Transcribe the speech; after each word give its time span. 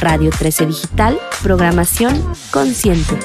Radio 0.00 0.30
13 0.30 0.66
Digital, 0.66 1.18
programación 1.42 2.14
consciente. 2.52 3.18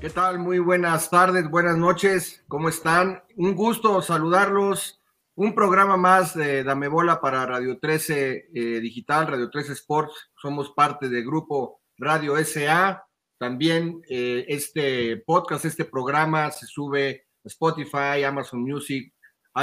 ¿Qué 0.00 0.10
tal? 0.10 0.38
Muy 0.38 0.58
buenas 0.58 1.10
tardes, 1.10 1.48
buenas 1.48 1.76
noches. 1.76 2.44
¿Cómo 2.48 2.68
están? 2.68 3.22
Un 3.36 3.54
gusto 3.54 4.02
saludarlos. 4.02 5.00
Un 5.34 5.54
programa 5.54 5.96
más 5.96 6.34
de 6.34 6.64
Dame 6.64 6.88
Bola 6.88 7.20
para 7.20 7.46
Radio 7.46 7.78
13 7.78 8.48
eh, 8.52 8.80
Digital, 8.80 9.28
Radio 9.28 9.48
13 9.48 9.72
Sports. 9.74 10.30
Somos 10.36 10.70
parte 10.72 11.08
del 11.08 11.24
grupo 11.24 11.80
Radio 11.96 12.36
SA. 12.44 13.04
También 13.38 14.02
eh, 14.08 14.44
este 14.48 15.18
podcast, 15.18 15.64
este 15.64 15.84
programa 15.84 16.50
se 16.50 16.66
sube 16.66 17.26
a 17.44 17.48
Spotify, 17.48 18.24
Amazon 18.26 18.62
Music, 18.62 19.14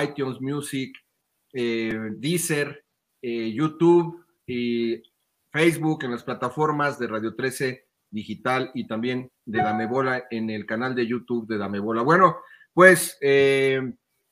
iTunes 0.01 0.39
Music, 0.39 0.95
eh, 1.53 1.93
Deezer, 2.17 2.83
YouTube 3.21 4.23
y 4.45 5.01
Facebook, 5.57 6.03
en 6.03 6.11
las 6.11 6.23
plataformas 6.23 6.99
de 6.99 7.07
Radio 7.07 7.33
13 7.33 7.87
Digital 8.11 8.69
y 8.75 8.85
también 8.85 9.31
de 9.43 9.57
Dame 9.57 9.87
Bola 9.87 10.25
en 10.29 10.51
el 10.51 10.67
canal 10.67 10.93
de 10.93 11.07
YouTube 11.07 11.47
de 11.47 11.57
Dame 11.57 11.79
Bola. 11.79 12.03
Bueno, 12.03 12.37
pues 12.75 13.17
eh, 13.21 13.81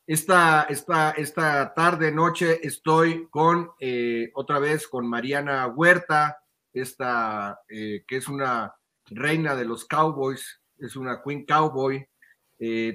esta, 0.05 0.67
esta, 0.69 1.13
esta 1.13 1.73
tarde, 1.73 2.11
noche, 2.11 2.59
estoy 2.61 3.27
con 3.31 3.71
eh, 3.79 4.29
otra 4.35 4.59
vez 4.59 4.87
con 4.87 5.07
Mariana 5.07 5.65
Huerta, 5.65 6.37
esta 6.71 7.59
eh, 7.69 8.03
que 8.07 8.17
es 8.17 8.27
una 8.27 8.75
reina 9.07 9.55
de 9.55 9.65
los 9.65 9.85
Cowboys, 9.85 10.61
es 10.77 10.95
una 10.95 11.23
Queen 11.23 11.43
Cowboy, 11.47 12.07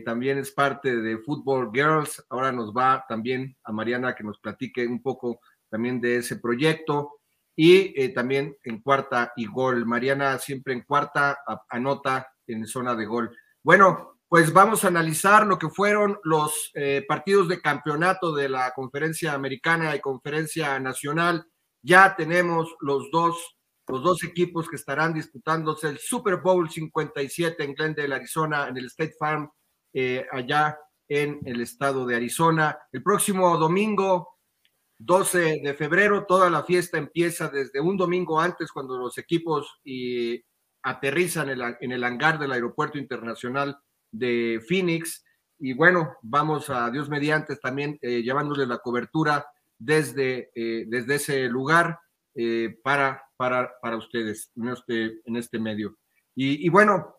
también 0.04 0.38
es 0.38 0.52
parte 0.52 0.98
de 0.98 1.18
Football 1.18 1.72
Girls. 1.74 2.24
Ahora 2.28 2.52
nos 2.52 2.72
va 2.72 3.04
también 3.08 3.56
a 3.64 3.72
Mariana 3.72 4.14
que 4.14 4.22
nos 4.22 4.38
platique 4.38 4.86
un 4.86 5.02
poco 5.02 5.40
también 5.68 6.00
de 6.00 6.18
ese 6.18 6.36
proyecto 6.36 7.19
y 7.62 7.92
eh, 7.94 8.08
también 8.08 8.56
en 8.64 8.80
cuarta 8.80 9.34
y 9.36 9.44
gol. 9.44 9.84
Mariana 9.84 10.38
siempre 10.38 10.72
en 10.72 10.80
cuarta 10.80 11.40
anota 11.68 12.26
en 12.46 12.66
zona 12.66 12.94
de 12.94 13.04
gol. 13.04 13.36
Bueno, 13.62 14.18
pues 14.30 14.50
vamos 14.50 14.82
a 14.82 14.88
analizar 14.88 15.46
lo 15.46 15.58
que 15.58 15.68
fueron 15.68 16.18
los 16.24 16.70
eh, 16.72 17.04
partidos 17.06 17.48
de 17.48 17.60
campeonato 17.60 18.34
de 18.34 18.48
la 18.48 18.72
conferencia 18.74 19.34
americana 19.34 19.94
y 19.94 20.00
conferencia 20.00 20.80
nacional. 20.80 21.44
Ya 21.82 22.16
tenemos 22.16 22.74
los 22.80 23.10
dos, 23.10 23.58
los 23.88 24.02
dos 24.02 24.24
equipos 24.24 24.66
que 24.66 24.76
estarán 24.76 25.12
disputándose 25.12 25.90
el 25.90 25.98
Super 25.98 26.36
Bowl 26.36 26.70
57 26.70 27.62
en 27.62 27.74
Glendale, 27.74 28.14
Arizona, 28.14 28.68
en 28.68 28.78
el 28.78 28.86
State 28.86 29.16
Farm, 29.18 29.50
eh, 29.92 30.26
allá 30.32 30.78
en 31.06 31.40
el 31.44 31.60
estado 31.60 32.06
de 32.06 32.16
Arizona. 32.16 32.78
El 32.90 33.02
próximo 33.02 33.54
domingo 33.58 34.39
12 35.02 35.60
de 35.64 35.74
febrero, 35.74 36.26
toda 36.26 36.50
la 36.50 36.62
fiesta 36.62 36.98
empieza 36.98 37.48
desde 37.48 37.80
un 37.80 37.96
domingo 37.96 38.38
antes 38.38 38.70
cuando 38.70 38.98
los 38.98 39.16
equipos 39.16 39.80
y, 39.82 40.42
aterrizan 40.82 41.50
en 41.50 41.92
el, 41.92 42.04
hangar 42.04 42.38
del 42.38 42.52
Aeropuerto 42.52 42.98
Internacional 42.98 43.78
de 44.10 44.62
Phoenix. 44.66 45.24
Y 45.58 45.74
bueno, 45.74 46.16
vamos 46.22 46.70
a 46.70 46.90
Dios 46.90 47.08
mediante 47.08 47.56
también 47.56 47.98
eh, 48.00 48.22
llevándoles 48.22 48.66
la 48.66 48.78
cobertura 48.78 49.46
desde, 49.78 50.50
eh, 50.54 50.84
desde 50.88 51.16
ese 51.16 51.48
lugar 51.48 51.98
eh, 52.34 52.78
para, 52.82 53.22
para, 53.36 53.72
para 53.80 53.96
ustedes 53.96 54.52
en 54.56 54.68
este, 54.68 55.20
en 55.24 55.36
este 55.36 55.58
medio. 55.58 55.98
Y, 56.34 56.66
y 56.66 56.68
bueno, 56.68 57.16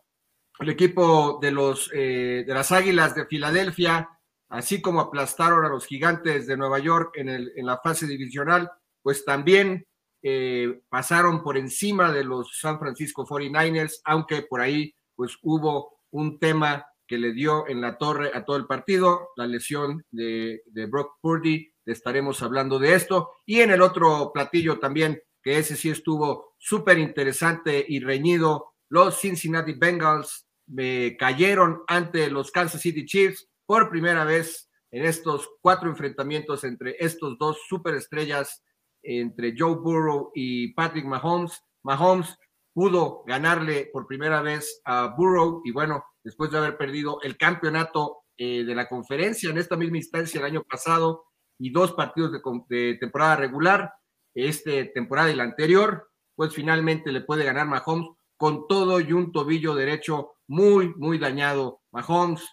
el 0.58 0.70
equipo 0.70 1.38
de, 1.40 1.50
los, 1.50 1.88
de 1.90 2.44
las 2.46 2.72
Águilas 2.72 3.14
de 3.14 3.26
Filadelfia 3.26 4.08
así 4.52 4.82
como 4.82 5.00
aplastaron 5.00 5.64
a 5.64 5.68
los 5.70 5.86
gigantes 5.86 6.46
de 6.46 6.58
Nueva 6.58 6.78
York 6.78 7.12
en, 7.16 7.30
el, 7.30 7.52
la 7.56 7.78
fase 7.78 8.06
divisional, 8.06 8.70
pues 9.00 9.24
también 9.24 9.86
eh, 10.22 10.82
pasaron 10.90 11.42
por 11.42 11.56
encima 11.56 12.12
de 12.12 12.22
los 12.22 12.58
San 12.60 12.78
Francisco 12.78 13.26
49ers, 13.26 14.00
aunque 14.04 14.42
por 14.42 14.60
ahí 14.60 14.94
pues 15.16 15.38
hubo 15.42 16.00
un 16.10 16.38
tema 16.38 16.84
que 17.06 17.16
le 17.16 17.32
dio 17.32 17.66
en 17.66 17.80
la 17.80 17.96
torre 17.96 18.30
a 18.34 18.44
todo 18.44 18.58
el 18.58 18.66
partido, 18.66 19.30
la 19.36 19.46
lesión 19.46 20.04
de, 20.10 20.60
Brock 20.86 21.14
Purdy, 21.22 21.72
estaremos 21.86 22.42
hablando 22.42 22.78
de 22.78 22.94
esto, 22.94 23.30
y 23.46 23.60
en 23.60 23.70
el 23.70 23.80
otro 23.80 24.32
platillo 24.34 24.78
también, 24.78 25.18
que 25.42 25.58
ese 25.58 25.76
sí 25.76 25.88
estuvo 25.88 26.54
súper 26.58 26.98
interesante 26.98 27.82
y 27.88 28.00
reñido, 28.00 28.74
los 28.90 29.18
Cincinnati 29.18 29.72
Bengals 29.72 30.46
me 30.66 31.16
cayeron 31.16 31.82
ante 31.86 32.30
los 32.30 32.50
Kansas 32.50 32.82
City 32.82 33.06
Chiefs, 33.06 33.48
por 33.72 33.88
primera 33.88 34.26
vez 34.26 34.70
en 34.90 35.06
estos 35.06 35.48
cuatro 35.62 35.88
enfrentamientos 35.88 36.62
entre 36.62 36.94
estos 36.98 37.38
dos 37.38 37.58
superestrellas, 37.66 38.62
entre 39.02 39.54
Joe 39.56 39.76
Burrow 39.76 40.30
y 40.34 40.74
Patrick 40.74 41.06
Mahomes. 41.06 41.58
Mahomes 41.82 42.36
pudo 42.74 43.24
ganarle 43.26 43.88
por 43.90 44.06
primera 44.06 44.42
vez 44.42 44.82
a 44.84 45.14
Burrow 45.16 45.62
y 45.64 45.72
bueno, 45.72 46.04
después 46.22 46.50
de 46.50 46.58
haber 46.58 46.76
perdido 46.76 47.22
el 47.22 47.38
campeonato 47.38 48.24
eh, 48.36 48.62
de 48.62 48.74
la 48.74 48.90
conferencia 48.90 49.48
en 49.48 49.56
esta 49.56 49.74
misma 49.74 49.96
instancia 49.96 50.38
el 50.38 50.44
año 50.44 50.64
pasado 50.64 51.24
y 51.58 51.72
dos 51.72 51.94
partidos 51.94 52.30
de, 52.30 52.40
de 52.68 52.98
temporada 52.98 53.36
regular, 53.36 53.90
este 54.34 54.84
temporada 54.84 55.30
y 55.30 55.34
la 55.34 55.44
anterior, 55.44 56.10
pues 56.34 56.52
finalmente 56.52 57.10
le 57.10 57.22
puede 57.22 57.46
ganar 57.46 57.68
Mahomes 57.68 58.10
con 58.36 58.68
todo 58.68 59.00
y 59.00 59.14
un 59.14 59.32
tobillo 59.32 59.74
derecho 59.74 60.34
muy, 60.46 60.92
muy 60.98 61.16
dañado. 61.18 61.80
Mahomes 61.90 62.46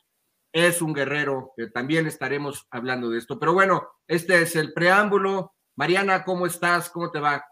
es 0.51 0.81
un 0.81 0.93
guerrero, 0.93 1.53
que 1.55 1.67
también 1.67 2.07
estaremos 2.07 2.67
hablando 2.71 3.09
de 3.09 3.19
esto. 3.19 3.39
Pero 3.39 3.53
bueno, 3.53 3.87
este 4.07 4.41
es 4.41 4.55
el 4.55 4.73
preámbulo. 4.73 5.53
Mariana, 5.75 6.23
¿cómo 6.23 6.45
estás? 6.45 6.89
¿Cómo 6.89 7.11
te 7.11 7.19
va? 7.19 7.45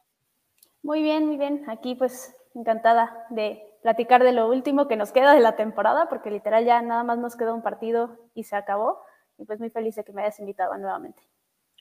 Muy 0.81 1.01
bien, 1.01 1.25
muy 1.25 1.37
bien. 1.37 1.65
Aquí 1.69 1.95
pues 1.95 2.35
encantada 2.53 3.25
de 3.29 3.63
platicar 3.83 4.23
de 4.23 4.31
lo 4.31 4.49
último 4.49 4.87
que 4.87 4.95
nos 4.95 5.11
queda 5.11 5.33
de 5.33 5.39
la 5.39 5.55
temporada, 5.55 6.09
porque 6.09 6.31
literal 6.31 6.65
ya 6.65 6.81
nada 6.81 7.03
más 7.03 7.17
nos 7.19 7.35
queda 7.35 7.53
un 7.53 7.61
partido 7.61 8.17
y 8.33 8.43
se 8.43 8.55
acabó. 8.55 9.01
Y 9.37 9.45
pues 9.45 9.59
muy 9.59 9.69
feliz 9.69 9.95
de 9.95 10.03
que 10.03 10.13
me 10.13 10.23
hayas 10.23 10.39
invitado 10.39 10.75
nuevamente. 10.77 11.21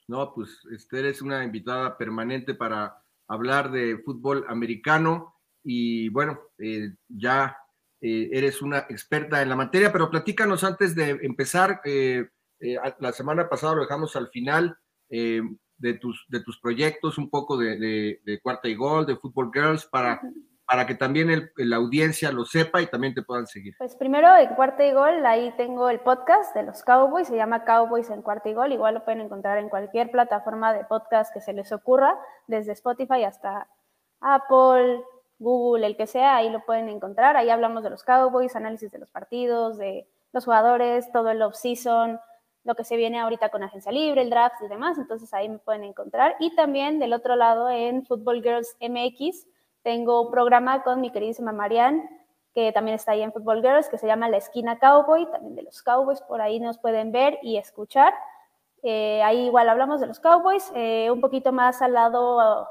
No, 0.09 0.33
pues 0.34 0.60
este, 0.71 1.00
eres 1.00 1.22
una 1.22 1.43
invitada 1.43 1.97
permanente 1.97 2.54
para 2.54 3.03
hablar 3.27 3.71
de 3.71 3.98
fútbol 4.04 4.44
americano 4.48 5.34
y 5.65 6.10
bueno, 6.10 6.38
eh, 6.59 6.94
ya 7.09 7.56
eh, 8.01 8.29
eres 8.33 8.61
una 8.61 8.81
experta 8.91 9.41
en 9.41 9.49
la 9.49 9.57
materia, 9.57 9.91
pero 9.91 10.11
platícanos 10.11 10.65
antes 10.65 10.95
de 10.95 11.11
empezar, 11.23 11.81
eh, 11.84 12.29
eh, 12.61 12.77
la 13.01 13.12
semana 13.12 13.49
pasada 13.49 13.75
lo 13.75 13.83
dejamos 13.83 14.15
al 14.17 14.29
final 14.29 14.77
de, 15.09 15.95
tus, 16.01 16.27
de 16.29 16.41
tus 16.41 16.61
proyectos, 16.61 17.17
un 17.17 17.31
poco 17.31 17.57
de, 17.57 18.41
cuarta 18.43 18.69
y 18.69 18.75
gol, 18.75 19.07
de 19.07 19.17
Football 19.17 19.51
Girls, 19.53 19.87
para, 19.87 20.21
para 20.67 20.87
que 20.87 20.95
también 20.95 21.51
la 21.57 21.77
audiencia 21.77 22.33
lo 22.33 22.45
sepa 22.45 22.83
y 22.83 22.87
también 22.87 23.15
te 23.15 23.23
puedan 23.23 23.47
seguir. 23.47 23.75
Pues 23.79 23.95
primero, 23.95 24.37
en 24.37 24.55
cuarta 24.57 24.84
y 24.84 24.93
gol, 24.93 25.25
ahí 25.25 25.55
tengo 25.57 25.89
el 25.89 26.01
podcast 26.01 26.55
de 26.55 26.65
los 26.65 26.83
Cowboys, 26.83 27.28
se 27.28 27.37
llama 27.37 27.65
Cowboys 27.65 28.11
en 28.11 28.23
cuarta 28.23 28.49
y 28.49 28.55
gol, 28.55 28.73
igual 28.73 28.95
lo 28.95 29.05
pueden 29.05 29.21
encontrar 29.21 29.59
en 29.59 29.69
cualquier 29.69 30.11
plataforma 30.11 30.75
de 30.75 30.84
podcast 30.84 31.33
que 31.33 31.41
se 31.41 31.53
les 31.53 31.73
ocurra, 31.73 32.19
desde 32.47 32.73
Spotify 32.73 33.23
hasta 33.25 33.69
Apple, 34.21 35.03
Google, 35.38 35.86
el 35.86 35.97
que 35.97 36.06
sea, 36.06 36.36
ahí 36.36 36.50
lo 36.50 36.64
pueden 36.64 36.88
encontrar. 36.88 37.36
Ahí 37.36 37.50
hablamos 37.50 37.82
de 37.82 37.91
los 37.91 38.02
Cowboys, 38.02 38.56
análisis 38.56 38.91
de 38.91 38.98
los 38.98 39.10
partidos, 39.10 39.76
de 39.78 40.06
los 40.32 40.44
jugadores, 40.44 41.10
todo 41.12 41.30
el 41.30 41.42
off-season, 41.42 42.20
lo 42.64 42.74
que 42.74 42.84
se 42.84 42.97
viene 42.97 43.20
ahorita 43.20 43.50
con 43.50 43.62
agencia 43.62 43.92
libre, 43.92 44.22
el 44.22 44.30
draft 44.30 44.56
y 44.62 44.69
demás. 44.69 44.98
Entonces 44.98 45.32
ahí 45.34 45.48
me 45.48 45.58
pueden 45.58 45.84
encontrar. 45.84 46.36
Y 46.41 46.54
también 46.54 46.98
del 46.98 47.12
otro 47.12 47.36
lado 47.36 47.70
en 47.70 48.04
Football 48.04 48.42
Girls 48.42 48.76
MX 48.80 49.47
tengo 49.82 50.22
un 50.22 50.30
programa 50.30 50.82
con 50.82 51.00
mi 51.00 51.10
queridísima 51.10 51.53
Marianne, 51.53 52.08
que 52.53 52.72
también 52.72 52.97
está 52.97 53.12
ahí 53.12 53.22
en 53.22 53.32
Football 53.32 53.62
Girls, 53.62 53.88
que 53.88 53.98
se 53.98 54.06
llama 54.06 54.28
La 54.28 54.38
Esquina 54.38 54.78
Cowboy, 54.78 55.30
también 55.30 55.54
de 55.54 55.62
los 55.62 55.82
Cowboys. 55.82 56.20
Por 56.22 56.41
ahí 56.41 56.58
nos 56.58 56.78
pueden 56.78 57.12
ver 57.12 57.38
y 57.42 57.56
escuchar. 57.56 58.12
Eh, 58.82 59.22
ahí 59.22 59.47
igual 59.47 59.68
hablamos 59.68 60.00
de 60.00 60.06
los 60.06 60.18
Cowboys, 60.18 60.72
eh, 60.74 61.10
un 61.10 61.20
poquito 61.20 61.53
más 61.53 61.82
al 61.82 61.92
lado 61.92 62.66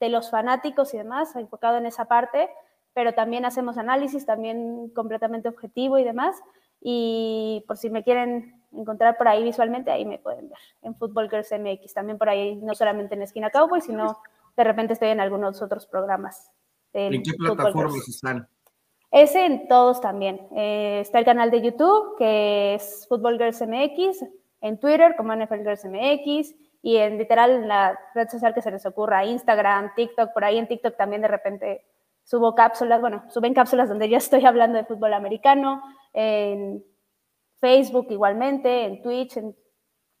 de 0.00 0.08
los 0.08 0.30
fanáticos 0.30 0.92
y 0.94 0.98
demás, 0.98 1.34
enfocado 1.36 1.78
en 1.78 1.86
esa 1.86 2.06
parte, 2.06 2.48
pero 2.92 3.14
también 3.14 3.44
hacemos 3.44 3.78
análisis, 3.78 4.26
también 4.26 4.90
completamente 4.90 5.48
objetivo 5.48 5.98
y 5.98 6.04
demás. 6.04 6.36
Y 6.80 7.64
por 7.66 7.76
si 7.76 7.90
me 7.90 8.02
quieren 8.02 8.62
encontrar 8.72 9.16
por 9.16 9.28
ahí 9.28 9.42
visualmente, 9.42 9.90
ahí 9.90 10.04
me 10.04 10.18
pueden 10.18 10.48
ver 10.48 10.58
en 10.82 10.94
Football 10.94 11.30
Girls 11.30 11.52
MX, 11.52 11.94
también 11.94 12.18
por 12.18 12.28
ahí, 12.28 12.56
no 12.56 12.74
solamente 12.74 13.14
en 13.14 13.22
Esquina 13.22 13.50
Cowboy, 13.50 13.80
sino 13.80 14.18
de 14.56 14.64
repente 14.64 14.92
estoy 14.92 15.08
en 15.08 15.20
algunos 15.20 15.60
otros 15.62 15.86
programas. 15.86 16.50
¿En 16.92 17.22
qué 17.22 17.32
plataformas 17.34 18.08
están? 18.08 18.48
Ese 19.10 19.44
en 19.44 19.68
todos 19.68 20.00
también. 20.00 20.40
Eh, 20.56 21.00
está 21.00 21.18
el 21.18 21.24
canal 21.24 21.50
de 21.50 21.62
YouTube, 21.62 22.16
que 22.18 22.74
es 22.74 23.06
Football 23.08 23.38
Girls 23.38 23.62
MX, 23.62 24.24
en 24.60 24.78
Twitter 24.80 25.14
como 25.16 25.34
NFL 25.34 25.58
Girls 25.58 25.84
MX, 25.84 26.54
y 26.86 26.98
en 26.98 27.18
literal 27.18 27.66
la 27.66 27.98
red 28.14 28.28
social 28.28 28.54
que 28.54 28.62
se 28.62 28.70
les 28.70 28.86
ocurra, 28.86 29.24
Instagram, 29.24 29.92
TikTok, 29.96 30.32
por 30.32 30.44
ahí 30.44 30.56
en 30.56 30.68
TikTok 30.68 30.96
también 30.96 31.20
de 31.20 31.26
repente 31.26 31.84
subo 32.22 32.54
cápsulas, 32.54 33.00
bueno, 33.00 33.24
suben 33.28 33.54
cápsulas 33.54 33.88
donde 33.88 34.08
yo 34.08 34.16
estoy 34.16 34.46
hablando 34.46 34.78
de 34.78 34.84
fútbol 34.84 35.12
americano, 35.12 35.82
en 36.12 36.84
Facebook 37.58 38.06
igualmente, 38.10 38.84
en 38.84 39.02
Twitch, 39.02 39.36
en 39.36 39.56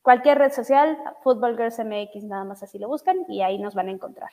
cualquier 0.02 0.38
red 0.38 0.50
social, 0.50 0.98
Football 1.22 1.56
Girls 1.56 1.78
MX, 1.78 2.24
nada 2.24 2.42
más 2.42 2.64
así 2.64 2.80
lo 2.80 2.88
buscan 2.88 3.16
y 3.28 3.42
ahí 3.42 3.60
nos 3.60 3.76
van 3.76 3.86
a 3.86 3.92
encontrar. 3.92 4.30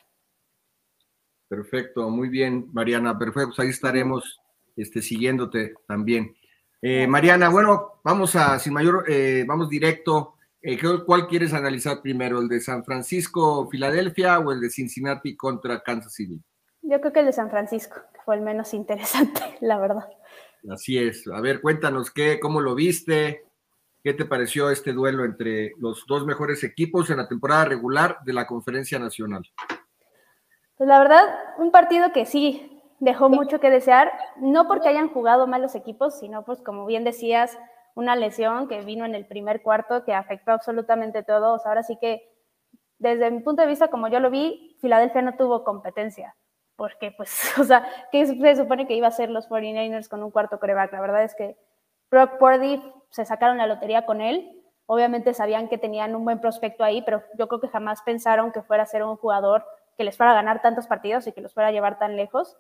Perfecto, 1.47 2.09
muy 2.09 2.29
bien, 2.29 2.67
Mariana. 2.73 3.15
Perfecto, 3.15 3.49
pues 3.49 3.59
ahí 3.59 3.69
estaremos 3.69 4.41
este, 4.75 5.03
siguiéndote 5.03 5.75
también. 5.87 6.35
Eh, 6.81 7.05
Mariana, 7.05 7.49
bueno, 7.49 8.01
vamos 8.03 8.35
a, 8.35 8.57
sin 8.57 8.73
mayor, 8.73 9.05
eh, 9.07 9.45
vamos 9.47 9.69
directo. 9.69 10.32
Eh, 10.65 10.79
¿Cuál 11.05 11.27
quieres 11.27 11.53
analizar 11.53 12.01
primero, 12.01 12.39
el 12.39 12.47
de 12.47 12.61
San 12.61 12.85
Francisco, 12.85 13.67
Filadelfia 13.69 14.39
o 14.39 14.53
el 14.53 14.61
de 14.61 14.69
Cincinnati 14.69 15.35
contra 15.35 15.81
Kansas 15.81 16.13
City? 16.13 16.41
Yo 16.81 17.01
creo 17.01 17.11
que 17.11 17.19
el 17.19 17.25
de 17.25 17.33
San 17.33 17.49
Francisco, 17.49 17.97
que 18.13 18.21
fue 18.21 18.35
el 18.35 18.41
menos 18.41 18.73
interesante, 18.73 19.41
la 19.59 19.77
verdad. 19.77 20.07
Así 20.71 20.97
es. 20.97 21.27
A 21.27 21.41
ver, 21.41 21.59
cuéntanos 21.59 22.11
qué, 22.11 22.39
cómo 22.39 22.61
lo 22.61 22.75
viste, 22.75 23.43
qué 24.01 24.13
te 24.13 24.23
pareció 24.23 24.69
este 24.69 24.93
duelo 24.93 25.25
entre 25.25 25.73
los 25.79 26.05
dos 26.07 26.25
mejores 26.25 26.63
equipos 26.63 27.09
en 27.09 27.17
la 27.17 27.27
temporada 27.27 27.65
regular 27.65 28.19
de 28.23 28.31
la 28.31 28.47
Conferencia 28.47 28.97
Nacional. 28.99 29.43
Pues 30.77 30.87
la 30.87 30.97
verdad, 30.99 31.23
un 31.57 31.71
partido 31.71 32.13
que 32.13 32.25
sí 32.25 32.81
dejó 33.01 33.27
mucho 33.27 33.59
que 33.59 33.69
desear, 33.69 34.13
no 34.39 34.65
porque 34.69 34.87
hayan 34.87 35.09
jugado 35.09 35.45
mal 35.45 35.61
los 35.61 35.75
equipos, 35.75 36.17
sino 36.19 36.45
pues 36.45 36.61
como 36.61 36.85
bien 36.85 37.03
decías, 37.03 37.57
una 37.95 38.15
lesión 38.15 38.67
que 38.67 38.81
vino 38.81 39.05
en 39.05 39.15
el 39.15 39.25
primer 39.25 39.61
cuarto 39.61 40.03
que 40.03 40.13
afectó 40.13 40.51
absolutamente 40.51 41.23
todo. 41.23 41.61
ahora 41.65 41.83
sí 41.83 41.97
que, 41.99 42.29
desde 42.97 43.31
mi 43.31 43.41
punto 43.41 43.61
de 43.61 43.67
vista, 43.67 43.89
como 43.89 44.07
yo 44.07 44.19
lo 44.19 44.29
vi, 44.29 44.77
Filadelfia 44.81 45.21
no 45.21 45.35
tuvo 45.35 45.63
competencia. 45.63 46.35
Porque, 46.75 47.11
pues, 47.11 47.53
o 47.59 47.63
sea, 47.63 47.87
¿qué 48.11 48.25
se 48.25 48.55
supone 48.55 48.87
que 48.87 48.95
iba 48.95 49.07
a 49.07 49.11
ser 49.11 49.29
los 49.29 49.47
49ers 49.49 50.09
con 50.09 50.23
un 50.23 50.31
cuarto 50.31 50.59
coreback? 50.59 50.93
La 50.93 51.01
verdad 51.01 51.23
es 51.23 51.35
que 51.35 51.57
Brock 52.09 52.37
Purdy 52.37 52.81
se 53.09 53.25
sacaron 53.25 53.57
la 53.57 53.67
lotería 53.67 54.05
con 54.05 54.21
él. 54.21 54.63
Obviamente 54.85 55.33
sabían 55.33 55.69
que 55.69 55.77
tenían 55.77 56.15
un 56.15 56.25
buen 56.25 56.39
prospecto 56.41 56.83
ahí, 56.83 57.01
pero 57.03 57.23
yo 57.37 57.47
creo 57.47 57.61
que 57.61 57.69
jamás 57.69 58.01
pensaron 58.01 58.51
que 58.51 58.61
fuera 58.61 58.83
a 58.83 58.87
ser 58.87 59.03
un 59.03 59.15
jugador 59.17 59.65
que 59.97 60.03
les 60.03 60.17
fuera 60.17 60.31
a 60.31 60.35
ganar 60.35 60.61
tantos 60.61 60.87
partidos 60.87 61.27
y 61.27 61.31
que 61.31 61.41
los 61.41 61.53
fuera 61.53 61.69
a 61.69 61.71
llevar 61.71 61.99
tan 61.99 62.15
lejos. 62.15 62.57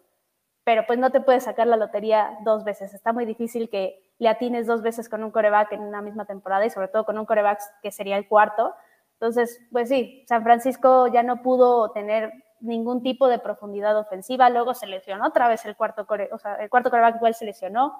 Pero 0.63 0.85
pues 0.87 0.99
no 0.99 1.11
te 1.11 1.19
puedes 1.19 1.43
sacar 1.43 1.67
la 1.67 1.75
lotería 1.75 2.37
dos 2.43 2.63
veces. 2.63 2.93
Está 2.93 3.11
muy 3.11 3.25
difícil 3.25 3.69
que 3.69 4.02
le 4.19 4.29
atines 4.29 4.67
dos 4.67 4.81
veces 4.81 5.09
con 5.09 5.23
un 5.23 5.31
coreback 5.31 5.73
en 5.73 5.81
una 5.81 6.01
misma 6.01 6.25
temporada 6.25 6.65
y 6.65 6.69
sobre 6.69 6.87
todo 6.87 7.05
con 7.05 7.17
un 7.17 7.25
coreback 7.25 7.59
que 7.81 7.91
sería 7.91 8.17
el 8.17 8.27
cuarto. 8.27 8.73
Entonces, 9.13 9.59
pues 9.71 9.89
sí, 9.89 10.23
San 10.27 10.43
Francisco 10.43 11.07
ya 11.07 11.23
no 11.23 11.41
pudo 11.41 11.91
tener 11.91 12.31
ningún 12.59 13.03
tipo 13.03 13.27
de 13.27 13.39
profundidad 13.39 13.97
ofensiva, 13.97 14.49
luego 14.49 14.73
se 14.73 14.87
lesionó 14.87 15.27
otra 15.27 15.47
vez 15.47 15.65
el 15.65 15.75
cuarto 15.75 16.07
core, 16.07 16.29
el 16.59 16.69
cuarto 16.69 16.89
coreback 16.89 17.17
igual 17.17 17.35
se 17.35 17.45
lesionó 17.45 17.93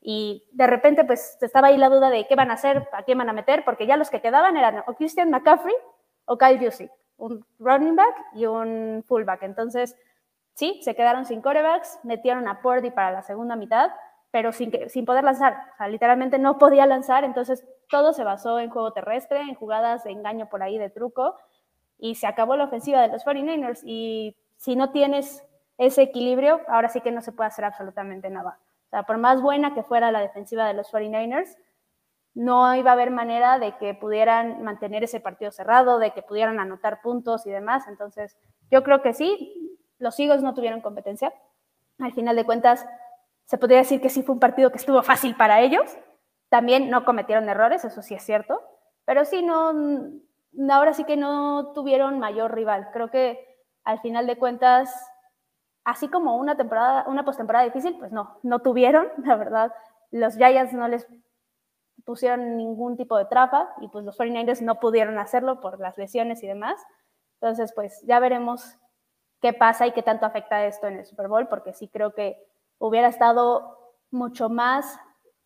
y 0.00 0.44
de 0.52 0.66
repente 0.66 1.04
pues 1.04 1.36
estaba 1.40 1.68
ahí 1.68 1.76
la 1.76 1.88
duda 1.88 2.10
de 2.10 2.26
qué 2.26 2.36
van 2.36 2.50
a 2.50 2.54
hacer, 2.54 2.88
a 2.92 3.02
qué 3.04 3.14
van 3.14 3.28
a 3.28 3.32
meter, 3.32 3.64
porque 3.64 3.86
ya 3.86 3.96
los 3.96 4.10
que 4.10 4.20
quedaban 4.20 4.56
eran 4.56 4.84
o 4.86 4.94
Christian 4.94 5.30
McCaffrey 5.30 5.74
o 6.26 6.38
Kyle 6.38 6.58
Jusic, 6.58 6.90
un 7.16 7.44
running 7.58 7.96
back 7.96 8.14
y 8.34 8.46
un 8.46 9.02
fullback. 9.08 9.42
Entonces, 9.42 9.96
sí, 10.54 10.80
se 10.82 10.94
quedaron 10.94 11.24
sin 11.24 11.42
corebacks, 11.42 11.98
metieron 12.02 12.46
a 12.48 12.60
Purdy 12.60 12.90
para 12.90 13.10
la 13.10 13.22
segunda 13.22 13.56
mitad, 13.56 13.90
pero 14.34 14.50
sin, 14.50 14.72
que, 14.72 14.88
sin 14.88 15.04
poder 15.04 15.22
lanzar. 15.22 15.56
O 15.74 15.76
sea, 15.76 15.86
literalmente 15.86 16.40
no 16.40 16.58
podía 16.58 16.86
lanzar, 16.86 17.22
entonces 17.22 17.64
todo 17.88 18.12
se 18.12 18.24
basó 18.24 18.58
en 18.58 18.68
juego 18.68 18.92
terrestre, 18.92 19.40
en 19.42 19.54
jugadas 19.54 20.02
de 20.02 20.10
engaño 20.10 20.48
por 20.48 20.60
ahí, 20.60 20.76
de 20.76 20.90
truco, 20.90 21.36
y 21.98 22.16
se 22.16 22.26
acabó 22.26 22.56
la 22.56 22.64
ofensiva 22.64 23.00
de 23.00 23.06
los 23.12 23.24
49ers. 23.24 23.82
Y 23.84 24.36
si 24.56 24.74
no 24.74 24.90
tienes 24.90 25.44
ese 25.78 26.02
equilibrio, 26.02 26.62
ahora 26.66 26.88
sí 26.88 27.00
que 27.00 27.12
no 27.12 27.22
se 27.22 27.30
puede 27.30 27.46
hacer 27.46 27.64
absolutamente 27.64 28.28
nada. 28.28 28.58
O 28.86 28.90
sea, 28.90 29.04
por 29.04 29.18
más 29.18 29.40
buena 29.40 29.72
que 29.72 29.84
fuera 29.84 30.10
la 30.10 30.18
defensiva 30.18 30.66
de 30.66 30.74
los 30.74 30.92
49ers, 30.92 31.56
no 32.34 32.74
iba 32.74 32.90
a 32.90 32.94
haber 32.94 33.12
manera 33.12 33.60
de 33.60 33.76
que 33.76 33.94
pudieran 33.94 34.64
mantener 34.64 35.04
ese 35.04 35.20
partido 35.20 35.52
cerrado, 35.52 36.00
de 36.00 36.10
que 36.10 36.22
pudieran 36.22 36.58
anotar 36.58 37.02
puntos 37.02 37.46
y 37.46 37.50
demás. 37.50 37.86
Entonces, 37.86 38.36
yo 38.68 38.82
creo 38.82 39.00
que 39.00 39.12
sí, 39.12 39.78
los 40.00 40.18
Eagles 40.18 40.42
no 40.42 40.54
tuvieron 40.54 40.80
competencia. 40.80 41.32
Al 42.00 42.12
final 42.12 42.34
de 42.34 42.44
cuentas, 42.44 42.84
se 43.46 43.58
podría 43.58 43.78
decir 43.78 44.00
que 44.00 44.10
sí 44.10 44.22
fue 44.22 44.34
un 44.34 44.40
partido 44.40 44.70
que 44.70 44.78
estuvo 44.78 45.02
fácil 45.02 45.36
para 45.36 45.60
ellos. 45.60 45.96
También 46.48 46.90
no 46.90 47.04
cometieron 47.04 47.48
errores, 47.48 47.84
eso 47.84 48.02
sí 48.02 48.14
es 48.14 48.22
cierto, 48.22 48.60
pero 49.04 49.24
sí 49.24 49.42
no, 49.42 49.72
ahora 50.70 50.94
sí 50.94 51.04
que 51.04 51.16
no 51.16 51.72
tuvieron 51.74 52.18
mayor 52.18 52.54
rival. 52.54 52.90
Creo 52.92 53.10
que 53.10 53.44
al 53.84 54.00
final 54.00 54.26
de 54.26 54.38
cuentas, 54.38 54.94
así 55.84 56.08
como 56.08 56.36
una 56.36 56.56
temporada, 56.56 57.04
una 57.08 57.24
postemporada 57.24 57.64
difícil, 57.64 57.96
pues 57.98 58.12
no, 58.12 58.38
no 58.42 58.60
tuvieron, 58.60 59.08
la 59.24 59.36
verdad. 59.36 59.72
Los 60.10 60.36
Giants 60.36 60.72
no 60.72 60.88
les 60.88 61.06
pusieron 62.04 62.56
ningún 62.56 62.96
tipo 62.96 63.16
de 63.16 63.24
trapa 63.24 63.74
y 63.80 63.88
pues 63.88 64.04
los 64.04 64.18
49ers 64.18 64.60
no 64.60 64.78
pudieron 64.78 65.18
hacerlo 65.18 65.60
por 65.60 65.80
las 65.80 65.98
lesiones 65.98 66.42
y 66.42 66.46
demás. 66.46 66.80
Entonces, 67.40 67.72
pues 67.74 68.00
ya 68.02 68.20
veremos 68.20 68.78
qué 69.40 69.52
pasa 69.52 69.86
y 69.86 69.92
qué 69.92 70.02
tanto 70.02 70.24
afecta 70.24 70.64
esto 70.66 70.86
en 70.86 70.98
el 70.98 71.04
Super 71.04 71.28
Bowl, 71.28 71.48
porque 71.48 71.72
sí 71.72 71.88
creo 71.88 72.14
que 72.14 72.42
hubiera 72.78 73.08
estado 73.08 73.78
mucho 74.10 74.48
más 74.48 74.98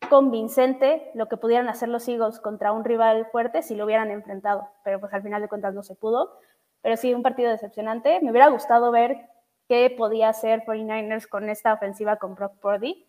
convincente 0.09 1.11
lo 1.15 1.29
que 1.29 1.37
pudieran 1.37 1.69
hacer 1.69 1.89
los 1.89 2.07
Eagles 2.09 2.41
contra 2.41 2.73
un 2.73 2.85
rival 2.85 3.27
fuerte 3.33 3.63
si 3.63 3.75
lo 3.75 3.85
hubieran 3.85 4.11
enfrentado, 4.11 4.69
pero 4.85 5.01
pues 5.01 5.13
al 5.13 5.23
final 5.23 5.43
de 5.43 5.49
cuentas 5.49 5.75
no 5.75 5.83
se 5.83 5.95
pudo. 5.95 6.39
Pero 6.83 6.97
sí, 6.97 7.13
un 7.13 7.23
partido 7.23 7.51
decepcionante. 7.51 8.21
Me 8.23 8.31
hubiera 8.31 8.49
gustado 8.49 8.91
ver 8.91 9.29
qué 9.69 9.93
podía 9.97 10.29
hacer 10.29 10.65
49ers 10.65 11.29
con 11.29 11.49
esta 11.49 11.75
ofensiva 11.75 12.17
con 12.17 12.35
Brock 12.35 12.59
Purdy. 12.61 13.07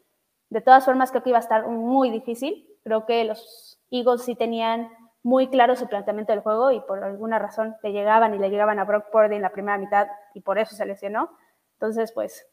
De 0.50 0.62
todas 0.62 0.86
formas, 0.86 1.12
creo 1.12 1.24
que 1.24 1.30
iba 1.30 1.38
a 1.38 1.42
estar 1.42 1.68
muy 1.68 2.10
difícil. 2.10 2.68
Creo 2.84 3.06
que 3.06 3.24
los 3.24 3.80
Eagles 3.92 4.24
sí 4.24 4.36
tenían 4.36 4.90
muy 5.22 5.50
claro 5.50 5.76
su 5.76 5.88
planteamiento 5.88 6.32
del 6.32 6.42
juego 6.42 6.72
y 6.72 6.80
por 6.82 7.04
alguna 7.04 7.40
razón 7.40 7.76
le 7.84 7.92
llegaban 7.92 8.34
y 8.34 8.40
le 8.40 8.50
llegaban 8.50 8.80
a 8.80 8.86
Brock 8.86 9.12
Purdy 9.12 9.36
en 9.36 9.42
la 9.42 9.52
primera 9.52 9.78
mitad 9.78 10.08
y 10.34 10.42
por 10.42 10.58
eso 10.58 10.76
se 10.76 10.86
lesionó. 10.86 11.30
Entonces, 11.74 12.12
pues 12.12 12.48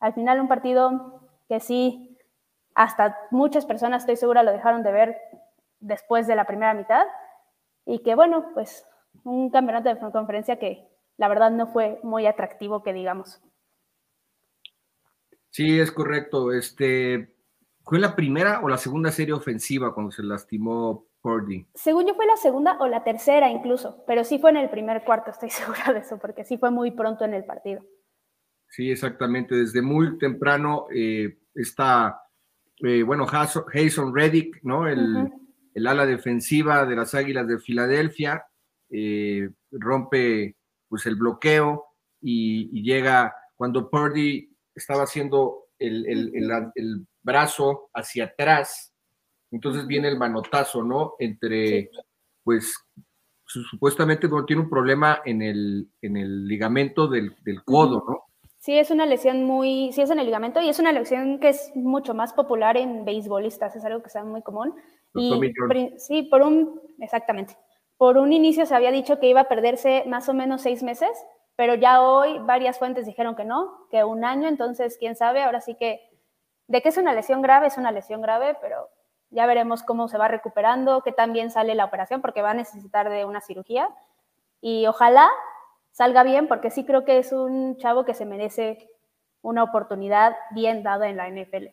al 0.00 0.14
final 0.14 0.40
un 0.40 0.48
partido 0.48 1.28
que 1.48 1.60
sí, 1.60 2.16
hasta 2.74 3.16
muchas 3.30 3.66
personas 3.66 4.02
estoy 4.02 4.16
segura 4.16 4.42
lo 4.42 4.52
dejaron 4.52 4.82
de 4.82 4.92
ver 4.92 5.18
después 5.80 6.26
de 6.26 6.36
la 6.36 6.44
primera 6.44 6.74
mitad 6.74 7.06
y 7.84 8.00
que 8.00 8.14
bueno, 8.14 8.50
pues 8.54 8.86
un 9.24 9.50
campeonato 9.50 9.88
de 9.88 10.12
conferencia 10.12 10.58
que 10.58 10.86
la 11.16 11.28
verdad 11.28 11.50
no 11.50 11.66
fue 11.66 11.98
muy 12.02 12.26
atractivo 12.26 12.82
que 12.82 12.92
digamos. 12.92 13.40
Sí, 15.50 15.80
es 15.80 15.90
correcto. 15.90 16.52
Este, 16.52 17.34
¿Fue 17.82 17.98
la 17.98 18.14
primera 18.14 18.60
o 18.62 18.68
la 18.68 18.76
segunda 18.76 19.10
serie 19.10 19.32
ofensiva 19.32 19.94
cuando 19.94 20.12
se 20.12 20.22
lastimó 20.22 21.06
Purdy? 21.22 21.66
Según 21.74 22.06
yo 22.06 22.14
fue 22.14 22.26
la 22.26 22.36
segunda 22.36 22.76
o 22.80 22.86
la 22.86 23.02
tercera 23.02 23.50
incluso, 23.50 24.04
pero 24.06 24.24
sí 24.24 24.38
fue 24.38 24.50
en 24.50 24.58
el 24.58 24.68
primer 24.70 25.04
cuarto, 25.04 25.30
estoy 25.30 25.50
segura 25.50 25.92
de 25.92 26.00
eso, 26.00 26.18
porque 26.18 26.44
sí 26.44 26.58
fue 26.58 26.70
muy 26.70 26.90
pronto 26.90 27.24
en 27.24 27.34
el 27.34 27.44
partido. 27.44 27.82
Sí, 28.68 28.90
exactamente. 28.90 29.54
Desde 29.54 29.82
muy 29.82 30.18
temprano 30.18 30.86
eh, 30.94 31.38
está, 31.54 32.20
eh, 32.78 33.02
bueno, 33.02 33.26
Jason 33.26 34.14
Reddick, 34.14 34.60
¿no? 34.62 34.86
El, 34.86 35.32
ala 35.86 36.06
defensiva 36.06 36.84
de 36.86 36.96
las 36.96 37.14
Águilas 37.14 37.46
de 37.46 37.58
Filadelfia, 37.60 38.44
eh, 38.90 39.48
rompe 39.70 40.56
pues 40.88 41.06
el 41.06 41.14
bloqueo 41.14 41.84
y, 42.20 42.82
llega 42.82 43.32
cuando 43.54 43.88
Purdy 43.88 44.50
estaba 44.74 45.04
haciendo 45.04 45.66
el, 45.78 47.06
brazo 47.22 47.90
hacia 47.94 48.24
atrás, 48.24 48.92
entonces 49.52 49.86
viene 49.86 50.08
el 50.08 50.18
manotazo, 50.18 50.82
¿no? 50.82 51.14
Entre, 51.18 51.90
pues, 52.42 52.74
supuestamente 53.44 54.28
tiene 54.46 54.62
un 54.62 54.70
problema 54.70 55.20
en 55.24 55.42
el, 55.42 55.88
en 56.02 56.16
el 56.16 56.46
ligamento 56.46 57.06
del, 57.06 57.36
del 57.44 57.62
codo, 57.62 58.04
¿no? 58.08 58.27
Sí, 58.68 58.78
es 58.78 58.90
una 58.90 59.06
lesión 59.06 59.44
muy, 59.44 59.92
sí 59.94 60.02
es 60.02 60.10
en 60.10 60.18
el 60.18 60.26
ligamento 60.26 60.60
y 60.60 60.68
es 60.68 60.78
una 60.78 60.92
lesión 60.92 61.40
que 61.40 61.48
es 61.48 61.74
mucho 61.74 62.12
más 62.12 62.34
popular 62.34 62.76
en 62.76 63.06
beisbolistas, 63.06 63.74
es 63.74 63.82
algo 63.82 64.02
que 64.02 64.08
está 64.08 64.22
muy 64.22 64.42
común. 64.42 64.74
Y 65.14 65.40
sí, 65.96 66.24
por 66.24 66.42
un, 66.42 66.78
exactamente, 66.98 67.56
por 67.96 68.18
un 68.18 68.30
inicio 68.30 68.66
se 68.66 68.74
había 68.74 68.90
dicho 68.90 69.18
que 69.18 69.26
iba 69.30 69.40
a 69.40 69.48
perderse 69.48 70.04
más 70.06 70.28
o 70.28 70.34
menos 70.34 70.60
seis 70.60 70.82
meses, 70.82 71.08
pero 71.56 71.76
ya 71.76 72.02
hoy 72.02 72.40
varias 72.40 72.78
fuentes 72.78 73.06
dijeron 73.06 73.36
que 73.36 73.46
no, 73.46 73.88
que 73.90 74.04
un 74.04 74.22
año, 74.22 74.48
entonces 74.48 74.98
quién 75.00 75.16
sabe, 75.16 75.42
ahora 75.42 75.62
sí 75.62 75.74
que 75.74 76.02
de 76.66 76.82
que 76.82 76.90
es 76.90 76.98
una 76.98 77.14
lesión 77.14 77.40
grave, 77.40 77.68
es 77.68 77.78
una 77.78 77.90
lesión 77.90 78.20
grave, 78.20 78.54
pero 78.60 78.90
ya 79.30 79.46
veremos 79.46 79.82
cómo 79.82 80.08
se 80.08 80.18
va 80.18 80.28
recuperando, 80.28 81.00
qué 81.00 81.12
tan 81.12 81.32
bien 81.32 81.50
sale 81.50 81.74
la 81.74 81.86
operación, 81.86 82.20
porque 82.20 82.42
va 82.42 82.50
a 82.50 82.54
necesitar 82.54 83.08
de 83.08 83.24
una 83.24 83.40
cirugía. 83.40 83.88
Y 84.60 84.86
ojalá 84.86 85.30
salga 85.92 86.22
bien, 86.22 86.48
porque 86.48 86.70
sí 86.70 86.84
creo 86.84 87.04
que 87.04 87.18
es 87.18 87.32
un 87.32 87.76
chavo 87.76 88.04
que 88.04 88.14
se 88.14 88.26
merece 88.26 88.88
una 89.42 89.62
oportunidad 89.62 90.34
bien 90.54 90.82
dada 90.82 91.08
en 91.08 91.16
la 91.16 91.28
NFL. 91.28 91.68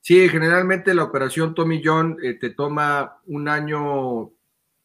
Sí, 0.00 0.28
generalmente 0.28 0.94
la 0.94 1.04
operación 1.04 1.54
Tommy 1.54 1.82
John 1.84 2.16
eh, 2.22 2.34
te 2.34 2.50
toma 2.50 3.20
un 3.26 3.48
año, 3.48 4.30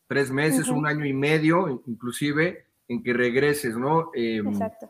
tres 0.08 0.32
meses, 0.32 0.68
un 0.68 0.88
año 0.88 1.06
y 1.06 1.13
medio, 1.13 1.84
inclusive, 1.86 2.66
en 2.88 3.04
que 3.04 3.13
regreses, 3.13 3.78
¿no? 3.78 4.10
Em, 4.16 4.48
Exacto. 4.48 4.90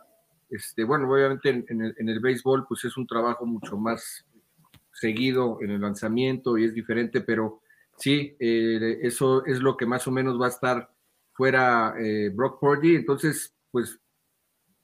Este, 0.50 0.84
bueno, 0.84 1.12
obviamente 1.12 1.50
en, 1.50 1.82
el, 1.82 1.96
en, 1.98 2.10
el, 2.10 2.20
béisbol, 2.20 2.66
pues 2.68 2.84
es 2.86 2.98
un 2.98 3.08
trabajo 3.08 3.46
mucho 3.46 3.78
más 3.78 4.26
seguido 4.94 5.58
en 5.62 5.72
el 5.72 5.82
lanzamiento 5.82 6.58
y 6.58 6.66
es 6.66 6.74
diferente, 6.74 7.22
pero 7.22 7.62
sí, 7.98 8.36
eh, 8.40 9.00
eso 9.02 9.46
es 9.46 9.60
lo 9.60 9.78
que 9.78 9.86
más 9.86 10.08
o 10.08 10.12
menos 10.12 10.40
va 10.40 10.46
a 10.48 10.50
estar 10.50 10.90
fuera 11.34 11.94
eh, 12.00 12.30
Brock 12.34 12.60
Purdy, 12.60 12.96
entonces, 12.96 13.56
pues 13.72 14.00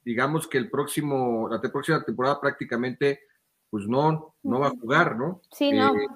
digamos 0.03 0.47
que 0.47 0.57
el 0.57 0.69
próximo, 0.69 1.49
la 1.49 1.59
próxima 1.61 2.03
temporada 2.03 2.39
prácticamente, 2.39 3.21
pues 3.69 3.87
no, 3.87 4.35
no 4.43 4.59
va 4.59 4.67
a 4.67 4.71
jugar, 4.71 5.17
¿no? 5.17 5.41
Sí, 5.51 5.71
no. 5.71 5.95
Eh, 5.95 6.07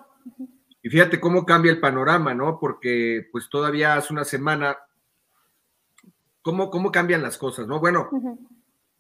y 0.83 0.89
fíjate 0.89 1.19
cómo 1.19 1.45
cambia 1.45 1.71
el 1.71 1.79
panorama, 1.79 2.33
¿no? 2.33 2.59
Porque 2.59 3.27
pues 3.31 3.49
todavía 3.49 3.95
hace 3.95 4.13
una 4.13 4.23
semana, 4.23 4.77
¿cómo, 6.41 6.71
cómo 6.71 6.91
cambian 6.91 7.21
las 7.21 7.37
cosas, 7.37 7.67
¿no? 7.67 7.79
Bueno, 7.79 8.09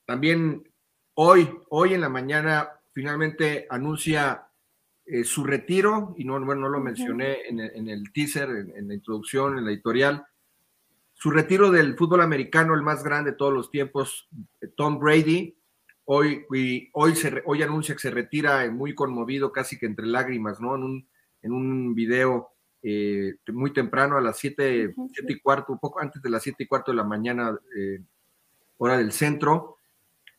también 0.05 0.69
hoy, 1.15 1.49
hoy 1.69 1.93
en 1.93 2.01
la 2.01 2.09
mañana 2.09 2.69
finalmente 2.93 3.65
anuncia 3.69 4.47
eh, 5.05 5.23
su 5.23 5.43
retiro, 5.43 6.13
y 6.17 6.25
no, 6.25 6.33
bueno, 6.45 6.61
no 6.61 6.69
lo 6.69 6.79
mencioné 6.79 7.39
en 7.47 7.59
el, 7.59 8.13
teaser, 8.13 8.49
en, 8.49 8.87
la 8.87 8.93
introducción, 8.93 9.57
en 9.57 9.65
la 9.65 9.71
editorial, 9.71 10.25
su 11.21 11.29
retiro 11.29 11.69
del 11.69 11.95
fútbol 11.95 12.21
americano, 12.21 12.73
el 12.73 12.81
más 12.81 13.03
grande 13.03 13.29
de 13.29 13.37
todos 13.37 13.53
los 13.53 13.69
tiempos, 13.69 14.27
Tom 14.75 14.97
Brady, 14.97 15.55
hoy, 16.05 16.47
hoy, 16.93 17.15
se, 17.15 17.43
hoy 17.45 17.61
anuncia 17.61 17.93
que 17.93 18.01
se 18.01 18.09
retira 18.09 18.67
muy 18.71 18.95
conmovido, 18.95 19.51
casi 19.51 19.77
que 19.77 19.85
entre 19.85 20.07
lágrimas, 20.07 20.59
¿no? 20.59 20.75
En 20.75 20.81
un, 20.81 21.07
en 21.43 21.51
un 21.51 21.93
video 21.93 22.49
eh, 22.81 23.35
muy 23.53 23.71
temprano, 23.71 24.17
a 24.17 24.21
las 24.21 24.39
7, 24.39 24.95
y 25.27 25.39
cuarto, 25.41 25.73
un 25.73 25.77
poco 25.77 25.99
antes 25.99 26.23
de 26.23 26.29
las 26.31 26.41
7 26.41 26.63
y 26.63 26.65
cuarto 26.65 26.89
de 26.89 26.97
la 26.97 27.03
mañana, 27.03 27.55
eh, 27.77 28.01
hora 28.79 28.97
del 28.97 29.11
centro, 29.11 29.77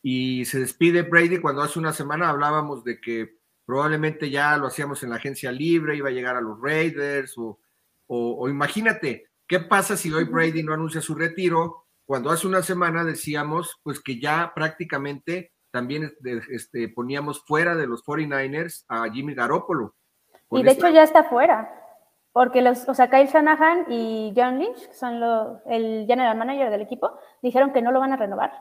y 0.03 0.45
se 0.47 0.59
despide 0.59 1.03
Brady 1.03 1.39
cuando 1.39 1.63
hace 1.63 1.79
una 1.79 1.93
semana 1.93 2.29
hablábamos 2.29 2.83
de 2.83 3.01
que 3.01 3.37
probablemente 3.65 4.31
ya 4.31 4.57
lo 4.57 4.67
hacíamos 4.67 5.01
en 5.05 5.11
la 5.11 5.17
agencia 5.17 5.53
libre, 5.53 5.97
iba 5.97 6.09
a 6.09 6.13
llegar 6.13 6.35
a 6.35 6.41
los 6.41 6.61
Raiders, 6.61 7.39
o, 7.39 7.57
o, 8.09 8.49
imagínate, 8.49 9.29
¿qué 9.47 9.61
pasa 9.61 9.97
si 9.97 10.13
hoy 10.13 10.25
Brady 10.25 10.63
no 10.63 10.75
anuncia 10.75 11.01
su 11.01 11.15
retiro? 11.15 11.87
Cuando 12.05 12.31
hace 12.31 12.47
una 12.47 12.63
semana 12.63 13.05
decíamos 13.05 13.81
pues 13.83 14.01
que 14.01 14.21
ya 14.21 14.53
prácticamente 14.55 15.53
también 15.71 16.13
este, 16.51 16.89
poníamos 16.89 17.45
fuera 17.45 17.75
de 17.75 17.87
los 17.87 18.05
49ers 18.05 18.85
a 18.89 19.11
Jimmy 19.11 19.35
Garoppolo. 19.35 19.95
Y 20.51 20.63
de 20.63 20.73
hecho 20.73 20.89
ya 20.89 21.03
está 21.03 21.25
fuera, 21.25 21.73
porque 22.33 22.61
los, 22.61 22.87
o 22.89 22.95
sea, 22.95 23.09
Kyle 23.09 23.27
Shanahan 23.27 23.87
y 23.89 24.35
John 24.37 24.59
Lynch, 24.59 24.87
que 24.87 24.95
son 24.95 25.19
los, 25.19 25.59
el 25.67 26.05
general 26.07 26.37
manager 26.37 26.71
del 26.71 26.83
equipo, 26.83 27.19
dijeron 27.41 27.73
que 27.73 27.81
no 27.81 27.91
lo 27.91 28.01
van 28.01 28.13
a 28.13 28.17
renovar. 28.17 28.53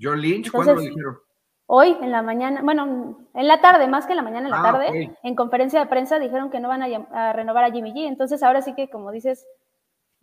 John 0.00 0.20
Lynch, 0.20 0.50
¿cuándo 0.50 0.74
lo 0.74 0.80
dijeron? 0.80 1.18
Hoy 1.66 1.96
en 2.02 2.10
la 2.10 2.22
mañana, 2.22 2.60
bueno, 2.62 3.26
en 3.32 3.48
la 3.48 3.60
tarde, 3.60 3.88
más 3.88 4.06
que 4.06 4.12
en 4.12 4.18
la 4.18 4.22
mañana, 4.22 4.46
en 4.46 4.50
la 4.50 4.60
ah, 4.60 4.72
tarde, 4.72 5.16
en 5.22 5.34
conferencia 5.34 5.80
de 5.80 5.86
prensa 5.86 6.18
dijeron 6.18 6.50
que 6.50 6.60
no 6.60 6.68
van 6.68 6.82
a, 6.82 7.32
renovar 7.32 7.64
a 7.64 7.70
Jimmy 7.70 7.92
G. 7.92 8.06
Entonces 8.06 8.42
ahora 8.42 8.60
sí 8.60 8.74
que, 8.74 8.90
como 8.90 9.10
dices, 9.10 9.46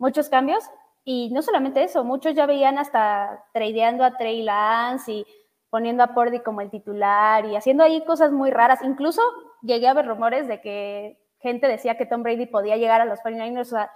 muchos 0.02 0.28
cambios. 0.28 0.64
Y 1.04 1.30
no 1.30 1.42
solamente 1.42 1.82
eso, 1.82 2.04
muchos 2.04 2.34
ya 2.34 2.46
veían 2.46 2.78
hasta 2.78 3.44
tradeando 3.52 4.04
a 4.04 4.16
Trey 4.16 4.42
Lance 4.42 5.10
y 5.12 5.26
poniendo 5.70 6.02
a 6.02 6.14
Pordy 6.14 6.40
como 6.40 6.60
el 6.60 6.70
titular 6.70 7.44
y 7.46 7.56
haciendo 7.56 7.82
ahí 7.82 8.04
cosas 8.04 8.30
muy 8.30 8.50
raras. 8.50 8.80
Incluso 8.82 9.22
llegué 9.62 9.88
a 9.88 9.94
ver 9.94 10.06
rumores 10.06 10.46
de 10.46 10.60
que 10.60 11.18
gente 11.40 11.66
decía 11.66 11.96
que 11.96 12.06
Tom 12.06 12.22
Brady 12.22 12.46
podía 12.46 12.76
llegar 12.76 13.00
a 13.00 13.04
los 13.04 13.20
49ers. 13.20 13.60
O 13.60 13.64
sea, 13.64 13.90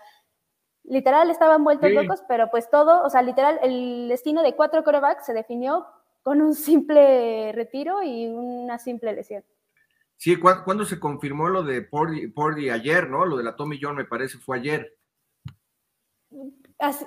literal 0.84 1.30
estaban 1.30 1.62
vueltos 1.62 1.90
locos, 1.90 2.22
pero 2.26 2.50
pues 2.50 2.70
todo, 2.70 3.04
o 3.04 3.10
sea, 3.10 3.22
literal, 3.22 3.60
el 3.62 4.08
destino 4.08 4.42
de 4.42 4.54
cuatro 4.54 4.82
corebacks 4.82 5.26
se 5.26 5.34
definió 5.34 5.86
con 6.22 6.40
un 6.40 6.54
simple 6.54 7.52
retiro 7.52 8.02
y 8.02 8.26
una 8.26 8.78
simple 8.78 9.12
lesión. 9.12 9.44
Sí, 10.16 10.36
¿cuándo 10.40 10.84
se 10.84 10.98
confirmó 10.98 11.48
lo 11.48 11.62
de 11.62 11.82
Pordy, 11.82 12.70
ayer, 12.70 13.08
no? 13.08 13.26
Lo 13.26 13.36
de 13.36 13.44
la 13.44 13.54
Tommy 13.54 13.78
John 13.80 13.96
me 13.96 14.06
parece 14.06 14.38
fue 14.38 14.56
ayer. 14.56 14.96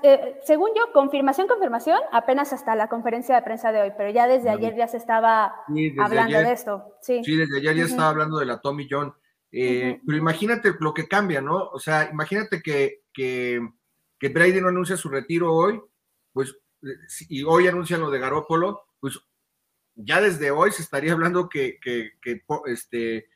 Eh, 0.03 0.39
según 0.43 0.69
yo, 0.75 0.91
confirmación, 0.93 1.47
confirmación, 1.47 1.99
apenas 2.11 2.53
hasta 2.53 2.75
la 2.75 2.87
conferencia 2.89 3.35
de 3.35 3.41
prensa 3.43 3.71
de 3.71 3.81
hoy, 3.81 3.91
pero 3.95 4.09
ya 4.09 4.27
desde 4.27 4.49
ayer 4.49 4.75
ya 4.75 4.87
se 4.87 4.97
estaba 4.97 5.53
hablando 5.99 6.39
de 6.39 6.51
esto. 6.51 6.95
Sí. 7.01 7.21
desde 7.23 7.57
ayer 7.57 7.75
ya 7.75 7.83
estaba 7.83 8.09
hablando 8.09 8.39
de 8.39 8.45
la 8.45 8.59
Tommy 8.59 8.87
John. 8.89 9.13
Eh, 9.51 9.99
pero 10.05 10.17
imagínate 10.17 10.73
lo 10.79 10.93
que 10.93 11.07
cambia, 11.07 11.41
¿no? 11.41 11.69
O 11.69 11.79
sea, 11.79 12.09
imagínate 12.11 12.61
que, 12.61 13.03
que, 13.13 13.59
que 14.19 14.29
Brady 14.29 14.61
no 14.61 14.69
anuncia 14.69 14.97
su 14.97 15.09
retiro 15.09 15.53
hoy, 15.53 15.81
pues, 16.33 16.55
y 17.27 17.43
hoy 17.43 17.67
anuncian 17.67 18.01
lo 18.01 18.09
de 18.09 18.19
Garópolo, 18.19 18.83
pues 18.99 19.19
ya 19.95 20.21
desde 20.21 20.51
hoy 20.51 20.71
se 20.71 20.81
estaría 20.81 21.13
hablando 21.13 21.49
que, 21.49 21.79
este, 22.65 23.27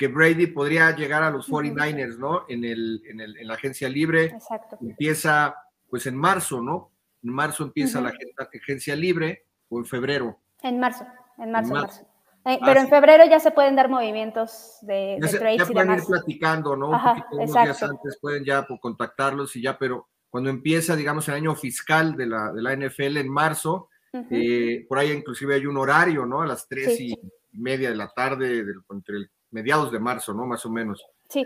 que 0.00 0.08
Brady 0.08 0.46
podría 0.46 0.96
llegar 0.96 1.22
a 1.22 1.30
los 1.30 1.46
49ers, 1.46 2.16
¿no? 2.16 2.46
En, 2.48 2.64
el, 2.64 3.02
en, 3.04 3.46
la 3.46 3.52
agencia 3.52 3.86
libre. 3.86 4.24
Exacto. 4.24 4.78
Empieza, 4.80 5.54
pues 5.90 6.06
en 6.06 6.16
marzo, 6.16 6.62
¿no? 6.62 6.90
En 7.22 7.34
marzo 7.34 7.64
empieza 7.64 8.00
la 8.00 8.10
agencia 8.50 8.96
libre 8.96 9.44
o 9.68 9.78
en 9.78 9.84
febrero. 9.84 10.38
En 10.62 10.80
marzo, 10.80 11.06
en 11.36 11.50
marzo, 11.52 11.74
en 11.74 11.80
marzo. 11.82 12.00
Eh, 12.46 12.58
ah, 12.58 12.64
pero 12.64 12.80
en 12.80 12.88
febrero 12.88 13.26
ya 13.26 13.40
se 13.40 13.50
pueden 13.50 13.76
dar 13.76 13.90
movimientos 13.90 14.78
de, 14.80 15.18
de 15.20 15.38
trades 15.38 15.58
ya 15.58 15.66
pueden 15.66 15.92
ir 15.92 16.02
platicando, 16.02 16.76
¿no? 16.76 16.92
Un 16.92 17.02
poquito 17.02 17.26
unos 17.32 17.52
días 17.52 17.82
antes 17.82 18.18
pueden 18.22 18.42
ya 18.42 18.66
contactarlos 18.80 19.54
y 19.56 19.60
ya, 19.60 19.76
pero 19.76 20.08
cuando 20.30 20.48
empieza, 20.48 20.96
digamos, 20.96 21.28
el 21.28 21.34
año 21.34 21.54
fiscal 21.54 22.16
de 22.16 22.24
la, 22.24 22.52
de 22.54 22.62
la 22.62 22.74
NFL 22.74 23.18
en 23.18 23.28
marzo, 23.28 23.90
eh, 24.30 24.86
por 24.88 24.98
ahí 24.98 25.12
inclusive 25.12 25.56
hay 25.56 25.66
un 25.66 25.76
horario, 25.76 26.24
¿no? 26.24 26.40
A 26.40 26.46
las 26.46 26.66
tres 26.66 26.98
y 26.98 27.14
media 27.52 27.90
de 27.90 27.96
la 27.96 28.08
tarde, 28.08 28.64
entre 28.88 29.28
mediados 29.50 29.92
de 29.92 29.98
marzo, 29.98 30.34
¿no? 30.34 30.46
Más 30.46 30.64
o 30.66 30.70
menos. 30.70 31.04
Sí. 31.28 31.44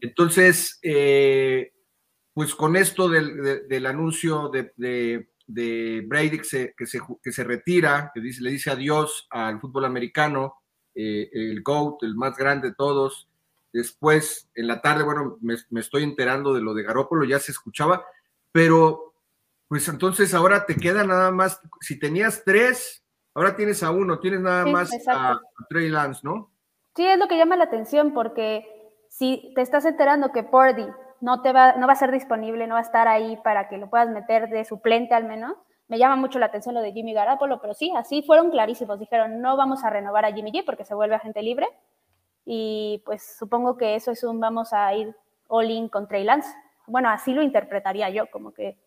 Entonces, 0.00 0.78
eh, 0.82 1.72
pues 2.34 2.54
con 2.54 2.76
esto 2.76 3.08
del, 3.08 3.86
anuncio 3.86 4.50
de, 4.50 5.26
Brady 6.06 6.38
que 6.38 6.44
se, 6.44 6.74
que 6.76 7.32
se, 7.32 7.44
retira, 7.44 8.10
que 8.14 8.20
dice, 8.20 8.42
le 8.42 8.50
dice 8.50 8.70
adiós 8.70 9.26
al 9.30 9.60
fútbol 9.60 9.84
americano, 9.84 10.54
eh, 10.94 11.28
el 11.32 11.62
GOAT, 11.62 12.02
el 12.02 12.14
más 12.14 12.36
grande 12.36 12.70
de 12.70 12.74
todos. 12.74 13.28
Después, 13.72 14.50
en 14.54 14.66
la 14.66 14.82
tarde, 14.82 15.04
bueno, 15.04 15.38
me, 15.40 15.56
me 15.70 15.80
estoy 15.80 16.02
enterando 16.02 16.52
de 16.52 16.60
lo 16.60 16.74
de 16.74 16.82
Garópolo, 16.82 17.24
ya 17.24 17.38
se 17.38 17.52
escuchaba, 17.52 18.04
pero 18.50 19.12
pues 19.72 19.88
entonces 19.88 20.34
ahora 20.34 20.66
te 20.66 20.76
queda 20.76 21.02
nada 21.02 21.30
más, 21.30 21.58
si 21.80 21.98
tenías 21.98 22.42
tres, 22.44 23.02
ahora 23.34 23.56
tienes 23.56 23.82
a 23.82 23.90
uno, 23.90 24.18
tienes 24.20 24.40
nada 24.40 24.66
más 24.66 24.90
a, 25.08 25.40
Trey 25.70 25.88
Lance, 25.88 26.20
¿no? 26.24 26.51
Sí, 26.94 27.06
es 27.06 27.18
lo 27.18 27.28
que 27.28 27.38
llama 27.38 27.56
la 27.56 27.64
atención, 27.64 28.12
porque 28.12 28.66
si 29.08 29.52
te 29.54 29.62
estás 29.62 29.84
enterando 29.84 30.32
que 30.32 30.42
Pordy 30.42 30.86
no, 31.20 31.42
te 31.42 31.52
va, 31.52 31.74
no 31.74 31.86
va 31.86 31.94
a 31.94 31.96
ser 31.96 32.10
disponible, 32.10 32.66
no 32.66 32.74
va 32.74 32.80
a 32.80 32.84
estar 32.84 33.08
ahí 33.08 33.38
para 33.44 33.68
que 33.68 33.78
lo 33.78 33.88
puedas 33.88 34.08
meter 34.08 34.48
de 34.48 34.64
suplente 34.64 35.14
al 35.14 35.24
menos, 35.24 35.54
me 35.92 35.98
llama 35.98 36.16
mucho 36.16 36.38
la 36.38 36.46
atención 36.46 36.74
lo 36.74 36.80
de 36.80 36.92
Jimmy 36.92 37.12
Garapolo, 37.12 37.60
pero 37.60 37.74
sí, 37.74 37.92
así 37.94 38.22
fueron 38.22 38.50
clarísimos. 38.50 38.98
Dijeron, 38.98 39.42
no 39.42 39.58
vamos 39.58 39.84
a 39.84 39.90
renovar 39.90 40.24
a 40.24 40.32
Jimmy 40.32 40.50
G 40.50 40.64
porque 40.64 40.86
se 40.86 40.94
vuelve 40.94 41.16
agente 41.16 41.42
libre. 41.42 41.68
Y 42.46 43.02
pues 43.04 43.36
supongo 43.38 43.76
que 43.76 43.94
eso 43.94 44.10
es 44.10 44.24
un 44.24 44.40
vamos 44.40 44.72
a 44.72 44.94
ir 44.94 45.14
all 45.48 45.70
in 45.70 45.90
con 45.90 46.08
Trey 46.08 46.24
Lance. 46.24 46.48
Bueno, 46.86 47.10
así 47.10 47.34
lo 47.34 47.42
interpretaría 47.42 48.08
yo, 48.08 48.30
como 48.30 48.54
que 48.54 48.78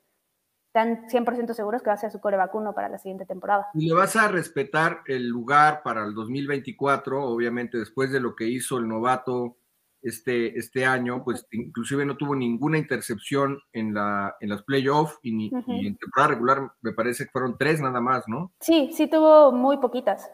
están 0.76 1.08
100% 1.08 1.54
seguros 1.54 1.82
que 1.82 1.90
va 1.90 1.94
a 1.94 1.98
ser 1.98 2.12
su 2.12 2.20
core 2.20 2.36
vacuno 2.36 2.74
para 2.74 2.90
la 2.90 2.98
siguiente 2.98 3.26
temporada. 3.26 3.68
Y 3.74 3.88
le 3.88 3.94
vas 3.94 4.16
a 4.18 4.28
respetar 4.28 5.02
el 5.08 5.28
lugar 5.28 5.82
para 5.84 6.04
el 6.04 6.14
2024, 6.14 7.24
obviamente 7.24 7.78
después 7.78 8.12
de 8.12 8.20
lo 8.20 8.36
que 8.36 8.46
hizo 8.46 8.78
el 8.78 8.88
novato 8.88 9.56
este, 10.02 10.60
este 10.60 10.86
año, 10.86 11.24
pues 11.24 11.48
inclusive 11.52 12.06
no 12.06 12.18
tuvo 12.18 12.36
ninguna 12.36 12.78
intercepción 12.78 13.60
en, 13.72 13.94
la, 13.94 14.36
en 14.42 14.50
las 14.50 14.64
playoffs 14.64 15.18
y, 15.24 15.32
ni, 15.32 15.50
en 15.50 15.98
temporada 15.98 16.34
regular 16.34 16.72
me 16.82 16.92
parece 16.92 17.24
que 17.24 17.32
fueron 17.32 17.58
tres 17.58 17.80
nada 17.80 18.02
más, 18.02 18.26
¿no? 18.28 18.52
Sí, 18.60 18.92
sí 18.94 19.08
tuvo 19.08 19.54
muy 19.54 19.78
poquitas. 19.78 20.30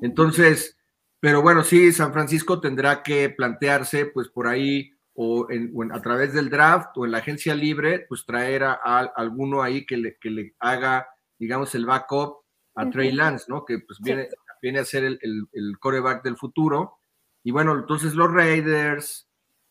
Entonces, 0.00 0.78
pero 1.18 1.42
bueno, 1.42 1.64
sí, 1.64 1.92
San 1.92 2.12
Francisco 2.12 2.60
tendrá 2.60 3.02
que 3.02 3.30
plantearse 3.30 4.06
pues 4.06 4.28
por 4.28 4.46
ahí 4.46 4.92
o, 5.16 5.50
en, 5.50 5.72
a 5.92 6.00
través 6.02 6.34
del 6.34 6.50
draft 6.50 6.96
o 6.96 7.04
en 7.04 7.12
la 7.12 7.18
agencia 7.18 7.54
libre, 7.54 8.04
pues 8.08 8.24
traer 8.26 8.64
a, 8.64 8.74
alguno 9.16 9.62
ahí 9.62 9.86
que 9.86 9.96
le, 9.96 10.16
que 10.20 10.30
le, 10.30 10.54
haga, 10.60 11.08
digamos, 11.38 11.74
el 11.74 11.86
backup 11.86 12.44
a 12.74 12.90
Trey 12.90 13.12
Lance, 13.12 13.46
¿no? 13.48 13.64
Que 13.64 13.78
pues 13.78 13.98
viene, 14.00 14.28
viene 14.60 14.80
a 14.80 14.84
ser 14.84 15.04
el, 15.04 15.18
el, 15.22 15.78
coreback 15.78 16.22
del 16.22 16.36
futuro. 16.36 16.98
Y 17.42 17.50
bueno, 17.50 17.74
entonces 17.74 18.14
los 18.14 18.30
Raiders 18.30 19.26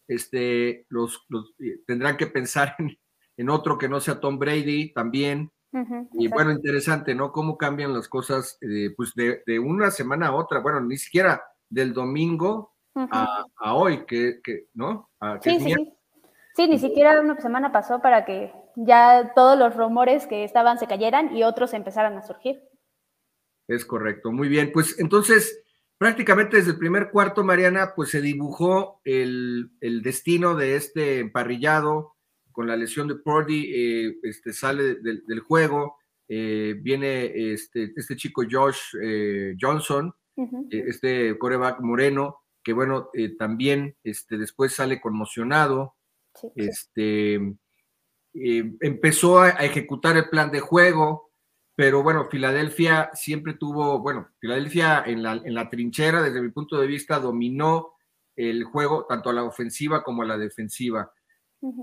este, 0.08 0.86
los, 0.90 1.26
eh, 1.60 1.82
tendrán 1.86 2.18
que 2.18 2.28
pensar 2.28 2.76
en, 3.38 3.50
otro 3.50 3.78
que 3.78 3.90
no 3.90 4.00
sea 4.00 4.20
Tom 4.20 4.40
Brady 4.40 4.94
también. 4.94 5.52
y 6.14 6.30
bueno, 6.30 6.52
interesante, 6.52 7.14
¿no? 7.14 7.32
Cómo 7.32 7.58
cambian 7.58 7.94
las 7.94 8.08
cosas, 8.08 8.58
eh, 8.62 8.94
pues 8.96 9.14
de, 9.14 9.44
de, 9.46 9.60
una 9.60 9.92
semana 9.92 10.28
a 10.28 10.34
otra. 10.34 10.60
Bueno, 10.60 10.82
ni 10.82 10.98
siquiera 10.98 11.44
del 11.70 11.94
domingo 11.94 12.75
a, 12.96 13.74
hoy, 13.74 14.06
que, 14.06 14.40
¿no? 14.74 15.10
sí, 15.42 15.60
sí, 15.60 15.76
sí. 16.56 16.68
ni 16.68 16.80
siquiera 16.80 17.20
una 17.20 17.40
semana 17.40 17.72
pasó 17.72 18.02
para 18.02 18.26
que 18.26 18.54
ya 18.76 19.34
todos 19.36 19.58
los 19.58 19.76
rumores 19.76 20.28
que 20.28 20.44
estaban 20.44 20.80
se 20.80 20.88
cayeran 20.88 21.36
y 21.36 21.44
otros 21.44 21.74
empezaran 21.74 22.18
a 22.18 22.22
surgir. 22.22 22.62
Es 23.68 23.86
correcto, 23.86 24.32
muy 24.32 24.48
bien. 24.48 24.72
Pues 24.72 25.00
entonces, 25.00 25.64
prácticamente 25.98 26.58
desde 26.58 26.72
el 26.72 26.78
primer 26.78 27.10
cuarto, 27.10 27.44
Mariana, 27.44 27.94
pues 27.96 28.10
se 28.10 28.22
dibujó 28.22 29.02
el, 29.04 29.72
destino 29.82 30.56
de 30.56 30.76
este 30.76 31.20
emparrillado 31.20 32.16
con 32.52 32.68
la 32.68 32.78
lesión 32.78 33.08
de 33.08 33.16
Pordy, 33.16 33.72
eh, 33.74 34.18
este, 34.24 34.54
sale 34.54 34.96
del, 34.96 35.40
juego. 35.42 35.98
eh, 36.28 36.76
viene 36.82 37.54
este, 37.54 37.92
este 37.96 38.16
chico 38.16 38.44
Josh 38.50 38.96
eh, 39.02 39.56
Johnson, 39.60 40.14
este 40.70 41.38
coreback 41.38 41.80
moreno, 41.82 42.45
que 42.66 42.74
bueno, 42.74 43.12
también 43.38 43.96
este, 44.04 44.40
después 44.40 44.74
sale 44.74 45.00
conmocionado. 45.00 45.96
Este, 46.56 47.40
empezó 48.34 49.40
a, 49.40 49.52
ejecutar 49.52 50.18
el 50.18 50.30
plan 50.30 50.52
de 50.52 50.62
juego, 50.62 51.32
pero 51.76 52.02
bueno, 52.02 52.26
Filadelfia 52.26 53.12
siempre 53.14 53.54
tuvo, 53.54 54.00
bueno, 54.00 54.30
Filadelfia 54.40 55.04
en 55.06 55.22
la, 55.22 55.34
en 55.34 55.54
la 55.54 55.70
trinchera, 55.70 56.24
desde 56.24 56.42
mi 56.42 56.50
punto 56.50 56.80
de 56.80 56.88
vista, 56.88 57.20
dominó 57.20 57.94
el 58.36 58.64
juego 58.64 59.06
tanto 59.08 59.30
a 59.30 59.34
la 59.34 59.44
ofensiva 59.44 60.04
como 60.04 60.24
a 60.24 60.26
la 60.26 60.38
defensiva. 60.38 61.14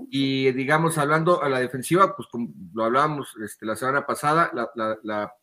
Y 0.09 0.51
digamos, 0.51 0.97
hablando 0.97 1.41
a 1.41 1.49
la 1.49 1.59
defensiva, 1.59 2.15
pues 2.15 2.27
como 2.29 2.49
lo 2.73 2.83
hablábamos 2.83 3.35
este, 3.43 3.65
la 3.65 3.75
semana 3.75 4.05
pasada, 4.05 4.51
la, 4.53 4.69
la, 5.03 5.33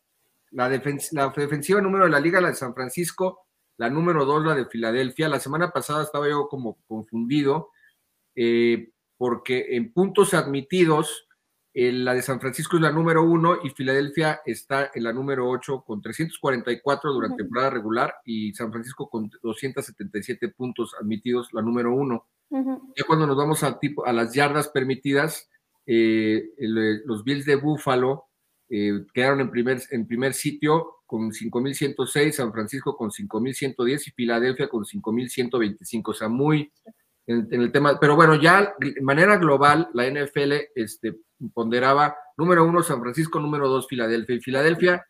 la, 0.51 0.69
defensiva 0.69 1.81
número 1.81 2.05
de 2.05 2.11
la 2.11 2.19
liga, 2.19 2.41
la 2.41 2.49
de 2.49 2.55
San 2.55 2.73
Francisco, 2.73 3.47
la 3.77 3.89
número 3.89 4.25
dos, 4.25 4.45
la 4.45 4.55
de 4.55 4.65
Filadelfia. 4.65 5.29
La 5.29 5.39
semana 5.39 5.71
pasada 5.71 6.03
estaba 6.03 6.29
yo 6.29 6.47
como 6.47 6.77
confundido, 6.87 7.69
eh, 8.35 8.91
porque 9.17 9.75
en 9.75 9.91
puntos 9.93 10.33
admitidos, 10.33 11.27
la 11.73 12.13
de 12.13 12.21
San 12.21 12.41
Francisco 12.41 12.75
es 12.75 12.81
la 12.81 12.91
número 12.91 13.23
uno 13.23 13.57
y 13.63 13.69
Filadelfia 13.69 14.41
está 14.45 14.91
en 14.93 15.03
la 15.03 15.13
número 15.13 15.49
ocho 15.49 15.83
con 15.85 16.01
344 16.01 17.13
durante 17.13 17.43
temporada 17.43 17.69
regular 17.69 18.13
y 18.25 18.53
San 18.53 18.71
Francisco 18.71 19.09
con 19.09 19.29
277 19.41 20.49
puntos 20.49 20.93
admitidos, 20.99 21.53
la 21.53 21.61
número 21.61 21.95
uno. 21.95 22.27
Ya 22.49 23.05
cuando 23.07 23.25
nos 23.25 23.37
vamos 23.37 23.63
a, 23.63 23.79
tipo, 23.79 24.05
a 24.05 24.11
las 24.11 24.33
yardas 24.33 24.67
permitidas, 24.67 25.49
eh, 25.85 26.49
los 26.57 27.23
Bills 27.23 27.45
de 27.45 27.55
Buffalo 27.55 28.30
eh, 28.73 29.05
quedaron 29.13 29.41
en 29.41 29.51
primer, 29.51 29.81
en 29.91 30.07
primer 30.07 30.33
sitio 30.33 31.01
con 31.05 31.31
5.106, 31.31 32.31
San 32.31 32.53
Francisco 32.53 32.95
con 32.95 33.09
5.110 33.11 34.07
y 34.07 34.11
Filadelfia 34.11 34.69
con 34.69 34.85
5.125. 34.85 36.01
O 36.05 36.13
sea, 36.13 36.29
muy 36.29 36.71
en, 37.27 37.47
el 37.51 37.71
tema. 37.73 37.99
Pero 37.99 38.15
bueno, 38.15 38.35
ya 38.35 38.73
de 38.79 39.01
manera 39.01 39.35
global, 39.37 39.89
la 39.93 40.09
NFL 40.09 40.53
este, 40.73 41.17
ponderaba 41.53 42.15
número 42.37 42.63
uno 42.65 42.81
San 42.81 43.01
Francisco, 43.01 43.41
número 43.41 43.67
dos 43.67 43.87
Filadelfia. 43.89 44.35
Y 44.35 44.41
Filadelfia, 44.41 45.05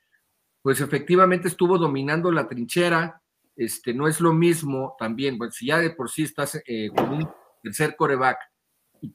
pues 0.63 0.81
efectivamente 0.81 1.47
estuvo 1.47 1.77
dominando 1.77 2.31
la 2.31 2.47
trinchera, 2.47 3.21
este, 3.55 3.93
no 3.93 4.07
es 4.07 4.19
lo 4.19 4.33
mismo 4.33 4.95
también, 4.97 5.37
bueno, 5.37 5.51
si 5.51 5.67
ya 5.67 5.77
de 5.77 5.91
por 5.91 6.09
sí 6.09 6.23
estás 6.23 6.59
eh, 6.65 6.89
con 6.95 7.09
un 7.09 7.29
tercer 7.61 7.95
coreback 7.95 8.39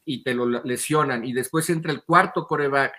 y, 0.04 0.22
te 0.22 0.34
lo 0.34 0.46
lesionan 0.46 1.24
y 1.24 1.32
después 1.32 1.68
entra 1.70 1.90
el 1.90 2.04
cuarto 2.04 2.46
coreback, 2.46 2.94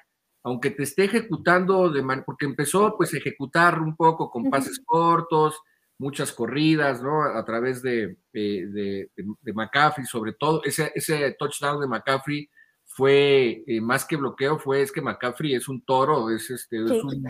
aunque 0.47 0.71
te 0.71 0.83
esté 0.83 1.03
ejecutando, 1.03 1.89
de 1.89 2.01
porque 2.25 2.45
empezó 2.45 2.95
pues 2.95 3.13
a 3.13 3.17
ejecutar 3.17 3.81
un 3.81 3.97
poco 3.97 4.31
con 4.31 4.49
pases 4.49 4.79
cortos, 4.85 5.59
muchas 5.97 6.31
corridas, 6.31 7.03
¿no? 7.03 7.23
A 7.23 7.43
través 7.43 7.81
de, 7.81 8.17
de, 8.31 9.09
McCaffrey, 9.53 10.05
sobre 10.05 10.31
todo, 10.33 10.63
ese, 10.63 10.89
ese 10.95 11.35
touchdown 11.37 11.81
de 11.81 11.87
McCaffrey 11.87 12.49
fue 12.85 13.63
eh, 13.67 13.81
más 13.81 14.05
que 14.05 14.15
bloqueo, 14.15 14.57
fue 14.57 14.81
es 14.81 14.93
que 14.93 15.01
McCaffrey 15.01 15.53
es 15.53 15.67
un 15.67 15.83
toro, 15.83 16.29
es, 16.29 16.49
este, 16.49 16.81
es, 16.81 16.91
un, 16.91 17.25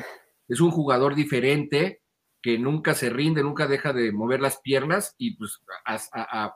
es 0.47 0.61
un 0.61 0.69
jugador 0.69 1.15
diferente 1.15 2.03
que 2.39 2.59
nunca 2.59 2.93
se 2.93 3.09
rinde, 3.09 3.41
nunca 3.41 3.65
deja 3.65 3.93
de 3.93 4.11
mover 4.11 4.41
las 4.41 4.61
piernas 4.61 5.15
y 5.17 5.37
pues 5.37 5.59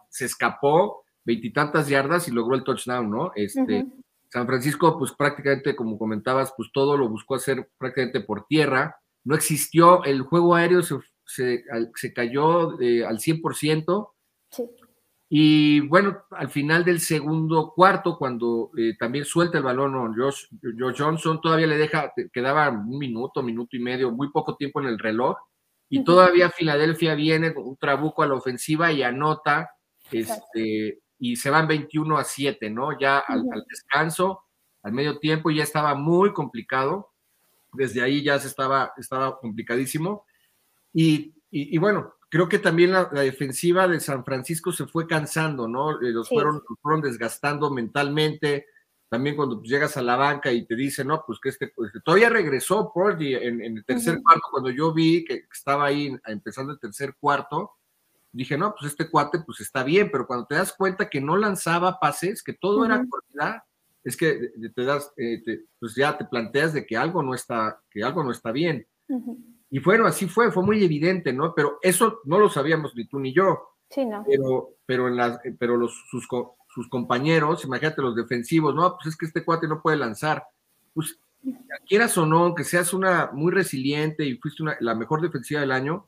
se 0.10 0.26
escapó 0.26 1.04
veintitantas 1.26 1.90
yardas 1.90 2.28
y 2.28 2.32
logró 2.32 2.56
el 2.56 2.64
touchdown, 2.64 3.10
¿no? 3.10 3.32
Este, 3.36 3.88
San 4.32 4.48
Francisco, 4.48 4.98
pues 4.98 5.12
prácticamente, 5.12 5.76
como 5.76 5.98
comentabas, 5.98 6.54
pues 6.56 6.70
todo 6.74 6.96
lo 6.96 7.10
buscó 7.10 7.36
hacer 7.36 7.70
prácticamente 7.78 8.22
por 8.22 8.46
tierra. 8.48 8.96
No 9.24 9.36
existió, 9.36 10.04
el 10.06 10.22
juego 10.22 10.56
aéreo 10.56 10.82
se, 10.82 10.96
se, 11.26 12.14
cayó 12.14 12.72
al 12.72 13.20
100%. 13.20 14.12
Sí. 14.50 14.64
Y 15.34 15.80
bueno, 15.82 16.24
al 16.32 16.50
final 16.50 16.84
del 16.84 17.00
segundo 17.00 17.72
cuarto, 17.74 18.18
cuando 18.18 18.72
eh, 18.78 18.96
también 19.00 19.24
suelta 19.24 19.58
el 19.58 19.64
balón 19.64 20.14
Josh, 20.14 20.48
Josh, 20.78 20.98
Johnson, 20.98 21.40
todavía 21.40 21.68
le 21.68 21.78
deja, 21.78 22.12
quedaba 22.34 22.70
un 22.70 22.98
minuto, 22.98 23.42
minuto 23.42 23.78
y 23.78 23.80
medio, 23.80 24.12
muy 24.12 24.30
poco 24.30 24.58
tiempo 24.58 24.82
en 24.82 24.88
el 24.88 25.00
reloj 25.00 25.38
y 25.88 26.04
todavía 26.04 26.50
Filadelfia 26.50 27.16
viene 27.16 27.54
con 27.54 27.66
un 27.66 27.78
trabuco 27.78 28.24
a 28.24 28.28
la 28.28 28.36
ofensiva 28.36 28.92
y 28.94 29.04
anota, 29.04 29.72
este, 30.10 31.00
y 31.24 31.36
se 31.36 31.52
van 31.52 31.68
21 31.68 32.18
a 32.18 32.24
7, 32.24 32.72
¿no? 32.72 33.00
Ya 33.00 33.20
al, 33.20 33.44
descanso, 33.70 34.44
al 34.82 34.92
medio 34.92 35.20
tiempo, 35.20 35.52
ya 35.52 35.62
estaba 35.62 35.94
muy 35.94 36.34
complicado. 36.34 37.12
Desde 37.72 38.02
ahí 38.02 38.24
ya 38.24 38.40
se 38.40 38.48
estaba, 38.48 38.92
estaba 38.98 39.40
complicadísimo. 39.40 40.26
Y, 40.92 41.36
y, 41.52 41.78
bueno, 41.78 42.16
creo 42.28 42.50
que 42.50 42.58
también 42.58 42.92
la, 42.92 43.06
defensiva 43.06 43.88
de 43.88 44.00
San 44.00 44.26
Francisco 44.26 44.72
se 44.72 44.88
fue 44.88 45.06
cansando, 45.06 45.68
¿no? 45.68 45.92
Eh, 46.02 46.10
los, 46.10 46.28
fueron, 46.28 46.56
los 46.68 46.80
fueron 46.82 47.02
desgastando 47.02 47.70
mentalmente 47.70 48.66
también 49.08 49.36
cuando 49.36 49.60
pues, 49.60 49.70
llegas 49.70 49.96
a 49.98 50.02
la 50.02 50.16
banca 50.16 50.52
y 50.52 50.66
te 50.66 50.76
dicen, 50.76 51.08
no, 51.08 51.24
pues 51.28 51.38
que 51.40 51.50
este, 51.50 51.68
pues, 51.68 51.92
todavía 52.04 52.30
regresó 52.30 52.92
Porgy 52.92 53.36
en, 53.36 53.62
en, 53.62 53.78
el 53.78 53.86
tercer 53.86 54.20
cuarto, 54.24 54.48
cuando 54.50 54.72
yo 54.72 54.92
vi 54.92 55.24
que 55.24 55.46
estaba 55.54 55.86
ahí 55.86 56.18
empezando 56.26 56.74
el 56.74 56.80
tercer 56.80 57.16
cuarto, 57.20 57.74
dije, 58.32 58.58
no, 58.58 58.74
pues 58.78 58.92
este 58.92 59.10
cuate 59.10 59.40
pues 59.46 59.60
está 59.62 59.84
bien, 59.84 60.10
pero 60.12 60.26
cuando 60.26 60.46
te 60.46 60.56
das 60.56 60.74
cuenta 60.74 61.10
que 61.10 61.22
no 61.22 61.38
lanzaba 61.38 62.00
pases, 62.00 62.44
que 62.44 62.54
todo 62.54 62.86
era 62.86 63.06
cortidad, 63.08 63.64
es 64.04 64.18
que 64.18 64.52
te 64.74 64.84
das, 64.84 65.14
eh, 65.18 65.42
pues 65.80 65.96
ya 65.96 66.18
te 66.18 66.26
planteas 66.26 66.74
de 66.74 66.86
que 66.86 66.98
algo 66.98 67.22
no 67.22 67.36
está, 67.36 67.82
que 67.90 68.04
algo 68.04 68.24
no 68.24 68.32
está 68.32 68.52
bien. 68.52 68.88
Y 69.70 69.80
bueno, 69.80 70.06
así 70.06 70.28
fue, 70.28 70.52
fue 70.52 70.64
muy 70.64 70.84
evidente, 70.84 71.34
¿no? 71.34 71.54
Pero 71.54 71.78
eso 71.82 72.22
no 72.26 72.40
lo 72.40 72.50
sabíamos 72.50 72.96
ni 72.96 73.06
tú 73.06 73.20
ni 73.20 73.34
yo. 73.34 73.76
Sí, 73.90 74.06
no. 74.06 74.24
Pero, 74.28 74.76
pero, 74.86 75.08
en 75.08 75.18
las, 75.18 75.40
pero 75.60 75.78
los, 75.78 75.94
sus, 76.10 76.28
sus 76.68 76.90
compañeros, 76.90 77.66
imagínate 77.66 78.02
los 78.02 78.16
defensivos, 78.16 78.74
no, 78.74 78.96
pues 78.96 79.08
es 79.08 79.18
que 79.18 79.26
este 79.26 79.44
cuate 79.44 79.68
no 79.68 79.82
puede 79.82 79.98
lanzar. 79.98 80.44
Pues 80.94 81.20
quieras 81.88 82.18
o 82.18 82.26
no, 82.26 82.56
que 82.56 82.64
seas 82.64 82.94
una 82.94 83.32
muy 83.34 83.52
resiliente 83.52 84.26
y 84.26 84.38
fuiste 84.38 84.64
una, 84.64 84.78
la 84.80 84.96
mejor 84.96 85.22
defensiva 85.22 85.62
del 85.62 85.72
año, 85.72 86.08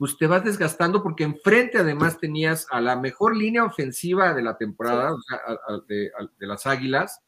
pues 0.00 0.16
te 0.16 0.26
vas 0.26 0.42
desgastando 0.42 1.02
porque 1.02 1.24
enfrente 1.24 1.76
además 1.76 2.18
tenías 2.18 2.66
a 2.70 2.80
la 2.80 2.96
mejor 2.96 3.36
línea 3.36 3.64
ofensiva 3.64 4.32
de 4.32 4.40
la 4.40 4.56
temporada, 4.56 5.12
o 5.12 5.20
sea, 5.20 5.38
de, 5.86 6.10
las 6.38 6.66
Águilas, 6.66 7.20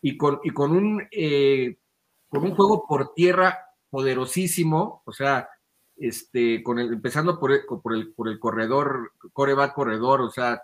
y 0.00 0.16
con, 0.16 0.38
y 0.44 0.50
con 0.50 0.70
un 0.70 1.02
eh, 1.10 1.78
con 2.28 2.44
un 2.44 2.54
juego 2.54 2.86
por 2.86 3.12
tierra 3.12 3.58
poderosísimo, 3.90 5.02
o 5.04 5.12
sea, 5.12 5.48
este, 5.96 6.62
con 6.62 6.78
el, 6.78 6.92
empezando 6.92 7.40
por 7.40 7.50
el, 7.50 7.62
por 7.66 7.92
el, 7.92 8.12
por 8.12 8.28
el 8.28 8.38
corredor, 8.38 9.10
coreback 9.32 9.74
corredor, 9.74 10.20
o 10.20 10.30
sea, 10.30 10.62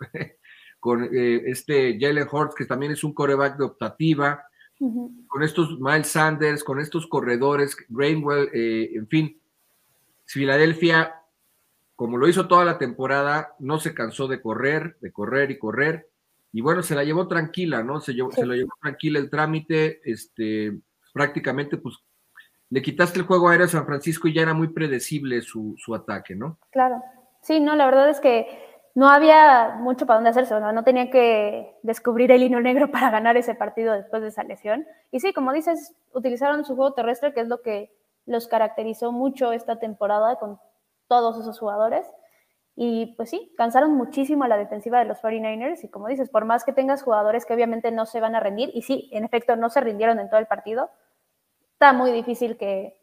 con 0.80 1.04
eh, 1.04 1.42
este 1.46 1.98
Jalen 2.00 2.26
Hurts, 2.28 2.56
que 2.56 2.66
también 2.66 2.90
es 2.90 3.04
un 3.04 3.14
coreback 3.14 3.58
de 3.58 3.64
optativa, 3.64 4.42
con 5.28 5.42
estos 5.44 5.78
Miles 5.78 6.08
Sanders, 6.08 6.64
con 6.64 6.80
estos 6.80 7.06
corredores, 7.06 7.76
Rainwell, 7.88 8.50
eh, 8.52 8.90
en 8.92 9.06
fin, 9.06 9.40
Filadelfia, 10.26 11.22
como 11.94 12.18
lo 12.18 12.28
hizo 12.28 12.46
toda 12.46 12.64
la 12.64 12.78
temporada, 12.78 13.54
no 13.58 13.78
se 13.78 13.94
cansó 13.94 14.28
de 14.28 14.40
correr, 14.40 14.98
de 15.00 15.12
correr 15.12 15.50
y 15.50 15.58
correr, 15.58 16.10
y 16.52 16.60
bueno, 16.60 16.82
se 16.82 16.94
la 16.94 17.04
llevó 17.04 17.28
tranquila, 17.28 17.82
¿no? 17.82 18.00
Se, 18.00 18.14
llevó, 18.14 18.32
se 18.32 18.46
lo 18.46 18.54
llevó 18.54 18.72
tranquila 18.80 19.18
el 19.18 19.30
trámite, 19.30 20.00
este, 20.04 20.78
prácticamente, 21.12 21.76
pues, 21.76 21.96
le 22.70 22.82
quitaste 22.82 23.18
el 23.18 23.26
juego 23.26 23.48
aéreo 23.48 23.66
a 23.66 23.68
San 23.68 23.86
Francisco 23.86 24.26
y 24.26 24.34
ya 24.34 24.42
era 24.42 24.54
muy 24.54 24.68
predecible 24.68 25.40
su, 25.40 25.74
su 25.78 25.94
ataque, 25.94 26.34
¿no? 26.34 26.58
Claro. 26.70 27.02
Sí, 27.42 27.60
no, 27.60 27.76
la 27.76 27.86
verdad 27.86 28.08
es 28.08 28.20
que 28.20 28.46
no 28.94 29.08
había 29.08 29.76
mucho 29.78 30.06
para 30.06 30.16
dónde 30.16 30.30
hacerse, 30.30 30.58
no 30.58 30.82
tenía 30.82 31.10
que 31.10 31.76
descubrir 31.82 32.32
el 32.32 32.42
hino 32.42 32.60
negro 32.60 32.90
para 32.90 33.10
ganar 33.10 33.36
ese 33.36 33.54
partido 33.54 33.92
después 33.92 34.22
de 34.22 34.28
esa 34.28 34.42
lesión. 34.42 34.86
Y 35.12 35.20
sí, 35.20 35.32
como 35.32 35.52
dices, 35.52 35.94
utilizaron 36.12 36.64
su 36.64 36.74
juego 36.74 36.94
terrestre, 36.94 37.34
que 37.34 37.40
es 37.40 37.48
lo 37.48 37.60
que 37.60 37.92
los 38.26 38.48
caracterizó 38.48 39.12
mucho 39.12 39.52
esta 39.52 39.78
temporada 39.78 40.36
con 40.36 40.60
todos 41.08 41.38
esos 41.38 41.58
jugadores. 41.58 42.06
Y 42.74 43.14
pues 43.16 43.30
sí, 43.30 43.54
cansaron 43.56 43.94
muchísimo 43.94 44.44
a 44.44 44.48
la 44.48 44.58
defensiva 44.58 44.98
de 44.98 45.06
los 45.06 45.22
49ers 45.22 45.82
y 45.82 45.88
como 45.88 46.08
dices, 46.08 46.28
por 46.28 46.44
más 46.44 46.64
que 46.64 46.74
tengas 46.74 47.02
jugadores 47.02 47.46
que 47.46 47.54
obviamente 47.54 47.90
no 47.90 48.04
se 48.04 48.20
van 48.20 48.34
a 48.34 48.40
rendir, 48.40 48.70
y 48.74 48.82
sí, 48.82 49.08
en 49.12 49.24
efecto 49.24 49.56
no 49.56 49.70
se 49.70 49.80
rindieron 49.80 50.18
en 50.18 50.28
todo 50.28 50.40
el 50.40 50.46
partido, 50.46 50.90
está 51.72 51.94
muy 51.94 52.12
difícil 52.12 52.58
que, 52.58 53.00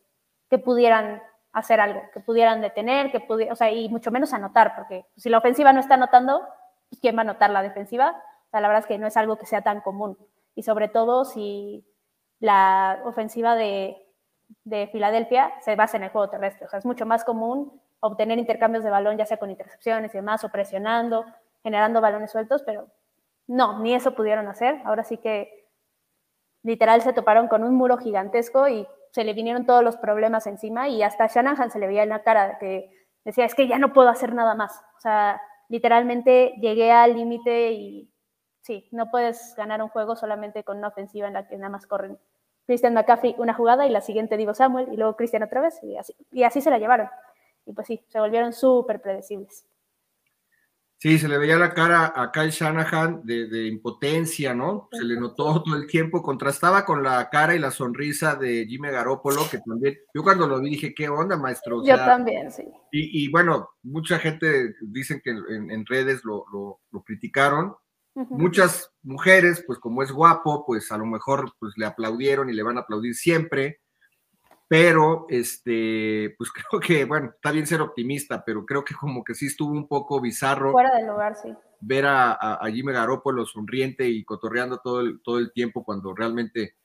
que 0.48 0.60
pudieran 0.60 1.24
hacer 1.54 1.80
algo, 1.80 2.02
que 2.14 2.20
pudieran 2.20 2.62
detener, 2.62 3.12
que 3.12 3.20
pudiera, 3.20 3.54
o 3.54 3.56
sea, 3.56 3.72
y 3.72 3.90
mucho 3.90 4.12
menos 4.12 4.34
anotar, 4.34 4.76
porque 4.76 5.08
si 5.16 5.30
la 5.30 5.40
ofensiva 5.40 5.74
no 5.74 5.80
está 5.80 5.96
anotando, 5.96 6.42
pues 6.90 7.02
¿quién 7.02 7.16
va 7.16 7.22
a 7.22 7.24
anotar 7.24 7.50
la 7.50 7.64
defensiva? 7.64 8.22
O 8.48 8.50
sea, 8.52 8.62
la 8.62 8.68
verdad 8.68 8.82
es 8.82 8.88
que 8.88 9.00
no 9.00 9.08
es 9.08 9.18
algo 9.18 9.38
que 9.38 9.48
sea 9.48 9.64
tan 9.64 9.82
común. 9.82 10.18
Y 10.54 10.62
sobre 10.62 10.88
todo 10.88 11.26
si 11.26 11.84
la 12.40 13.02
ofensiva 13.06 13.56
de, 13.56 14.04
de 14.64 14.88
Filadelfia 14.88 15.54
se 15.62 15.76
basa 15.76 15.98
en 15.98 16.04
el 16.04 16.10
juego 16.10 16.30
terrestre. 16.30 16.66
O 16.66 16.70
sea, 16.70 16.80
es 16.80 16.86
mucho 16.86 17.06
más 17.06 17.24
común 17.24 17.82
obtener 18.00 18.38
intercambios 18.38 18.84
de 18.84 18.90
balón, 18.90 19.18
ya 19.18 19.26
sea 19.26 19.38
con 19.38 19.50
intercepciones 19.50 20.14
y 20.14 20.18
demás, 20.18 20.44
o 20.44 20.50
presionando, 20.50 21.26
generando 21.64 22.02
balones 22.02 22.32
sueltos, 22.32 22.64
pero 22.64 22.88
no, 23.48 23.80
ni 23.80 23.94
eso 23.94 24.14
pudieron 24.16 24.48
hacer. 24.48 24.82
Ahora 24.86 25.04
sí 25.04 25.18
que 25.18 25.70
literal 26.64 27.02
se 27.02 27.14
toparon 27.14 27.48
con 27.48 27.64
un 27.64 27.76
muro 27.76 27.98
gigantesco 27.98 28.68
y 28.68 28.88
se 29.12 29.24
le 29.24 29.34
vinieron 29.34 29.66
todos 29.66 29.84
los 29.84 29.98
problemas 29.98 30.48
encima 30.48 30.90
y 30.90 31.04
hasta 31.04 31.28
Shanahan 31.28 31.72
se 31.72 31.80
le 31.80 31.88
veía 31.88 32.04
en 32.04 32.10
la 32.10 32.24
cara 32.24 32.58
que 32.58 32.90
decía, 33.24 33.46
es 33.46 33.56
que 33.56 33.68
ya 33.68 33.78
no 33.78 33.94
puedo 33.94 34.10
hacer 34.10 34.34
nada 34.34 34.56
más. 34.56 34.82
O 34.98 35.02
sea, 35.02 35.42
literalmente 35.70 36.56
llegué 36.60 36.92
al 36.92 37.14
límite 37.16 37.72
y 37.72 38.12
sí, 38.62 38.88
no 38.92 39.12
puedes 39.12 39.56
ganar 39.56 39.82
un 39.84 39.90
juego 39.90 40.16
solamente 40.16 40.64
con 40.64 40.78
una 40.78 40.88
ofensiva 40.88 41.28
en 41.28 41.34
la 41.34 41.48
que 41.48 41.58
nada 41.58 41.70
más 41.70 41.86
corren 41.86 42.18
Christian 42.66 42.94
McCaffrey 42.94 43.36
una 43.38 43.54
jugada 43.54 43.86
y 43.86 43.90
la 43.90 44.02
siguiente 44.02 44.38
Divo 44.38 44.54
Samuel 44.54 44.88
y 44.92 44.98
luego 44.98 45.16
Christian 45.16 45.44
otra 45.44 45.62
vez 45.62 45.80
y 45.84 45.98
así, 45.98 46.16
y 46.32 46.44
así 46.44 46.62
se 46.62 46.70
la 46.70 46.80
llevaron. 46.80 47.10
Y 47.66 47.74
pues 47.74 47.88
sí, 47.88 48.04
se 48.10 48.20
volvieron 48.20 48.54
súper 48.54 49.02
predecibles. 49.02 49.66
Sí, 51.04 51.20
se 51.20 51.28
le 51.28 51.38
veía 51.38 51.58
la 51.58 51.74
cara 51.74 52.14
a 52.16 52.32
Kyle 52.32 52.50
Shanahan 52.50 53.26
de, 53.26 53.68
impotencia, 53.68 54.54
¿no? 54.54 54.88
Se 54.90 55.04
le 55.04 55.20
notó 55.20 55.62
todo 55.62 55.76
el 55.76 55.86
tiempo, 55.86 56.24
contrastaba 56.24 56.86
con 56.86 57.04
la 57.04 57.30
cara 57.30 57.54
y 57.54 57.60
la 57.60 57.72
sonrisa 57.72 58.38
de 58.38 58.66
Jimmy 58.66 58.88
Garoppolo, 58.88 59.42
que 59.52 59.58
también, 59.58 59.98
yo 60.14 60.24
cuando 60.24 60.48
lo 60.48 60.62
vi 60.62 60.70
dije, 60.70 60.94
¿qué 60.96 61.10
onda, 61.10 61.36
maestro? 61.36 61.84
yo 61.86 61.98
también, 61.98 62.50
sí. 62.54 62.64
Y, 62.94 63.30
bueno, 63.30 63.72
mucha 63.82 64.18
gente 64.18 64.76
dicen 64.80 65.20
que 65.22 65.32
en, 65.32 65.86
redes 65.86 66.24
lo, 66.24 66.46
lo, 66.54 67.04
criticaron, 67.04 67.76
muchas 68.16 68.92
mujeres, 69.02 69.64
pues 69.66 69.80
como 69.80 70.04
es 70.04 70.12
guapo, 70.12 70.66
pues 70.66 70.92
a 70.92 70.98
lo 70.98 71.06
mejor 71.06 71.54
pues 71.60 71.74
le 71.78 71.86
aplaudieron 71.86 72.50
y 72.50 72.54
le 72.54 72.64
van 72.64 72.78
a 72.78 72.82
aplaudir 72.82 73.16
siempre, 73.16 73.82
pero 74.68 75.26
este, 75.30 76.34
pues 76.38 76.52
creo 76.52 76.80
que, 76.80 77.06
bueno, 77.06 77.32
está 77.36 77.52
bien 77.52 77.68
ser 77.68 77.82
optimista, 77.82 78.44
pero 78.44 78.66
creo 78.66 78.84
que 78.84 78.96
como 78.96 79.24
que 79.24 79.36
sí 79.36 79.48
estuvo 79.48 79.72
un 79.72 79.88
poco 79.88 80.20
bizarro. 80.22 80.72
Fuera 80.72 80.96
del 80.96 81.08
lugar, 81.08 81.36
sí. 81.36 81.54
Ver 81.80 82.06
a, 82.06 82.32
a, 82.32 82.72
Jimmy 82.72 82.94
Garoppolo 82.94 83.46
sonriente 83.46 84.08
y 84.08 84.24
cotorreando 84.24 84.78
todo 84.78 85.02
el, 85.02 85.22
todo 85.22 85.38
el 85.38 85.52
tiempo 85.52 85.84
cuando 85.84 86.16
realmente, 86.16 86.78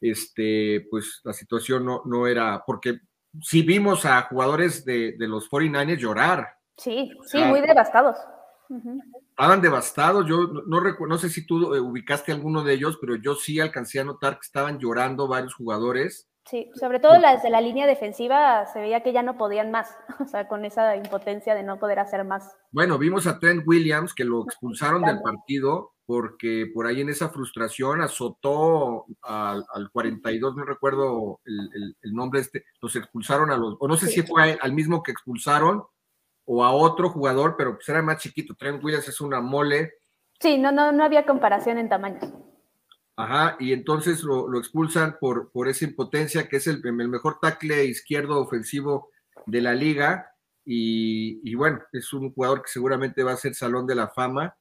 este, 0.00 0.86
pues 0.88 1.20
la 1.24 1.32
situación 1.32 1.84
no, 1.84 2.02
no 2.04 2.26
era, 2.28 2.62
porque 2.64 3.00
sí 3.42 3.62
vimos 3.62 4.06
a 4.06 4.22
jugadores 4.22 4.84
de, 4.84 5.16
de 5.18 5.28
los 5.28 5.50
49ers 5.50 5.98
llorar. 5.98 6.48
Sí, 6.76 7.10
sí, 7.26 7.42
muy 7.44 7.60
devastados. 7.60 8.16
Estaban 9.40 9.62
devastados, 9.62 10.26
yo 10.26 10.48
no, 10.66 10.82
no, 10.82 11.06
no 11.06 11.16
sé 11.16 11.30
si 11.30 11.46
tú 11.46 11.74
eh, 11.74 11.80
ubicaste 11.80 12.30
alguno 12.30 12.62
de 12.62 12.74
ellos, 12.74 12.98
pero 13.00 13.16
yo 13.16 13.34
sí 13.34 13.58
alcancé 13.58 13.98
a 13.98 14.04
notar 14.04 14.34
que 14.34 14.44
estaban 14.44 14.78
llorando 14.78 15.28
varios 15.28 15.54
jugadores. 15.54 16.28
Sí, 16.44 16.70
sobre 16.78 17.00
todo 17.00 17.18
las 17.18 17.42
de 17.42 17.48
la 17.48 17.62
línea 17.62 17.86
defensiva 17.86 18.66
se 18.66 18.80
veía 18.82 19.02
que 19.02 19.14
ya 19.14 19.22
no 19.22 19.38
podían 19.38 19.70
más, 19.70 19.96
o 20.20 20.26
sea, 20.26 20.46
con 20.46 20.66
esa 20.66 20.94
impotencia 20.94 21.54
de 21.54 21.62
no 21.62 21.78
poder 21.78 22.00
hacer 22.00 22.22
más. 22.26 22.54
Bueno, 22.70 22.98
vimos 22.98 23.26
a 23.26 23.38
Trent 23.38 23.66
Williams 23.66 24.12
que 24.12 24.26
lo 24.26 24.44
expulsaron 24.44 25.00
del 25.04 25.22
partido 25.22 25.92
porque 26.04 26.70
por 26.74 26.86
ahí 26.86 27.00
en 27.00 27.08
esa 27.08 27.30
frustración 27.30 28.02
azotó 28.02 29.06
al, 29.22 29.64
42, 29.90 30.54
no 30.54 30.64
recuerdo 30.66 31.40
el, 31.46 32.12
nombre 32.12 32.40
este, 32.40 32.66
los 32.82 32.94
expulsaron 32.94 33.50
a 33.50 33.56
los, 33.56 33.76
o 33.80 33.88
no 33.88 33.96
sé 33.96 34.08
si 34.08 34.20
fue 34.20 34.58
al 34.60 34.74
mismo 34.74 35.02
que 35.02 35.12
expulsaron 35.12 35.82
o 36.52 36.64
a 36.64 36.72
otro 36.72 37.10
jugador, 37.10 37.54
pero 37.56 37.76
pues 37.76 37.88
era 37.88 38.02
más 38.02 38.20
chiquito. 38.20 38.56
Trent 38.56 38.82
Williams 38.82 39.06
es 39.06 39.20
una 39.20 39.40
mole. 39.40 39.92
Sí, 40.40 40.58
no, 40.58 40.72
no, 40.72 40.90
no 40.90 41.04
había 41.04 41.24
comparación 41.24 41.78
en 41.78 41.88
tamaños. 41.88 42.24
Ajá, 43.14 43.56
y 43.60 43.72
entonces 43.72 44.24
lo, 44.24 44.58
expulsan 44.58 45.16
por, 45.20 45.52
por 45.52 45.68
esa 45.68 45.84
impotencia, 45.84 46.48
que 46.48 46.56
es 46.56 46.66
el, 46.66 46.82
mejor 46.82 47.38
tackle 47.40 47.84
izquierdo 47.84 48.40
ofensivo 48.40 49.10
de 49.46 49.60
la 49.60 49.74
liga. 49.74 50.26
Y, 50.64 51.54
bueno, 51.54 51.82
es 51.92 52.12
un 52.12 52.32
jugador 52.34 52.62
que 52.62 52.68
seguramente 52.68 53.22
va 53.22 53.32
a 53.32 53.36
ser 53.36 53.54
Salón 53.54 53.86
de 53.86 53.94
la 53.94 54.08
Fama. 54.08 54.56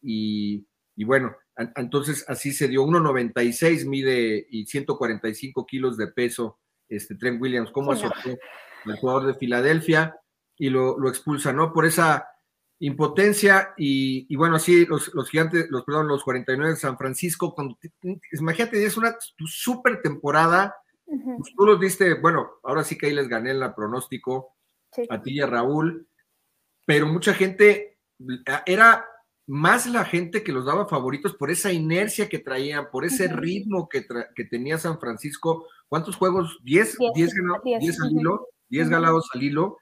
Y, 0.00 0.64
bueno, 0.96 1.34
entonces 1.74 2.24
así 2.28 2.52
se 2.52 2.68
dio 2.68 2.84
1.96 2.84 3.84
mide 3.88 4.46
y 4.48 4.64
145 4.66 5.66
kilos 5.66 5.96
de 5.96 6.06
peso 6.06 6.60
este 6.88 7.16
Trent 7.16 7.42
Williams, 7.42 7.72
como 7.72 7.90
azotó 7.90 8.30
el 8.84 8.96
jugador 8.96 9.26
de 9.26 9.34
Filadelfia 9.34 10.21
y 10.62 10.70
lo, 10.70 10.96
lo 10.96 11.08
expulsa, 11.08 11.52
¿no? 11.52 11.72
Por 11.72 11.86
esa 11.86 12.28
impotencia 12.78 13.74
y, 13.76 14.32
bueno, 14.36 14.54
así 14.54 14.86
los, 14.86 15.12
los, 15.12 15.28
gigantes, 15.28 15.68
los, 15.70 15.82
perdón, 15.84 16.06
los 16.06 16.22
49 16.22 16.74
de 16.74 16.76
San 16.78 16.96
Francisco, 16.96 17.52
cuando, 17.52 17.76
imagínate, 18.30 18.84
es 18.84 18.96
una 18.96 19.16
super 19.44 20.00
temporada, 20.00 20.76
pues, 21.04 21.52
tú 21.56 21.66
los 21.66 21.80
diste, 21.80 22.14
bueno, 22.14 22.48
ahora 22.62 22.84
sí 22.84 22.96
que 22.96 23.06
ahí 23.06 23.12
les 23.12 23.26
gané 23.26 23.50
el 23.50 23.74
pronóstico 23.74 24.54
a 25.10 25.20
ti 25.20 25.32
y 25.32 25.40
a 25.40 25.48
Raúl, 25.48 26.06
pero 26.86 27.08
mucha 27.08 27.34
gente, 27.34 27.98
era 28.64 29.04
más 29.48 29.88
la 29.88 30.04
gente 30.04 30.44
que 30.44 30.52
los 30.52 30.64
daba 30.64 30.86
favoritos 30.86 31.34
por 31.34 31.50
esa 31.50 31.72
inercia 31.72 32.28
que 32.28 32.38
traían, 32.38 32.88
por 32.92 33.04
ese 33.04 33.26
ritmo 33.26 33.88
que, 33.88 34.06
que, 34.36 34.44
tenía 34.44 34.78
San 34.78 35.00
Francisco. 35.00 35.66
¿Cuántos 35.88 36.14
juegos? 36.14 36.60
¿10? 36.64 36.98
¿10, 37.16 38.04
al 38.04 38.12
hilo? 38.12 38.48
¿10 38.70 38.88
galados 38.88 39.28
al 39.34 39.42
hilo? 39.42 39.78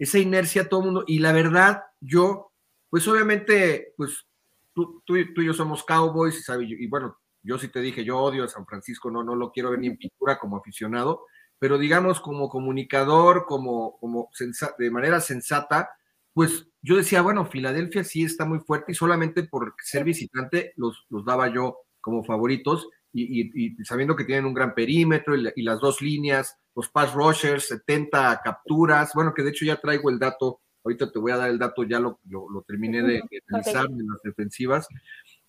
Esa 0.00 0.18
inercia 0.18 0.68
todo 0.68 0.80
el 0.80 0.86
mundo, 0.86 1.04
y 1.06 1.20
la 1.20 1.32
verdad, 1.32 1.82
yo, 2.00 2.52
pues 2.88 3.06
obviamente, 3.06 3.94
pues 3.96 4.26
tú, 4.74 5.02
tú, 5.06 5.16
y 5.16 5.46
yo 5.46 5.54
somos 5.54 5.84
cowboys, 5.84 6.44
y, 6.60 6.84
y 6.84 6.86
bueno, 6.88 7.18
yo 7.42 7.58
sí 7.58 7.68
te 7.68 7.80
dije, 7.80 8.04
yo 8.04 8.18
odio 8.18 8.44
a 8.44 8.48
San 8.48 8.66
Francisco, 8.66 9.10
no, 9.10 9.22
no 9.22 9.34
lo 9.34 9.52
quiero 9.52 9.70
ver 9.70 9.80
ni 9.80 9.86
en 9.88 9.96
pintura 9.96 10.38
como 10.38 10.56
aficionado, 10.56 11.26
pero 11.58 11.78
digamos 11.78 12.20
como 12.20 12.48
comunicador, 12.48 13.44
como, 13.46 13.98
como 13.98 14.30
de 14.78 14.90
manera 14.90 15.20
sensata, 15.20 15.90
pues 16.32 16.66
yo 16.82 16.96
decía, 16.96 17.22
bueno, 17.22 17.44
Filadelfia 17.44 18.02
sí 18.02 18.24
está 18.24 18.44
muy 18.44 18.60
fuerte 18.60 18.92
y 18.92 18.94
solamente 18.94 19.42
por 19.44 19.74
ser 19.82 20.04
visitante 20.04 20.72
los, 20.76 21.06
los 21.10 21.24
daba 21.24 21.52
yo 21.52 21.78
como 22.00 22.24
favoritos 22.24 22.88
y, 23.12 23.84
sabiendo 23.84 24.14
que 24.16 24.24
tienen 24.24 24.46
un 24.46 24.54
gran 24.54 24.74
perímetro 24.74 25.34
y, 25.36 25.62
las 25.62 25.80
dos 25.80 26.00
líneas, 26.00 26.56
los 26.74 26.88
pass 26.88 27.12
rushers, 27.12 27.68
70 27.68 28.40
capturas, 28.42 29.12
bueno, 29.14 29.34
que 29.34 29.42
de 29.42 29.50
hecho 29.50 29.64
ya 29.64 29.80
traigo 29.80 30.10
el 30.10 30.18
dato, 30.18 30.60
ahorita 30.84 31.10
te 31.10 31.18
voy 31.18 31.32
a 31.32 31.36
dar 31.36 31.50
el 31.50 31.58
dato, 31.58 31.82
ya 31.84 31.98
lo, 31.98 32.20
lo, 32.28 32.62
terminé 32.62 33.02
de, 33.02 33.22
realizar 33.46 33.86
en 33.86 34.08
las 34.08 34.22
defensivas, 34.22 34.88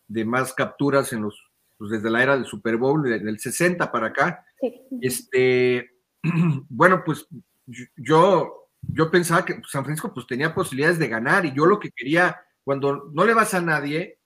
de 0.08 0.26
más 0.26 0.54
capturas 0.54 1.14
en 1.14 1.22
los, 1.24 1.40
pues 1.78 1.92
desde 1.92 2.10
la 2.10 2.24
era 2.24 2.36
del 2.36 2.46
Super 2.46 2.78
Bowl, 2.78 3.04
del 3.04 3.40
60 3.40 3.92
para 3.92 4.08
acá. 4.08 4.46
Este, 5.02 5.92
bueno, 6.70 7.04
pues 7.06 7.28
yo, 7.96 8.70
yo 8.82 9.12
pensaba 9.12 9.46
que 9.46 9.62
San 9.68 9.84
Francisco 9.84 10.14
pues 10.14 10.28
tenía 10.28 10.54
posibilidades 10.54 11.00
de 11.00 11.08
ganar 11.08 11.46
y 11.46 11.54
yo 11.54 11.66
lo 11.66 11.80
que 11.80 11.92
quería, 11.92 12.42
cuando 12.64 13.10
no 13.14 13.26
le 13.26 13.34
vas 13.34 13.54
a 13.54 13.62
nadie, 13.62 14.20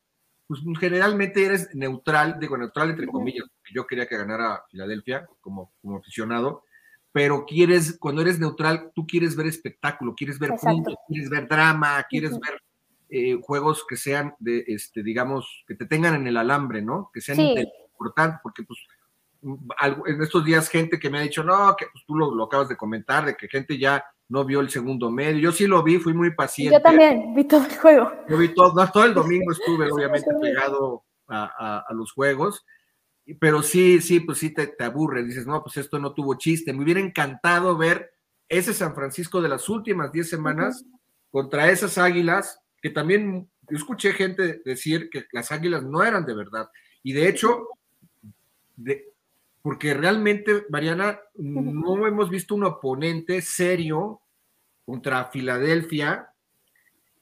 pues 0.48 0.62
generalmente 0.80 1.44
eres 1.44 1.74
neutral, 1.74 2.38
digo 2.40 2.58
neutral 2.58 2.92
entre 2.92 3.08
comillas, 3.08 3.46
porque 3.50 3.74
yo 3.74 3.88
quería 3.88 4.08
que 4.08 4.18
ganara 4.18 4.64
Filadelfia 4.70 5.28
como, 5.42 5.74
como 5.82 5.98
aficionado, 5.98 6.64
pero 7.12 7.46
quieres, 7.46 7.98
cuando 8.00 8.22
eres 8.22 8.40
neutral, 8.40 8.92
tú 8.94 9.08
quieres 9.08 9.36
ver 9.36 9.48
espectáculo, 9.48 10.14
quieres 10.16 10.38
ver 10.38 10.52
puntos, 10.62 10.96
quieres 11.08 11.30
ver 11.30 11.48
drama, 11.48 12.06
quieres 12.10 12.32
ver 12.32 12.62
eh, 13.10 13.40
juegos 13.42 13.86
que 13.88 13.96
sean 13.96 14.36
de, 14.40 14.64
este, 14.68 15.02
digamos, 15.02 15.64
que 15.68 15.76
te 15.76 15.86
tengan 15.86 16.16
en 16.16 16.28
el 16.28 16.38
alambre, 16.38 16.82
¿no? 16.82 17.10
Que 17.14 17.22
sean 17.22 17.40
importantes, 17.40 18.40
porque 18.44 18.64
pues 18.64 18.80
en 20.08 20.22
estos 20.22 20.44
días 20.44 20.70
gente 20.70 21.00
que 21.00 21.10
me 21.10 21.20
ha 21.20 21.22
dicho, 21.22 21.44
no, 21.44 21.76
que 21.78 21.86
pues, 21.92 22.04
tú 22.06 22.16
lo, 22.16 22.34
lo 22.34 22.46
acabas 22.46 22.68
de 22.68 22.78
comentar, 22.78 23.26
de 23.26 23.36
que 23.36 23.48
gente 23.48 23.78
ya 23.78 24.04
no 24.28 24.46
vio 24.46 24.60
el 24.60 24.70
segundo 24.70 25.12
medio. 25.12 25.40
Yo 25.40 25.52
sí 25.52 25.68
lo 25.68 25.84
vi, 25.84 26.00
fui 26.00 26.14
muy 26.14 26.34
paciente. 26.34 26.76
Yo 26.76 26.82
también 26.82 27.34
vi 27.36 27.44
todo 27.44 27.66
el 27.66 27.78
juego. 27.78 28.12
Yo 28.30 28.38
vi 28.38 28.54
todo, 28.54 28.74
todo 28.92 29.06
el 29.06 29.14
domingo 29.14 29.52
estuve 29.52 29.92
obviamente 29.92 30.30
pegado 30.42 31.04
a, 31.28 31.86
los 31.92 32.12
juegos, 32.12 32.66
pero 33.40 33.62
sí, 33.64 34.02
sí, 34.02 34.20
pues 34.20 34.38
sí 34.38 34.54
te, 34.54 34.68
te, 34.68 34.84
aburre, 34.84 35.24
dices, 35.24 35.48
no, 35.48 35.62
pues 35.64 35.78
esto 35.78 36.00
no 36.00 36.14
tuvo 36.14 36.36
chiste. 36.36 36.74
Me 36.74 36.84
hubiera 36.84 37.00
encantado 37.00 37.78
ver 37.78 38.12
ese 38.50 38.74
San 38.74 38.94
Francisco 38.94 39.42
de 39.42 39.50
las 39.50 39.70
últimas 39.70 40.12
10 40.12 40.30
semanas 40.30 40.86
contra 41.32 41.70
esas 41.70 41.98
águilas, 41.98 42.60
que 42.82 42.90
también 42.90 43.50
yo 43.70 43.78
escuché 43.78 44.14
gente 44.14 44.62
decir 44.64 45.10
que 45.10 45.26
las 45.32 45.52
águilas 45.52 45.84
no 45.84 46.04
eran 46.04 46.26
de 46.26 46.36
verdad. 46.36 46.70
Y 47.04 47.14
de 47.14 47.28
hecho, 47.28 47.68
de, 48.76 49.15
porque 49.66 49.96
realmente, 49.96 50.64
Mariana, 50.70 51.20
no 51.34 52.06
hemos 52.06 52.30
visto 52.30 52.54
un 52.54 52.66
oponente 52.66 53.42
serio 53.42 54.22
contra 54.86 55.26
Filadelfia 55.26 56.32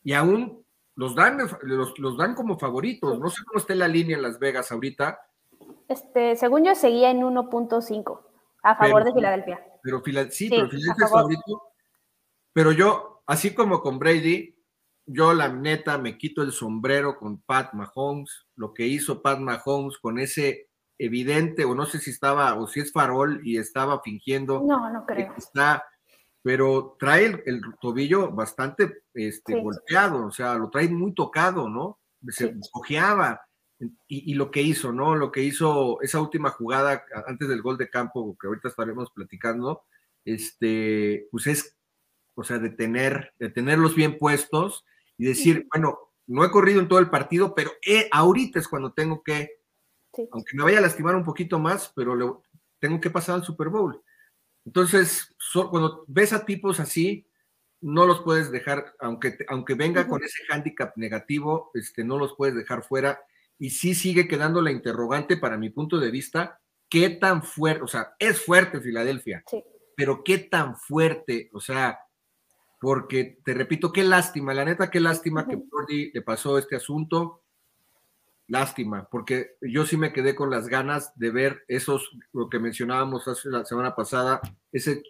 y 0.03 0.11
aún 0.11 0.61
los 0.95 1.15
dan, 1.15 1.37
los, 1.61 2.17
dan 2.17 2.35
como 2.35 2.59
favoritos. 2.59 3.17
No 3.17 3.29
sé 3.29 3.45
cómo 3.45 3.61
está 3.61 3.73
la 3.75 3.87
línea 3.87 4.17
en 4.17 4.23
Las 4.23 4.39
Vegas 4.39 4.73
ahorita. 4.73 5.21
Este, 5.87 6.35
según 6.35 6.65
yo, 6.65 6.75
seguía 6.75 7.11
en 7.11 7.21
1.5 7.21 8.19
a 8.63 8.75
favor 8.75 9.05
de 9.05 9.13
Filadelfia. 9.13 9.65
Pero 9.81 10.03
sí, 10.29 10.49
pero 10.49 10.67
Filadelfia 10.67 11.05
es 11.05 11.11
favorito. 11.11 11.61
Pero 12.51 12.73
yo, 12.73 13.23
así 13.25 13.55
como 13.55 13.79
con 13.79 13.99
Brady, 13.99 14.53
yo 15.05 15.33
la 15.33 15.47
neta 15.47 15.97
me 15.97 16.17
quito 16.17 16.41
el 16.41 16.51
sombrero 16.51 17.17
con 17.17 17.41
Pat 17.41 17.73
Mahomes, 17.73 18.47
lo 18.57 18.73
que 18.73 18.85
hizo 18.85 19.21
Pat 19.21 19.39
Mahomes 19.39 19.97
con 19.97 20.19
ese 20.19 20.72
evidente, 21.05 21.65
o 21.65 21.75
no 21.75 21.85
sé 21.85 21.99
si 21.99 22.11
estaba, 22.11 22.55
o 22.55 22.67
si 22.67 22.79
es 22.79 22.91
farol 22.91 23.41
y 23.43 23.57
estaba 23.57 24.01
fingiendo. 24.01 24.63
No, 24.65 24.89
no 24.91 25.05
creo. 25.05 25.33
Está, 25.37 25.85
pero 26.41 26.95
trae 26.99 27.41
el, 27.45 27.61
tobillo 27.81 28.31
bastante 28.31 29.03
este, 29.13 29.59
golpeado, 29.59 30.27
o 30.27 30.31
sea, 30.31 30.55
lo 30.55 30.69
trae 30.69 30.89
muy 30.89 31.13
tocado, 31.13 31.69
¿no? 31.69 31.99
Se 32.27 32.55
cojeaba. 32.71 33.41
y, 34.07 34.33
lo 34.35 34.49
que 34.49 34.61
hizo, 34.61 34.93
¿no? 34.93 35.15
Lo 35.15 35.31
que 35.31 35.41
hizo 35.41 36.01
esa 36.01 36.21
última 36.21 36.49
jugada 36.49 37.03
antes 37.27 37.49
del 37.49 37.61
gol 37.61 37.77
de 37.77 37.89
campo, 37.89 38.37
que 38.39 38.47
ahorita 38.47 38.69
estaremos 38.69 39.11
platicando, 39.11 39.83
este, 40.25 41.27
pues 41.31 41.47
es, 41.47 41.77
o 42.35 42.43
sea, 42.43 42.59
de, 42.59 42.69
tener, 42.69 43.33
de 43.39 43.49
tenerlos 43.49 43.95
bien 43.95 44.17
puestos 44.17 44.85
y 45.17 45.25
decir, 45.25 45.67
bueno, 45.73 45.97
no 46.27 46.45
he 46.45 46.51
corrido 46.51 46.79
en 46.79 46.87
todo 46.87 46.99
el 46.99 47.09
partido, 47.09 47.53
pero 47.55 47.71
ahorita 48.11 48.59
es 48.59 48.67
cuando 48.67 48.93
tengo 48.93 49.23
que, 49.23 49.62
aunque 50.31 50.55
me 50.55 50.63
vaya 50.63 50.79
a 50.79 50.81
lastimar 50.81 51.15
un 51.15 51.23
poquito 51.23 51.59
más, 51.59 51.91
pero 51.95 52.43
tengo 52.79 52.99
que 52.99 53.09
pasar 53.09 53.35
al 53.35 53.43
Super 53.43 53.69
Bowl. 53.69 54.01
Entonces, 54.65 55.35
cuando 55.69 56.05
ves 56.07 56.33
a 56.33 56.45
tipos 56.45 56.79
así, 56.79 57.27
no 57.81 58.05
los 58.05 58.21
puedes 58.21 58.51
dejar, 58.51 58.95
aunque, 58.99 59.37
aunque 59.49 59.73
venga 59.73 60.07
con 60.07 60.23
ese 60.23 60.41
handicap 60.49 60.95
negativo, 60.95 61.71
este, 61.73 62.03
no 62.03 62.17
los 62.17 62.35
puedes 62.35 62.55
dejar 62.55 62.83
fuera. 62.83 63.19
Y 63.59 63.71
sí 63.71 63.93
sigue 63.93 64.27
quedando 64.27 64.61
la 64.61 64.71
interrogante 64.71 65.37
para 65.37 65.57
mi 65.57 65.69
punto 65.69 65.99
de 65.99 66.11
vista, 66.11 66.61
qué 66.89 67.09
tan 67.09 67.43
fuerte, 67.43 67.83
o 67.83 67.87
sea, 67.87 68.15
es 68.19 68.41
fuerte 68.41 68.79
Filadelfia, 68.79 69.43
pero 69.95 70.23
qué 70.23 70.37
tan 70.37 70.77
fuerte, 70.77 71.49
o 71.53 71.59
sea, 71.59 71.99
porque 72.79 73.39
te 73.45 73.53
repito, 73.53 73.91
qué 73.91 74.03
lástima, 74.03 74.53
la 74.53 74.65
neta, 74.65 74.91
qué 74.91 74.99
lástima 74.99 75.47
que 75.47 75.57
Jordi 75.71 76.11
le 76.13 76.21
pasó 76.21 76.57
este 76.57 76.75
asunto. 76.75 77.42
Lástima, 78.53 79.07
porque 79.09 79.55
yo 79.61 79.83
sí 79.83 79.97
me 79.97 80.13
quedé 80.13 80.35
con 80.35 80.51
las 80.51 80.67
ganas 80.67 81.11
de 81.17 81.31
ver 81.31 81.63
esos, 81.67 82.11
lo 82.33 82.51
que 82.51 82.59
mencionábamos 82.59 83.27
hace 83.27 83.49
la 83.49 83.65
semana 83.65 83.95
pasada, 83.95 84.41
ese, 84.71 85.01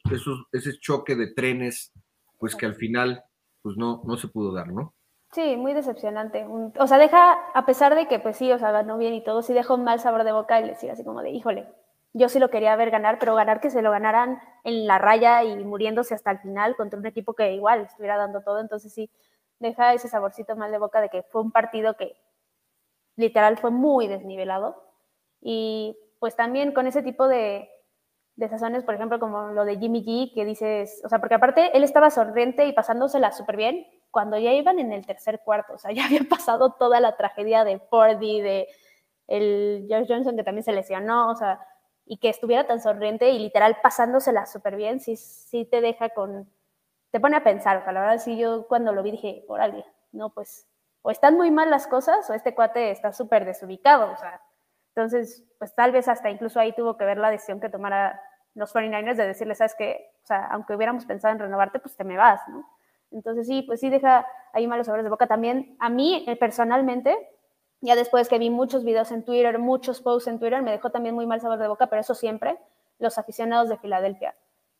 ese 0.53 0.79
choque 0.79 1.17
de 1.17 1.27
trenes 1.27 1.91
pues 2.39 2.55
que 2.55 2.65
al 2.65 2.75
final 2.75 3.21
pues 3.61 3.75
no, 3.75 4.01
no 4.05 4.15
se 4.15 4.29
pudo 4.29 4.53
dar, 4.53 4.71
¿no? 4.71 4.93
Sí, 5.33 5.57
muy 5.57 5.73
decepcionante. 5.73 6.45
o 6.47 6.87
sea, 6.87 6.97
deja, 6.97 7.33
a 7.53 7.65
pesar 7.65 7.95
de 7.95 8.07
que 8.07 8.17
pues 8.17 8.37
sí, 8.37 8.49
o 8.49 8.57
sea, 8.57 8.71
ganó 8.71 8.97
bien 8.97 9.13
y 9.13 9.25
todo, 9.25 9.41
sí 9.41 9.53
deja 9.53 9.73
un 9.73 9.83
mal 9.83 9.99
sabor 9.99 10.23
de 10.23 10.31
boca 10.31 10.57
el 10.59 10.69
decir 10.69 10.89
así 10.89 11.03
como 11.03 11.21
de, 11.21 11.31
híjole, 11.31 11.67
yo 12.13 12.29
sí 12.29 12.39
lo 12.39 12.49
quería 12.49 12.77
ver 12.77 12.91
ganar, 12.91 13.19
pero 13.19 13.35
ganar 13.35 13.59
que 13.59 13.71
se 13.71 13.81
lo 13.81 13.91
ganaran 13.91 14.39
en 14.63 14.87
la 14.87 14.99
raya 14.99 15.43
y 15.43 15.61
muriéndose 15.65 16.15
hasta 16.15 16.31
el 16.31 16.39
final 16.39 16.77
contra 16.77 16.97
un 16.97 17.05
equipo 17.05 17.33
que 17.33 17.51
igual 17.51 17.81
estuviera 17.81 18.15
dando 18.15 18.39
todo, 18.39 18.61
entonces 18.61 18.93
sí, 18.93 19.09
deja 19.59 19.93
ese 19.93 20.07
saborcito 20.07 20.55
mal 20.55 20.71
de 20.71 20.77
boca 20.77 21.01
de 21.01 21.09
que 21.09 21.23
fue 21.23 21.41
un 21.41 21.51
partido 21.51 21.97
que 21.97 22.15
literal 23.15 23.57
fue 23.57 23.71
muy 23.71 24.07
desnivelado. 24.07 24.83
Y 25.41 25.97
pues 26.19 26.35
también 26.35 26.73
con 26.73 26.87
ese 26.87 27.03
tipo 27.03 27.27
de, 27.27 27.69
de 28.35 28.49
sazones, 28.49 28.83
por 28.83 28.95
ejemplo, 28.95 29.19
como 29.19 29.49
lo 29.49 29.65
de 29.65 29.77
Jimmy 29.77 30.03
G, 30.03 30.33
que 30.33 30.45
dices, 30.45 31.01
o 31.05 31.09
sea, 31.09 31.19
porque 31.19 31.35
aparte 31.35 31.75
él 31.77 31.83
estaba 31.83 32.09
sonriente 32.09 32.65
y 32.65 32.73
pasándosela 32.73 33.31
súper 33.31 33.57
bien 33.57 33.85
cuando 34.13 34.37
ya 34.37 34.53
iban 34.53 34.77
en 34.77 34.91
el 34.91 35.05
tercer 35.05 35.41
cuarto, 35.43 35.73
o 35.73 35.77
sea, 35.77 35.91
ya 35.91 36.05
había 36.05 36.21
pasado 36.29 36.73
toda 36.73 36.99
la 36.99 37.17
tragedia 37.17 37.63
de 37.63 37.79
Fordy, 37.79 38.41
de 38.41 38.67
el 39.27 39.85
George 39.87 40.13
Johnson 40.13 40.35
que 40.35 40.43
también 40.43 40.63
se 40.63 40.71
lesionó, 40.71 41.29
o 41.29 41.35
sea, 41.35 41.59
y 42.05 42.17
que 42.17 42.29
estuviera 42.29 42.67
tan 42.67 42.81
sonriente 42.81 43.29
y 43.29 43.39
literal 43.39 43.77
pasándosela 43.81 44.45
súper 44.45 44.75
bien, 44.75 44.99
sí, 44.99 45.15
sí 45.15 45.65
te 45.65 45.81
deja 45.81 46.09
con, 46.09 46.49
te 47.11 47.19
pone 47.19 47.37
a 47.37 47.43
pensar, 47.43 47.77
o 47.77 47.83
sea, 47.83 47.93
la 47.93 48.01
verdad 48.01 48.19
sí 48.19 48.37
yo 48.37 48.67
cuando 48.67 48.93
lo 48.93 49.03
vi 49.03 49.11
dije, 49.11 49.45
órale, 49.47 49.85
no, 50.11 50.29
pues, 50.31 50.67
o 51.03 51.11
están 51.11 51.35
muy 51.37 51.51
mal 51.51 51.69
las 51.69 51.85
cosas 51.85 52.27
o 52.29 52.33
este 52.33 52.55
cuate 52.55 52.89
está 52.89 53.13
súper 53.13 53.45
desubicado, 53.45 54.11
o 54.11 54.17
sea, 54.17 54.41
entonces, 54.95 55.43
pues 55.57 55.73
tal 55.73 55.91
vez 55.91 56.07
hasta 56.07 56.29
incluso 56.29 56.59
ahí 56.59 56.73
tuvo 56.73 56.97
que 56.97 57.05
ver 57.05 57.17
la 57.17 57.31
decisión 57.31 57.59
que 57.59 57.69
tomara 57.69 58.21
los 58.53 58.73
49ers 58.73 59.15
de 59.15 59.27
decirle, 59.27 59.55
sabes 59.55 59.73
que, 59.75 60.11
o 60.23 60.27
sea, 60.27 60.45
aunque 60.51 60.75
hubiéramos 60.75 61.05
pensado 61.05 61.33
en 61.33 61.39
renovarte, 61.39 61.79
pues 61.79 61.95
te 61.95 62.03
me 62.03 62.15
vas, 62.15 62.41
¿no? 62.47 62.67
Entonces 63.11 63.47
sí, 63.47 63.63
pues 63.63 63.79
sí 63.79 63.89
deja 63.89 64.27
ahí 64.53 64.67
malos 64.67 64.85
sabores 64.85 65.03
de 65.03 65.09
boca. 65.09 65.25
También 65.25 65.75
a 65.79 65.89
mí 65.89 66.23
eh, 66.27 66.35
personalmente, 66.35 67.17
ya 67.81 67.95
después 67.95 68.29
que 68.29 68.37
vi 68.37 68.51
muchos 68.51 68.83
videos 68.83 69.11
en 69.11 69.25
Twitter, 69.25 69.57
muchos 69.57 70.01
posts 70.01 70.27
en 70.27 70.39
Twitter, 70.39 70.61
me 70.61 70.71
dejó 70.71 70.91
también 70.91 71.15
muy 71.15 71.25
mal 71.25 71.41
sabor 71.41 71.57
de 71.57 71.67
boca, 71.67 71.87
pero 71.87 72.01
eso 72.01 72.13
siempre, 72.13 72.59
los 72.99 73.17
aficionados 73.17 73.69
de 73.69 73.77
Filadelfia. 73.77 74.35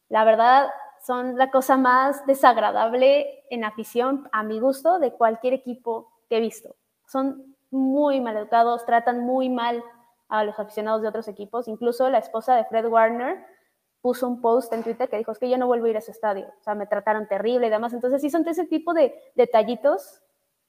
La 0.10 0.24
verdad, 0.26 0.70
son 1.04 1.38
la 1.38 1.50
cosa 1.50 1.76
más 1.76 2.26
desagradable 2.28 3.44
en 3.50 3.66
afición, 3.66 4.30
a 4.32 4.44
mi 4.44 4.60
gusto, 4.60 5.00
de 5.00 5.12
cualquier 5.12 5.54
equipo 5.54 6.13
he 6.38 6.42
visto. 6.42 6.76
Son 7.08 7.56
muy 7.72 8.22
mal 8.22 8.38
educados, 8.38 8.86
tratan 8.86 9.22
muy 9.22 9.50
mal 9.50 9.84
a 10.30 10.44
los 10.44 10.60
aficionados 10.60 11.02
de 11.02 11.08
otros 11.08 11.28
equipos. 11.28 11.68
Incluso 11.68 12.10
la 12.10 12.20
esposa 12.20 12.56
de 12.56 12.66
Fred 12.66 12.88
Warner 12.88 13.46
puso 14.02 14.28
un 14.28 14.42
post 14.42 14.74
en 14.74 14.84
Twitter 14.84 15.10
que 15.10 15.18
dijo, 15.18 15.32
es 15.32 15.40
que 15.40 15.50
yo 15.50 15.58
no 15.58 15.68
vuelvo 15.68 15.86
a 15.86 15.90
ir 15.90 15.96
a 15.96 16.00
ese 16.00 16.12
estadio, 16.12 16.48
o 16.60 16.64
sea, 16.64 16.76
me 16.76 16.88
trataron 16.88 17.28
terrible 17.28 17.68
y 17.68 17.70
demás. 17.70 17.94
Entonces 17.94 18.22
sí 18.22 18.30
son 18.30 18.48
ese 18.48 18.66
tipo 18.66 18.94
de 18.94 19.16
detallitos 19.36 20.22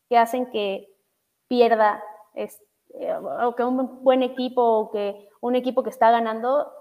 que 0.09 0.17
hacen 0.17 0.51
que 0.51 0.89
pierda, 1.49 2.03
eh, 2.35 2.49
o 3.15 3.55
que 3.57 3.65
un 3.65 4.05
buen 4.05 4.23
equipo 4.23 4.63
o 4.63 4.91
que 4.91 5.29
un 5.41 5.57
equipo 5.57 5.83
que 5.83 5.91
está 5.91 6.11
ganando 6.11 6.73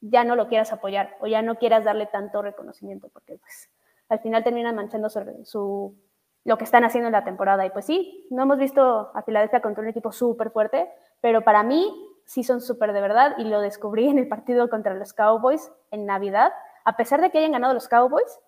ya 0.00 0.24
no 0.24 0.36
lo 0.36 0.48
quieras 0.48 0.72
apoyar 0.72 1.16
o 1.20 1.26
ya 1.26 1.42
no 1.42 1.56
quieras 1.56 1.84
darle 1.84 2.06
tanto 2.06 2.40
reconocimiento, 2.42 3.08
porque 3.08 3.36
pues 3.36 3.70
al 4.08 4.20
final 4.20 4.42
terminan 4.44 4.74
manchando 4.74 5.08
su, 5.10 5.94
lo 6.44 6.58
que 6.58 6.64
están 6.64 6.84
haciendo 6.84 7.08
en 7.08 7.12
la 7.12 7.24
temporada. 7.24 7.66
Y 7.66 7.70
pues 7.70 7.84
sí, 7.84 8.26
no 8.30 8.42
hemos 8.42 8.58
visto 8.58 9.10
a 9.14 9.22
Filadelfia 9.22 9.60
contra 9.60 9.82
un 9.82 9.88
equipo 9.88 10.12
súper 10.12 10.50
fuerte, 10.50 10.90
pero 11.20 11.42
para 11.42 11.62
mí 11.62 11.92
sí 12.24 12.44
son 12.44 12.60
súper 12.60 12.92
de 12.92 13.00
verdad 13.00 13.34
y 13.38 13.44
lo 13.44 13.60
descubrí 13.60 14.08
en 14.08 14.18
el 14.18 14.28
partido 14.28 14.68
contra 14.68 14.94
los 14.94 15.12
Cowboys 15.12 15.70
en 15.90 16.06
Navidad, 16.06 16.52
a 16.84 16.96
pesar 16.96 17.20
de 17.20 17.30
que 17.30 17.38
hayan 17.38 17.52
ganado 17.52 17.74
los 17.74 17.88
Cowboys, 17.88 18.40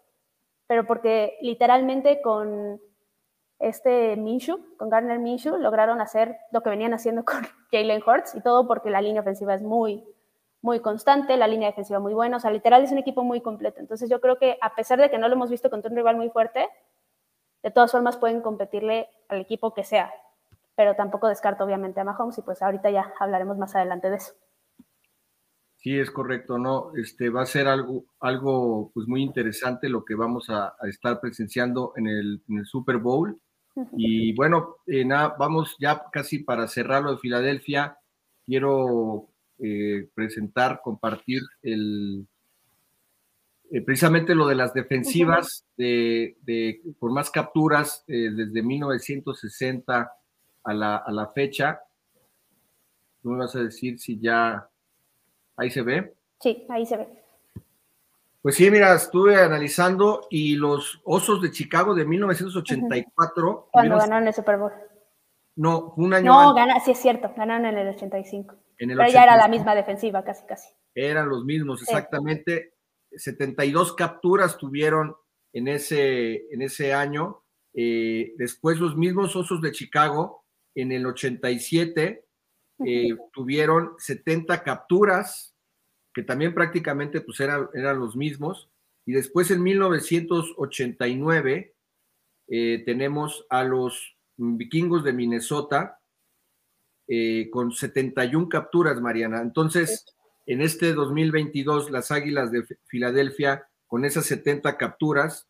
pero 0.67 0.87
porque 0.87 1.37
literalmente 1.41 2.23
con 2.23 2.81
este 3.59 4.17
Minshew, 4.17 4.77
con 4.79 4.89
Garner 4.89 5.19
Minshew, 5.19 5.59
lograron 5.59 6.01
hacer 6.01 6.39
lo 6.53 6.63
que 6.63 6.71
venían 6.71 6.95
haciendo 6.95 7.25
con 7.27 7.47
Jalen 7.71 8.03
Hurts 8.07 8.35
y 8.35 8.41
todo 8.41 8.67
porque 8.67 8.91
la 8.91 9.01
línea 9.01 9.21
ofensiva 9.21 9.55
es 9.55 9.63
muy, 9.63 10.05
muy 10.63 10.81
constante, 10.81 11.37
la 11.37 11.49
línea 11.49 11.69
defensiva 11.69 12.01
muy 12.01 12.15
buena, 12.15 12.37
o 12.37 12.41
sea, 12.41 12.51
literal 12.51 12.83
es 12.83 12.93
un 12.93 12.99
equipo 12.99 13.25
muy 13.25 13.41
completo. 13.41 13.81
Entonces 13.81 14.09
yo 14.09 14.21
creo 14.21 14.39
que 14.39 14.59
a 14.61 14.75
pesar 14.75 15.01
de 15.01 15.11
que 15.11 15.19
no 15.19 15.29
lo 15.29 15.35
hemos 15.35 15.51
visto 15.51 15.71
contra 15.71 15.91
un 15.91 15.97
rival 15.97 16.17
muy 16.17 16.31
fuerte, 16.31 16.69
de 17.63 17.71
todas 17.71 17.93
formas 17.93 18.17
pueden 18.17 18.41
competirle 18.41 19.09
al 19.29 19.41
equipo 19.41 19.75
que 19.75 19.85
sea 19.85 20.13
pero 20.81 20.97
tampoco 20.97 21.29
descarto 21.29 21.63
obviamente 21.63 22.01
a 22.01 22.05
Mahomes 22.05 22.39
y 22.39 22.41
pues 22.41 22.63
ahorita 22.63 22.91
ya 22.91 23.13
hablaremos 23.21 23.59
más 23.59 23.77
adelante 23.77 24.09
de 24.09 24.17
eso. 24.17 24.33
Sí, 25.77 25.99
es 25.99 26.11
correcto, 26.11 26.57
¿no? 26.57 26.93
Este 26.97 27.29
va 27.29 27.43
a 27.43 27.47
ser 27.47 27.69
algo, 27.69 28.07
algo 28.19 28.91
pues 28.95 29.07
muy 29.07 29.23
interesante 29.23 29.91
lo 29.91 30.07
que 30.07 30.15
vamos 30.15 30.49
a, 30.49 30.75
estar 30.89 31.21
presenciando 31.21 31.93
en 31.97 32.07
el, 32.07 32.43
Super 32.65 32.97
Bowl. 32.97 33.39
Y 33.95 34.35
bueno, 34.35 34.77
eh, 34.87 35.05
nada, 35.05 35.37
vamos 35.39 35.77
ya 35.79 36.03
casi 36.11 36.39
para 36.39 36.67
cerrarlo 36.67 37.13
de 37.13 37.19
Filadelfia. 37.19 37.99
Quiero 38.47 39.29
eh, 39.59 40.09
presentar, 40.15 40.81
compartir 40.83 41.43
el, 41.61 42.27
eh, 43.71 43.81
precisamente 43.83 44.35
lo 44.35 44.47
de 44.47 44.55
las 44.55 44.75
defensivas 44.75 45.65
de, 45.77 46.37
de, 46.43 46.81
por 46.99 47.13
más 47.13 47.31
capturas 47.31 48.05
desde 48.07 48.63
1960 48.63 50.13
a 50.65 50.75
la, 50.75 50.97
a 50.97 51.11
la 51.13 51.29
fecha. 51.29 51.81
¿Tú 53.23 53.31
me 53.31 53.39
vas 53.39 53.55
a 53.55 53.61
decir 53.61 53.99
si 53.99 54.19
ya 54.19 54.69
ahí 55.57 55.71
se 55.71 55.83
ve? 55.83 56.15
Sí, 56.41 56.67
ahí 56.69 56.87
se 56.87 56.97
ve. 56.97 57.21
Pues 58.43 58.55
sí, 58.55 58.71
mira, 58.71 58.95
estuve 58.95 59.37
analizando 59.37 60.27
y 60.31 60.57
los 60.57 61.01
Osos 61.05 61.43
de 61.43 61.51
Chicago 61.51 61.95
de 61.95 62.07
1984. 62.07 63.69
Cuando 63.71 63.99
ganaron 63.99 64.29
el 64.29 64.35
Super 64.35 64.57
Bowl. 64.57 64.73
No, 65.57 65.93
un 65.97 66.15
año 66.15 66.33
No, 66.33 66.55
gana, 66.55 66.81
sí 66.81 66.93
es 66.93 66.99
cierto, 66.99 67.33
ganaron 67.37 67.67
en 67.67 67.77
el 67.77 67.89
85. 67.95 68.55
En 68.79 68.91
el 68.91 68.97
Pero 68.97 69.11
ya 69.11 69.25
era 69.25 69.37
la 69.37 69.49
misma 69.49 69.75
defensiva, 69.75 70.25
casi, 70.25 70.47
casi. 70.47 70.71
Eran 70.95 71.29
los 71.29 71.45
mismos, 71.45 71.83
exactamente. 71.83 72.73
72 73.17 73.95
capturas 73.95 74.59
tuvieron 74.59 75.17
en 75.53 75.69
ese, 75.69 76.47
en 76.53 76.63
ese 76.63 76.95
año. 76.95 77.43
Eh, 77.75 78.33
después 78.37 78.79
los 78.79 78.97
mismos 78.97 79.37
Osos 79.37 79.61
de 79.61 79.73
Chicago 79.73 80.47
en 80.75 80.93
el 80.93 81.05
87 81.07 82.25
eh, 82.87 83.17
tuvieron 83.33 83.95
70 83.99 84.63
capturas, 84.63 85.57
que 86.15 86.23
también 86.23 86.55
prácticamente 86.55 87.21
pues 87.21 87.41
eran, 87.41 87.69
eran 87.75 87.99
los 87.99 88.15
mismos. 88.17 88.71
Y 89.07 89.13
después 89.13 89.51
en 89.51 89.63
1989 89.63 91.75
eh, 92.49 92.83
tenemos 92.85 93.47
a 93.51 93.65
los 93.65 94.17
vikingos 94.37 95.05
de 95.05 95.13
Minnesota 95.13 95.99
con 97.51 97.73
71 97.73 98.49
capturas, 98.49 99.01
Mariana. 99.01 99.43
Entonces, 99.43 100.07
en 100.53 100.63
este 100.63 100.93
2022, 100.93 101.91
las 101.91 102.11
Águilas 102.11 102.51
de 102.51 102.65
Filadelfia, 102.87 103.69
con 103.87 104.05
esas 104.05 104.27
70 104.27 104.77
capturas, 104.77 105.49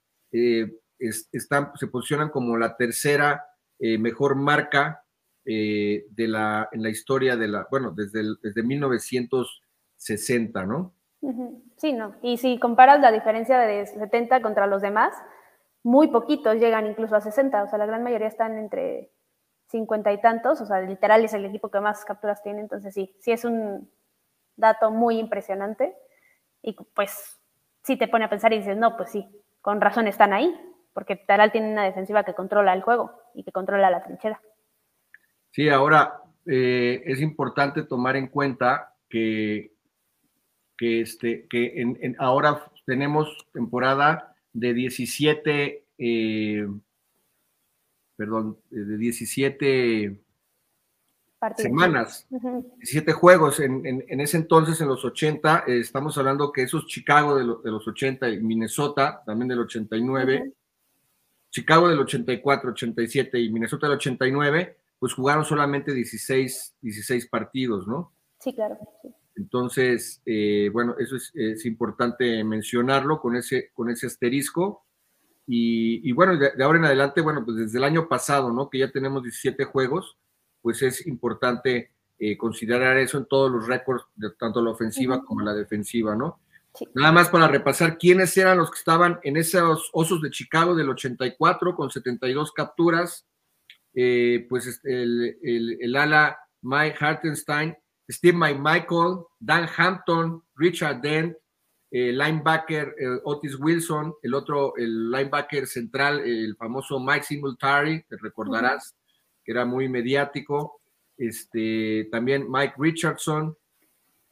están, 0.99 1.73
se 1.77 1.87
posicionan 1.87 2.31
como 2.31 2.57
la 2.57 2.77
tercera 2.77 3.47
mejor 3.79 4.37
marca 4.37 5.05
eh, 5.47 6.05
de 6.11 6.29
la, 6.29 6.69
en 6.71 6.83
la 6.83 6.91
historia 6.91 7.35
de 7.35 7.49
la, 7.49 7.67
bueno, 7.71 7.93
desde, 7.93 8.23
desde 8.43 8.63
1960, 8.63 10.67
¿no? 10.67 10.93
Sí, 11.77 11.95
no. 11.95 12.15
Y 12.23 12.37
si 12.37 12.59
comparas 12.59 13.01
la 13.01 13.11
diferencia 13.11 13.59
de 13.59 13.87
70 13.87 14.43
contra 14.43 14.67
los 14.67 14.83
demás, 14.83 15.15
muy 15.83 16.09
poquitos 16.09 16.57
llegan 16.57 16.87
incluso 16.87 17.17
a 17.17 17.23
60, 17.23 17.65
o 17.65 17.69
sea, 17.69 17.79
la 17.79 17.87
gran 17.87 18.03
mayoría 18.03 18.29
están 18.29 18.59
entre 18.59 19.13
cincuenta 19.69 20.13
y 20.13 20.21
tantos, 20.21 20.61
o 20.61 20.67
sea, 20.67 20.83
literal 20.83 21.25
es 21.25 21.33
el 21.33 21.47
equipo 21.47 21.71
que 21.71 21.81
más 21.81 22.05
capturas 22.05 22.43
tiene, 22.43 22.61
entonces 22.61 22.93
sí, 22.93 23.17
sí 23.21 23.33
es 23.33 23.47
un 23.47 23.91
dato 24.61 24.91
muy 24.91 25.19
impresionante 25.19 25.95
y 26.63 26.75
pues 26.95 27.41
sí 27.83 27.97
te 27.97 28.09
pone 28.09 28.27
a 28.27 28.31
pensar 28.31 28.53
y 28.53 28.59
dices, 28.59 28.77
no, 28.77 28.97
pues 28.97 29.11
sí, 29.11 29.27
con 29.61 29.81
razón 29.81 30.07
están 30.07 30.33
ahí, 30.33 30.55
porque 30.93 31.15
literal 31.15 31.53
tiene 31.53 31.73
una 31.73 31.85
defensiva 31.85 32.25
que 32.25 32.35
controla 32.35 32.73
el 32.73 32.83
juego 32.83 33.13
y 33.35 33.43
que 33.43 33.53
controla 33.53 33.91
la 33.91 34.03
trinchera. 34.03 34.41
Sí, 35.51 35.69
ahora 35.69 36.23
eh, 36.47 37.03
es 37.07 37.21
importante 37.21 37.83
tomar 37.83 38.17
en 38.17 38.29
cuenta 38.29 38.95
que, 39.09 39.73
que, 40.77 41.01
este, 41.01 41.47
que 41.49 41.81
en, 41.81 42.17
ahora 42.19 42.71
tenemos 42.87 43.29
temporada 43.53 44.37
de 44.53 44.75
17, 44.75 45.85
eh, 45.99 46.69
perdón, 48.17 48.59
de 48.71 48.97
17 48.99 50.21
semanas, 51.57 52.27
17 52.31 53.13
juegos. 53.13 53.61
En, 53.61 53.85
en, 53.87 54.21
ese 54.21 54.37
entonces, 54.37 54.81
en 54.81 54.89
los 54.89 55.05
80, 55.05 55.65
eh, 55.67 55.81
estamos 55.81 56.17
hablando 56.19 56.53
que 56.53 56.63
esos 56.63 56.87
Chicago 56.87 57.37
de, 57.37 57.45
de, 57.45 57.71
los 57.71 57.87
80 57.87 58.29
y 58.31 58.41
Minnesota, 58.41 59.23
también 59.25 59.49
del 59.49 59.61
89, 59.61 60.53
Chicago 61.51 61.89
del 61.89 61.99
84, 62.01 62.71
87 62.71 63.41
y 63.41 63.51
Minnesota 63.51 63.87
del 63.87 63.97
89, 63.97 64.77
pues 64.99 65.15
jugaron 65.15 65.45
solamente 65.45 65.93
16, 65.93 66.77
16 66.81 67.27
partidos, 67.29 67.89
¿no? 67.89 68.13
Sí, 68.39 68.55
claro. 68.55 68.79
Entonces, 69.37 70.21
eh, 70.27 70.69
bueno, 70.73 70.97
eso 70.99 71.17
es, 71.17 71.65
importante 71.65 72.45
mencionarlo 72.45 73.21
con 73.21 73.37
ese, 73.37 73.71
con 73.73 73.91
ese 73.91 74.07
asterisco. 74.07 74.85
Y, 75.47 76.13
bueno, 76.13 76.37
de, 76.37 76.63
ahora 76.63 76.79
en 76.79 76.85
adelante, 76.85 77.21
bueno, 77.23 77.45
pues 77.45 77.57
desde 77.57 77.79
el 77.79 77.85
año 77.85 78.07
pasado, 78.07 78.53
¿no? 78.53 78.71
Que 78.71 78.79
ya 78.79 78.91
tenemos 78.93 79.23
17 79.23 79.65
juegos, 79.65 80.17
pues 80.63 80.83
es 80.83 81.07
importante 81.07 81.91
eh, 82.23 82.37
considerar 82.37 82.99
eso 82.99 83.17
en 83.17 83.25
todos 83.25 83.51
los 83.51 83.67
récords, 83.67 84.05
de 84.15 84.31
tanto 84.33 84.61
la 84.61 84.73
ofensiva 84.73 85.25
como 85.25 85.41
la 85.41 85.55
defensiva, 85.55 86.15
¿no? 86.15 86.41
Nada 86.95 87.13
más 87.13 87.31
para 87.31 87.49
repasar 87.49 87.97
quiénes 87.97 88.37
eran 88.37 88.59
los 88.59 88.71
que 88.71 88.79
estaban 88.79 89.19
en 89.23 89.39
esos 89.39 89.89
Osos 89.95 90.21
de 90.21 90.31
Chicago 90.31 90.75
del 90.75 90.91
84 90.91 91.75
con 91.75 91.91
72 91.91 92.53
capturas, 92.53 93.27
eh, 93.95 94.47
pues 94.51 94.67
este, 94.67 95.03
el, 95.03 95.79
el, 95.81 95.97
ala 95.97 96.39
Mike 96.61 96.97
Hartenstein, 97.01 97.75
Steve 98.09 98.37
Michael, 98.37 99.21
Dan 99.39 99.67
Hampton, 99.75 100.45
Richard 100.57 101.01
Dent, 101.01 101.37
el 101.91 102.19
linebacker 102.19 102.95
Otis 103.25 103.59
Wilson, 103.59 104.15
el 104.23 104.35
otro, 104.35 104.77
el 104.77 105.11
linebacker 105.11 105.67
central, 105.67 106.21
el 106.21 106.55
famoso 106.57 107.01
Mike 107.01 107.25
Singletary, 107.25 108.05
te 108.09 108.17
recordarás, 108.19 108.95
que 109.51 109.55
era 109.55 109.65
muy 109.65 109.89
mediático, 109.89 110.81
este, 111.17 112.09
también 112.13 112.47
Mike 112.49 112.75
Richardson 112.79 113.57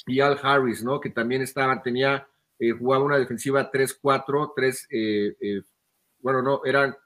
y 0.07 0.21
Al 0.21 0.39
Harris, 0.41 0.85
¿no? 0.85 1.01
Que 1.01 1.11
también 1.11 1.43
estaba, 1.43 1.83
tenía, 1.83 2.29
eh, 2.57 2.71
jugaba 2.71 3.03
una 3.03 3.19
defensiva 3.19 3.69
3-4, 3.69 4.53
3, 4.55 4.87
eh, 4.91 5.63
bueno, 6.21 6.41
no, 6.41 6.61
eran 6.65 6.97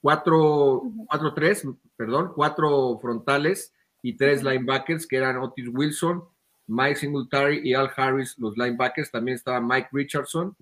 4-3, 0.00 1.76
perdón, 1.96 2.30
cuatro 2.32 2.96
frontales 3.00 3.74
y 4.02 4.16
tres 4.16 4.44
linebackers 4.44 5.04
que 5.08 5.16
eran 5.16 5.38
Otis 5.38 5.66
Wilson, 5.68 6.22
Mike 6.68 7.00
Singletary 7.00 7.68
y 7.68 7.74
Al 7.74 7.90
Harris, 7.96 8.38
los 8.38 8.56
linebackers. 8.56 9.10
También 9.10 9.34
estaba 9.34 9.60
Mike 9.60 9.88
Richardson, 9.90 10.54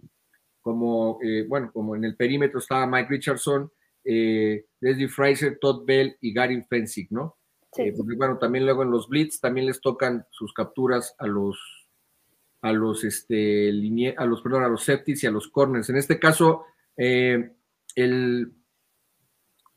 como, 0.62 1.18
eh, 1.22 1.44
bueno, 1.46 1.70
como 1.74 1.94
en 1.94 2.04
el 2.04 2.16
perímetro 2.16 2.58
estaba 2.58 2.86
Mike 2.86 3.10
Richardson, 3.10 3.70
eh, 4.06 4.66
Leslie 4.80 5.08
Fraser, 5.08 5.58
Todd 5.60 5.84
Bell 5.84 6.16
y 6.20 6.32
Gary 6.32 6.62
Fensick, 6.68 7.10
¿no? 7.10 7.36
Sí. 7.72 7.82
Eh, 7.82 7.94
porque, 7.96 8.14
bueno, 8.16 8.38
también 8.38 8.64
luego 8.64 8.82
en 8.82 8.90
los 8.90 9.08
blitz 9.08 9.40
también 9.40 9.66
les 9.66 9.80
tocan 9.80 10.24
sus 10.30 10.52
capturas 10.52 11.14
a 11.18 11.26
los 11.26 11.58
a 12.62 12.72
los 12.72 13.04
este 13.04 13.68
a 14.16 14.24
los 14.24 14.40
perdón 14.40 14.64
a 14.64 14.68
los 14.68 14.84
safeties 14.84 15.24
y 15.24 15.26
a 15.26 15.30
los 15.30 15.48
corners. 15.48 15.90
En 15.90 15.96
este 15.96 16.18
caso 16.18 16.64
el 16.96 17.52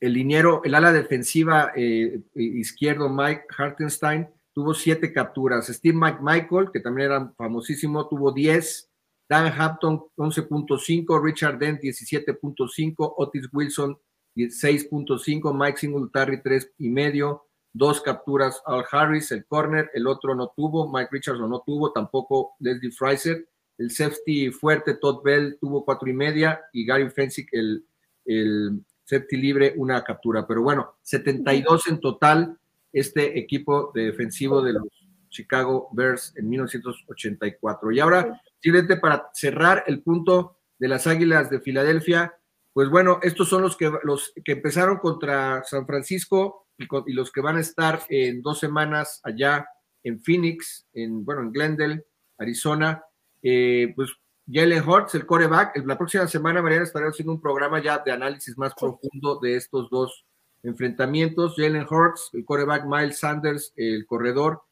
el 0.00 0.14
liniero, 0.14 0.62
el 0.64 0.74
ala 0.74 0.92
defensiva 0.92 1.72
eh, 1.76 2.22
izquierdo, 2.34 3.10
Mike 3.10 3.44
Hartenstein, 3.56 4.28
tuvo 4.52 4.72
siete 4.72 5.12
capturas. 5.12 5.66
Steve 5.66 5.96
McMichael, 5.96 6.70
que 6.72 6.80
también 6.80 7.10
era 7.10 7.32
famosísimo, 7.36 8.08
tuvo 8.08 8.32
10. 8.32 8.90
Dan 9.28 9.52
Hampton, 9.52 10.02
11.5. 10.16 11.22
Richard 11.22 11.58
Dent, 11.58 11.80
17.5. 11.82 13.14
Otis 13.16 13.48
Wilson, 13.52 13.96
6.5. 14.36 15.54
Mike 15.54 15.78
Singletary, 15.78 16.40
medio, 16.78 17.44
Dos 17.72 18.00
capturas. 18.00 18.60
Al 18.66 18.84
Harris, 18.90 19.30
el 19.30 19.44
corner. 19.46 19.90
El 19.94 20.06
otro 20.06 20.34
no 20.34 20.52
tuvo. 20.56 20.90
Mike 20.92 21.10
Richardson 21.12 21.48
no 21.48 21.62
tuvo. 21.64 21.92
Tampoco 21.92 22.54
Leslie 22.58 22.90
Fraser. 22.90 23.46
El 23.78 23.90
safety 23.90 24.50
fuerte, 24.50 24.94
Todd 24.94 25.22
Bell, 25.22 25.56
tuvo 25.58 25.84
cuatro 25.84 26.08
y 26.08 26.12
media. 26.12 26.60
Y 26.72 26.84
Gary 26.84 27.08
Fensick, 27.10 27.48
el, 27.52 27.84
el 28.26 28.84
safety 29.04 29.36
libre, 29.36 29.74
una 29.76 30.02
captura. 30.04 30.46
Pero 30.46 30.62
bueno, 30.62 30.96
72 31.02 31.86
en 31.86 32.00
total 32.00 32.58
este 32.92 33.38
equipo 33.38 33.92
de 33.94 34.06
defensivo 34.06 34.62
de 34.62 34.72
los 34.74 34.84
Chicago 35.30 35.88
Bears 35.92 36.34
en 36.36 36.48
1984. 36.48 37.92
Y 37.92 38.00
ahora, 38.00 38.42
simplemente 38.58 38.96
para 38.96 39.30
cerrar 39.32 39.84
el 39.86 40.02
punto 40.02 40.58
de 40.78 40.88
las 40.88 41.06
Águilas 41.06 41.48
de 41.50 41.60
Filadelfia, 41.60 42.34
pues 42.72 42.88
bueno, 42.88 43.18
estos 43.22 43.48
son 43.48 43.62
los 43.62 43.76
que, 43.76 43.90
los 44.02 44.32
que 44.44 44.52
empezaron 44.52 44.98
contra 44.98 45.62
San 45.64 45.86
Francisco 45.86 46.68
y, 46.78 47.12
los 47.12 47.32
que 47.32 47.40
van 47.40 47.56
a 47.56 47.60
estar 47.60 48.00
en 48.08 48.42
dos 48.42 48.58
semanas 48.60 49.20
allá 49.24 49.66
en 50.02 50.20
Phoenix, 50.22 50.86
en, 50.92 51.24
bueno, 51.24 51.42
en 51.42 51.52
Glendale, 51.52 52.06
Arizona. 52.38 53.04
Eh, 53.42 53.92
pues 53.94 54.10
Jalen 54.52 54.88
Hurts, 54.88 55.14
el 55.14 55.26
coreback. 55.26 55.76
La 55.86 55.96
próxima 55.96 56.26
semana, 56.26 56.62
Mariana, 56.62 56.84
estaré 56.84 57.06
haciendo 57.06 57.32
un 57.32 57.40
programa 57.40 57.82
ya 57.82 57.98
de 57.98 58.12
análisis 58.12 58.56
más 58.58 58.74
profundo 58.74 59.38
de 59.40 59.56
estos 59.56 59.88
dos 59.90 60.24
enfrentamientos. 60.62 61.54
Jalen 61.56 61.86
Hurts, 61.88 62.30
el 62.32 62.44
coreback, 62.44 62.84
Miles 62.84 63.18
Sanders, 63.18 63.72
el 63.76 64.06
corredor, 64.06 64.62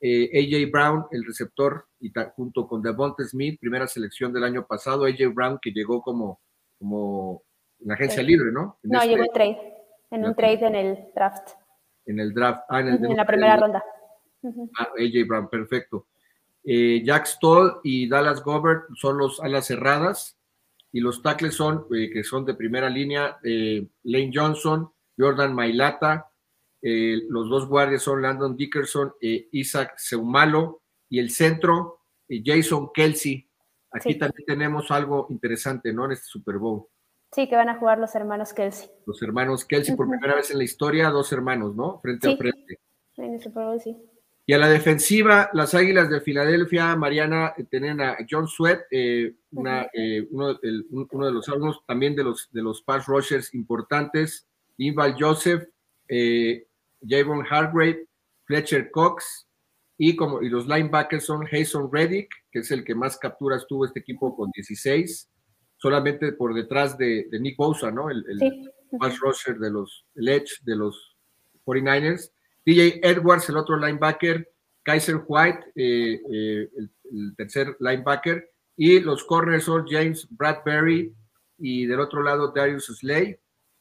eh, 0.00 0.30
AJ 0.32 0.70
Brown, 0.70 1.06
el 1.10 1.24
receptor, 1.24 1.86
y 2.00 2.12
junto 2.36 2.66
con 2.66 2.80
Devonta 2.82 3.24
Smith, 3.24 3.58
primera 3.60 3.86
selección 3.86 4.32
del 4.32 4.44
año 4.44 4.66
pasado. 4.66 5.04
AJ 5.04 5.34
Brown, 5.34 5.58
que 5.60 5.72
llegó 5.72 6.00
como, 6.00 6.40
como 6.78 7.42
en 7.80 7.92
agencia 7.92 8.22
libre, 8.22 8.50
¿no? 8.52 8.78
no, 8.82 8.98
este 8.98 9.08
llegó 9.08 9.24
en 9.24 9.32
trade, 9.32 9.74
en 10.10 10.24
un 10.24 10.34
trade 10.34 10.66
en 10.66 10.74
el 10.74 10.98
draft. 11.14 11.50
En 12.06 12.20
el 12.20 12.32
draft, 12.32 12.62
ah, 12.68 12.80
en, 12.80 12.88
el, 12.88 13.04
en 13.04 13.16
la 13.16 13.26
primera 13.26 13.56
ronda. 13.56 13.84
Ah, 14.78 14.88
AJ 14.96 15.26
Brown, 15.26 15.48
perfecto. 15.48 16.06
Eh, 16.64 17.02
Jack 17.04 17.26
Stoll 17.26 17.80
y 17.82 18.08
Dallas 18.08 18.42
Gobert 18.42 18.84
son 18.94 19.18
los 19.18 19.40
alas 19.40 19.66
cerradas 19.66 20.38
y 20.92 21.00
los 21.00 21.22
tackles 21.22 21.54
son, 21.54 21.86
eh, 21.94 22.10
que 22.10 22.22
son 22.24 22.44
de 22.44 22.54
primera 22.54 22.88
línea, 22.88 23.38
eh, 23.42 23.86
Lane 24.04 24.30
Johnson, 24.32 24.90
Jordan 25.16 25.54
Mailata, 25.54 26.30
los 26.80 27.48
dos 27.50 27.66
guardias 27.66 28.02
son 28.02 28.22
Landon 28.22 28.56
Dickerson 28.56 29.12
e 29.20 29.48
Isaac 29.50 29.94
Seumalo 29.96 30.82
y 31.08 31.18
el 31.18 31.30
centro, 31.30 32.02
Jason 32.28 32.90
Kelsey. 32.94 33.47
Aquí 33.90 34.18
también 34.18 34.44
tenemos 34.46 34.90
algo 34.90 35.26
interesante, 35.30 35.92
¿no? 35.92 36.04
En 36.06 36.12
este 36.12 36.26
Super 36.26 36.58
Bowl. 36.58 36.86
Sí, 37.32 37.48
que 37.48 37.56
van 37.56 37.68
a 37.68 37.78
jugar 37.78 37.98
los 37.98 38.14
hermanos 38.14 38.52
Kelsey. 38.52 38.90
Los 39.06 39.22
hermanos 39.22 39.64
Kelsey, 39.64 39.96
por 39.96 40.08
primera 40.08 40.34
vez 40.34 40.50
en 40.50 40.58
la 40.58 40.64
historia, 40.64 41.10
dos 41.10 41.32
hermanos, 41.32 41.74
¿no? 41.74 42.00
Frente 42.00 42.32
a 42.32 42.36
frente. 42.36 42.80
En 43.16 43.34
el 43.34 43.42
Super 43.42 43.64
Bowl, 43.64 43.80
sí. 43.80 43.96
Y 44.48 44.54
a 44.54 44.58
la 44.58 44.70
defensiva, 44.70 45.50
las 45.52 45.74
Águilas 45.74 46.08
de 46.08 46.22
Filadelfia, 46.22 46.96
Mariana, 46.96 47.52
eh, 47.58 47.64
tienen 47.64 48.00
a 48.00 48.16
John 48.28 48.48
Sweat, 48.48 48.80
eh, 48.90 49.34
eh, 49.92 50.26
uno, 50.30 50.54
de 50.54 51.32
los 51.32 51.46
algunos 51.50 51.84
también 51.84 52.16
de 52.16 52.24
los, 52.24 52.48
de 52.50 52.62
los 52.62 52.80
pass 52.80 53.04
rushers 53.04 53.52
importantes, 53.52 54.48
Inval 54.78 55.16
Joseph, 55.18 55.68
Javon 57.06 57.44
Hargrave, 57.46 58.06
Fletcher 58.44 58.90
Cox, 58.90 59.46
y, 59.98 60.16
como, 60.16 60.40
y 60.40 60.48
los 60.48 60.66
linebackers 60.66 61.26
son 61.26 61.44
Jason 61.44 61.90
Reddick, 61.92 62.30
que 62.50 62.60
es 62.60 62.70
el 62.70 62.84
que 62.84 62.94
más 62.94 63.18
capturas 63.18 63.66
tuvo 63.68 63.84
este 63.86 64.00
equipo 64.00 64.34
con 64.36 64.50
16, 64.50 65.28
solamente 65.76 66.32
por 66.32 66.54
detrás 66.54 66.96
de, 66.96 67.26
Nick 67.40 67.56
Bosa, 67.56 67.90
¿no? 67.90 68.10
El, 68.10 68.24
pass 68.98 69.18
rusher 69.20 69.58
de 69.58 69.70
los, 69.70 70.06
el 70.14 70.28
edge 70.28 70.62
de 70.62 70.76
los 70.76 71.16
49ers. 71.66 72.30
DJ 72.64 73.00
Edwards, 73.02 73.48
el 73.48 73.56
otro 73.56 73.76
linebacker, 73.76 74.50
Kaiser 74.82 75.22
White, 75.26 75.72
eh, 75.74 76.20
eh, 76.32 76.68
el, 76.74 77.34
tercer 77.36 77.76
linebacker, 77.80 78.50
y 78.76 79.00
los 79.00 79.24
corners 79.24 79.64
son 79.64 79.86
James 79.86 80.26
Bradbury 80.30 81.14
y 81.58 81.86
del 81.86 82.00
otro 82.00 82.22
lado 82.22 82.52
Darius 82.54 82.86
Slay, 82.86 83.38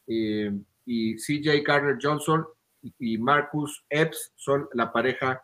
eh, 0.07 0.51
y 0.85 1.15
CJ 1.15 1.63
Carter 1.63 1.97
Johnson 2.01 2.45
y 2.99 3.17
Marcus 3.17 3.85
Epps 3.89 4.31
son 4.35 4.67
la 4.73 4.91
pareja 4.91 5.41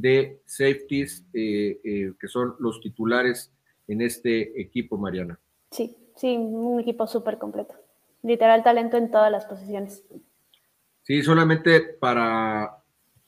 de 0.00 0.40
safeties 0.44 1.24
que 1.32 2.28
son 2.28 2.54
los 2.58 2.80
titulares 2.80 3.52
en 3.88 4.00
este 4.02 4.60
equipo, 4.60 4.96
Mariana. 4.96 5.38
Sí, 5.70 5.96
sí, 6.16 6.36
un 6.36 6.80
equipo 6.80 7.06
súper 7.06 7.38
completo. 7.38 7.74
Literal 8.22 8.62
talento 8.62 8.96
en 8.96 9.10
todas 9.10 9.30
las 9.30 9.46
posiciones. 9.46 10.04
Sí, 11.02 11.22
solamente 11.22 11.80
para, 11.80 12.82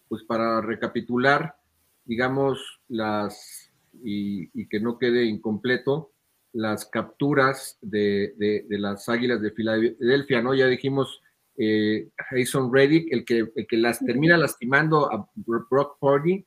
pues 0.09 0.25
para 0.25 0.61
recapitular, 0.61 1.57
digamos, 2.05 2.81
las, 2.89 3.71
y, 4.03 4.67
que 4.69 4.81
no 4.81 4.99
quede 4.99 5.25
incompleto, 5.25 6.11
las 6.53 6.87
capturas 6.87 7.79
de, 7.81 8.35
de, 8.37 8.79
las 8.79 9.09
Águilas 9.09 9.41
de 9.41 9.53
Filadelfia, 9.53 10.43
¿no? 10.43 10.55
Ya 10.55 10.67
dijimos 10.67 11.23
eh, 11.57 12.09
Jason 12.31 12.73
Reddick, 12.73 13.13
el 13.13 13.25
que, 13.25 13.51
el 13.55 13.67
que 13.67 13.77
las 13.77 14.01
termina 14.01 14.37
lastimando 14.37 15.13
a 15.13 15.29
Brock 15.37 15.99
Purdy 16.01 16.45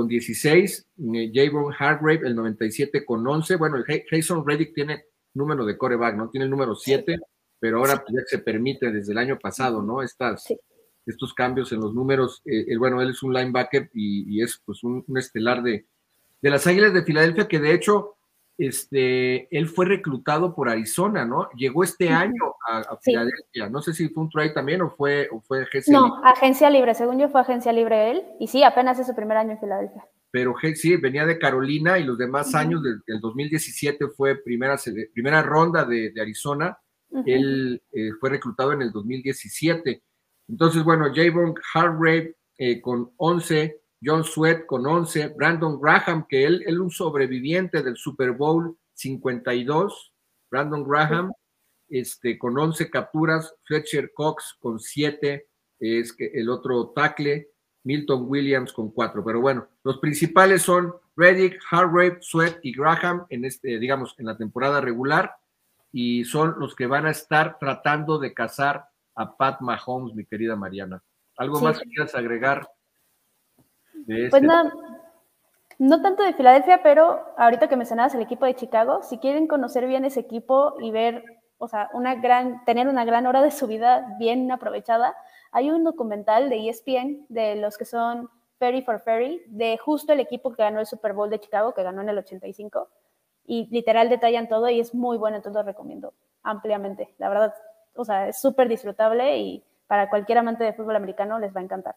con 0.00 0.08
16, 0.08 0.88
eh, 1.14 1.30
Javon 1.34 1.74
Hargrave 1.78 2.26
el 2.26 2.34
97 2.34 3.04
con 3.04 3.26
11, 3.26 3.56
bueno, 3.56 3.84
Jason 4.10 4.42
Reddick 4.46 4.72
tiene 4.74 5.04
número 5.34 5.66
de 5.66 5.76
coreback, 5.76 6.16
¿no? 6.16 6.30
Tiene 6.30 6.46
el 6.46 6.50
número 6.50 6.74
7, 6.74 7.18
pero 7.58 7.80
ahora 7.80 8.02
ya 8.08 8.22
se 8.24 8.38
permite 8.38 8.90
desde 8.90 9.12
el 9.12 9.18
año 9.18 9.38
pasado, 9.38 9.82
¿no? 9.82 10.00
Estas, 10.00 10.46
Estos 11.04 11.34
cambios 11.34 11.70
en 11.72 11.80
los 11.80 11.92
números. 11.92 12.40
Eh, 12.46 12.74
bueno, 12.78 13.02
él 13.02 13.10
es 13.10 13.22
un 13.22 13.34
linebacker 13.34 13.90
y, 13.92 14.42
es 14.42 14.62
pues 14.64 14.82
un, 14.84 15.04
estelar 15.18 15.62
de, 15.62 15.86
de 16.40 16.50
las 16.50 16.66
Águilas 16.66 16.94
de 16.94 17.04
Filadelfia, 17.04 17.46
que 17.46 17.58
de 17.58 17.74
hecho, 17.74 18.16
este, 18.66 19.56
él 19.56 19.68
fue 19.68 19.86
reclutado 19.86 20.54
por 20.54 20.68
Arizona, 20.68 21.24
¿no? 21.24 21.48
Llegó 21.56 21.82
este 21.82 22.10
año 22.10 22.54
a, 22.68 22.96
Filadelfia. 23.00 23.68
No 23.70 23.82
sé 23.82 23.94
si 23.94 24.08
fue 24.08 24.24
un 24.24 24.30
try 24.30 24.52
también 24.52 24.82
o 24.82 24.90
fue, 24.90 25.28
o 25.32 25.40
fue 25.40 25.62
agencia 25.62 25.92
no, 25.92 26.04
libre. 26.04 26.20
No, 26.22 26.28
agencia 26.28 26.70
libre. 26.70 26.94
Según 26.94 27.18
yo 27.18 27.28
fue 27.28 27.40
agencia 27.40 27.72
libre 27.72 28.10
él. 28.10 28.22
Y 28.38 28.48
sí, 28.48 28.62
apenas 28.62 28.98
es 28.98 29.06
su 29.06 29.14
primer 29.14 29.36
año 29.36 29.52
en 29.52 29.60
Filadelfia 29.60 30.04
pero 30.30 30.54
sí, 30.74 30.96
venía 30.96 31.26
de 31.26 31.38
Carolina 31.38 31.98
y 31.98 32.04
los 32.04 32.16
demás 32.16 32.54
años 32.54 32.82
del, 32.82 33.02
2017 33.20 34.08
fue 34.08 34.36
primera, 34.36 34.76
primera 35.12 35.42
ronda 35.42 35.84
de, 35.84 36.12
Arizona. 36.20 36.78
Él 37.26 37.82
eh, 37.92 38.12
fue 38.20 38.30
reclutado 38.30 38.72
en 38.72 38.82
el 38.82 38.92
2017. 38.92 40.02
Entonces, 40.48 40.84
bueno, 40.84 41.06
Javon 41.12 41.54
Hargrave 41.74 42.36
eh, 42.56 42.80
con 42.80 43.10
11, 43.16 43.80
John 44.02 44.24
Sweat 44.24 44.66
con 44.66 44.86
11, 44.86 45.34
Brandon 45.36 45.80
Graham, 45.80 46.26
que 46.28 46.44
él 46.44 46.62
es 46.66 46.76
un 46.76 46.90
sobreviviente 46.90 47.82
del 47.82 47.96
Super 47.96 48.32
Bowl 48.32 48.76
52, 48.94 50.12
Brandon 50.50 50.84
Graham, 50.84 51.32
este, 51.88 52.38
con 52.38 52.58
11 52.58 52.90
capturas, 52.90 53.54
Fletcher 53.64 54.12
Cox 54.14 54.56
con 54.60 54.78
7, 54.78 55.46
es 55.80 56.12
que 56.12 56.26
el 56.34 56.48
otro 56.48 56.90
tackle, 56.90 57.48
Milton 57.84 58.26
Williams 58.28 58.72
con 58.72 58.90
cuatro. 58.90 59.24
Pero 59.24 59.40
bueno, 59.40 59.66
los 59.82 59.98
principales 59.98 60.62
son 60.62 60.94
Reddick, 61.16 61.58
Hargrave, 61.70 62.18
Sweat 62.20 62.58
y 62.62 62.74
Graham 62.74 63.26
en 63.30 63.44
este, 63.44 63.78
digamos, 63.78 64.14
en 64.18 64.26
la 64.26 64.36
temporada 64.36 64.80
regular. 64.80 65.34
Y 65.92 66.24
son 66.24 66.54
los 66.58 66.76
que 66.76 66.86
van 66.86 67.06
a 67.06 67.10
estar 67.10 67.58
tratando 67.58 68.18
de 68.18 68.32
cazar 68.32 68.84
a 69.16 69.36
Pat 69.36 69.60
Mahomes, 69.60 70.14
mi 70.14 70.24
querida 70.24 70.54
Mariana. 70.56 71.02
¿Algo 71.36 71.60
más 71.60 71.78
que 71.78 71.88
quieras 71.88 72.14
agregar? 72.14 72.68
Este? 74.06 74.30
Pues 74.30 74.42
no, 74.42 74.70
no 75.78 76.02
tanto 76.02 76.22
de 76.22 76.34
Filadelfia, 76.34 76.82
pero 76.82 77.24
ahorita 77.38 77.68
que 77.68 77.76
mencionabas 77.76 78.14
el 78.14 78.22
equipo 78.22 78.44
de 78.44 78.54
Chicago, 78.54 79.02
si 79.02 79.18
quieren 79.18 79.46
conocer 79.46 79.86
bien 79.86 80.04
ese 80.04 80.20
equipo 80.20 80.74
y 80.80 80.90
ver, 80.90 81.24
o 81.58 81.68
sea, 81.68 81.88
una 81.94 82.16
gran, 82.16 82.64
tener 82.64 82.88
una 82.88 83.04
gran 83.04 83.26
hora 83.26 83.40
de 83.42 83.50
su 83.50 83.66
vida 83.66 84.14
bien 84.18 84.50
aprovechada, 84.52 85.14
hay 85.52 85.70
un 85.70 85.84
documental 85.84 86.50
de 86.50 86.68
ESPN 86.68 87.26
de 87.28 87.56
los 87.56 87.78
que 87.78 87.84
son 87.84 88.28
Ferry 88.58 88.82
for 88.82 89.00
Ferry, 89.00 89.42
de 89.46 89.78
justo 89.78 90.12
el 90.12 90.20
equipo 90.20 90.52
que 90.52 90.62
ganó 90.62 90.80
el 90.80 90.86
Super 90.86 91.14
Bowl 91.14 91.30
de 91.30 91.40
Chicago, 91.40 91.72
que 91.72 91.82
ganó 91.82 92.02
en 92.02 92.10
el 92.10 92.18
85, 92.18 92.88
y 93.46 93.66
literal 93.70 94.10
detallan 94.10 94.48
todo 94.48 94.68
y 94.68 94.80
es 94.80 94.94
muy 94.94 95.16
bueno, 95.16 95.36
entonces 95.36 95.56
lo 95.56 95.66
recomiendo 95.66 96.12
ampliamente. 96.42 97.14
La 97.18 97.28
verdad, 97.28 97.54
o 97.94 98.04
sea, 98.04 98.28
es 98.28 98.40
súper 98.40 98.68
disfrutable 98.68 99.38
y 99.38 99.64
para 99.86 100.10
cualquier 100.10 100.38
amante 100.38 100.62
de 100.62 100.72
fútbol 100.72 100.96
americano 100.96 101.38
les 101.38 101.56
va 101.56 101.60
a 101.60 101.64
encantar. 101.64 101.96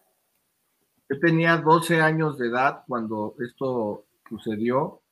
Yo 1.08 1.18
tenía 1.20 1.58
12 1.58 2.00
años 2.00 2.38
de 2.38 2.48
edad 2.48 2.82
cuando 2.88 3.34
esto 3.38 4.06
sucedió 4.28 5.02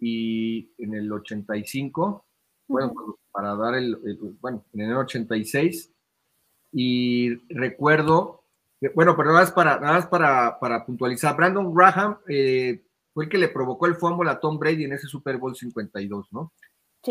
y 0.00 0.70
en 0.78 0.94
el 0.94 1.12
85, 1.12 2.24
bueno, 2.68 2.94
para 3.32 3.54
dar 3.54 3.74
el, 3.74 3.96
bueno, 4.40 4.64
en 4.72 4.80
el 4.80 4.96
86 4.96 5.92
y 6.72 7.36
recuerdo, 7.54 8.42
bueno, 8.94 9.16
pero 9.16 9.30
nada 9.30 9.40
más 9.42 9.52
para, 9.52 9.78
nada 9.78 9.94
más 9.94 10.06
para, 10.06 10.58
para 10.58 10.84
puntualizar, 10.84 11.36
Brandon 11.36 11.72
Graham 11.72 12.18
eh, 12.28 12.82
fue 13.12 13.24
el 13.24 13.30
que 13.30 13.38
le 13.38 13.48
provocó 13.48 13.86
el 13.86 13.96
fumble 13.96 14.30
a 14.30 14.40
Tom 14.40 14.58
Brady 14.58 14.84
en 14.84 14.92
ese 14.92 15.06
Super 15.06 15.38
Bowl 15.38 15.54
52, 15.54 16.28
¿no? 16.32 16.52